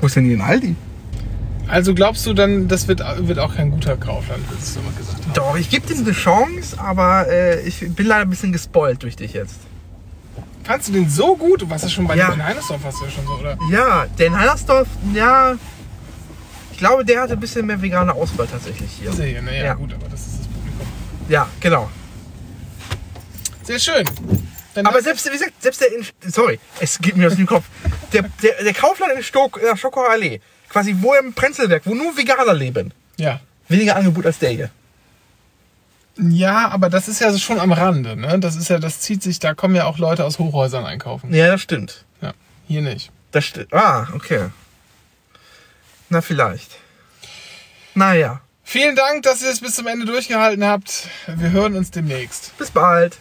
[0.00, 0.76] Wo ist denn hier ein Aldi?
[1.72, 5.24] also glaubst du dann, das wird, wird auch kein guter Kaufland, willst du mal gesagt
[5.24, 5.32] haben?
[5.32, 9.16] Doch, ich gebe dir eine Chance, aber äh, ich bin leider ein bisschen gespoilt durch
[9.16, 9.56] dich jetzt.
[10.64, 11.62] Fandst du den so gut?
[11.62, 12.30] Du warst ja schon bei Ja.
[12.30, 13.58] dem in Heinersdorf, warst du ja schon so, oder?
[13.70, 15.56] Ja, der in Heinersdorf, ja.
[16.70, 19.12] Ich glaube, der hatte ein bisschen mehr vegane Auswahl tatsächlich hier.
[19.12, 19.74] Hier, naja, Ja.
[19.74, 20.86] gut, aber das ist das Publikum.
[21.28, 21.90] Ja, genau.
[23.62, 24.04] Sehr schön.
[24.74, 27.64] Dann Aber selbst, wie gesagt, selbst der in, sorry, es geht mir aus dem Kopf.
[28.12, 31.94] Der, der, der Kaufland in Stock, in der Stockauer Allee, quasi wo im Prenzlwerk, wo
[31.94, 33.40] nur Veganer leben, Ja.
[33.68, 34.70] weniger Angebot als der hier.
[36.30, 38.38] Ja, aber das ist ja schon am Rande, ne?
[38.38, 41.32] Das ist ja, das zieht sich, da kommen ja auch Leute aus Hochhäusern einkaufen.
[41.34, 42.04] Ja, das stimmt.
[42.20, 42.32] Ja.
[42.68, 43.10] Hier nicht.
[43.32, 43.72] Das stimmt.
[43.72, 44.50] Ah, okay.
[46.08, 46.70] Na, vielleicht.
[47.94, 51.08] Naja, Vielen Dank, dass ihr es bis zum Ende durchgehalten habt.
[51.26, 52.56] Wir hören uns demnächst.
[52.56, 53.18] bis bald.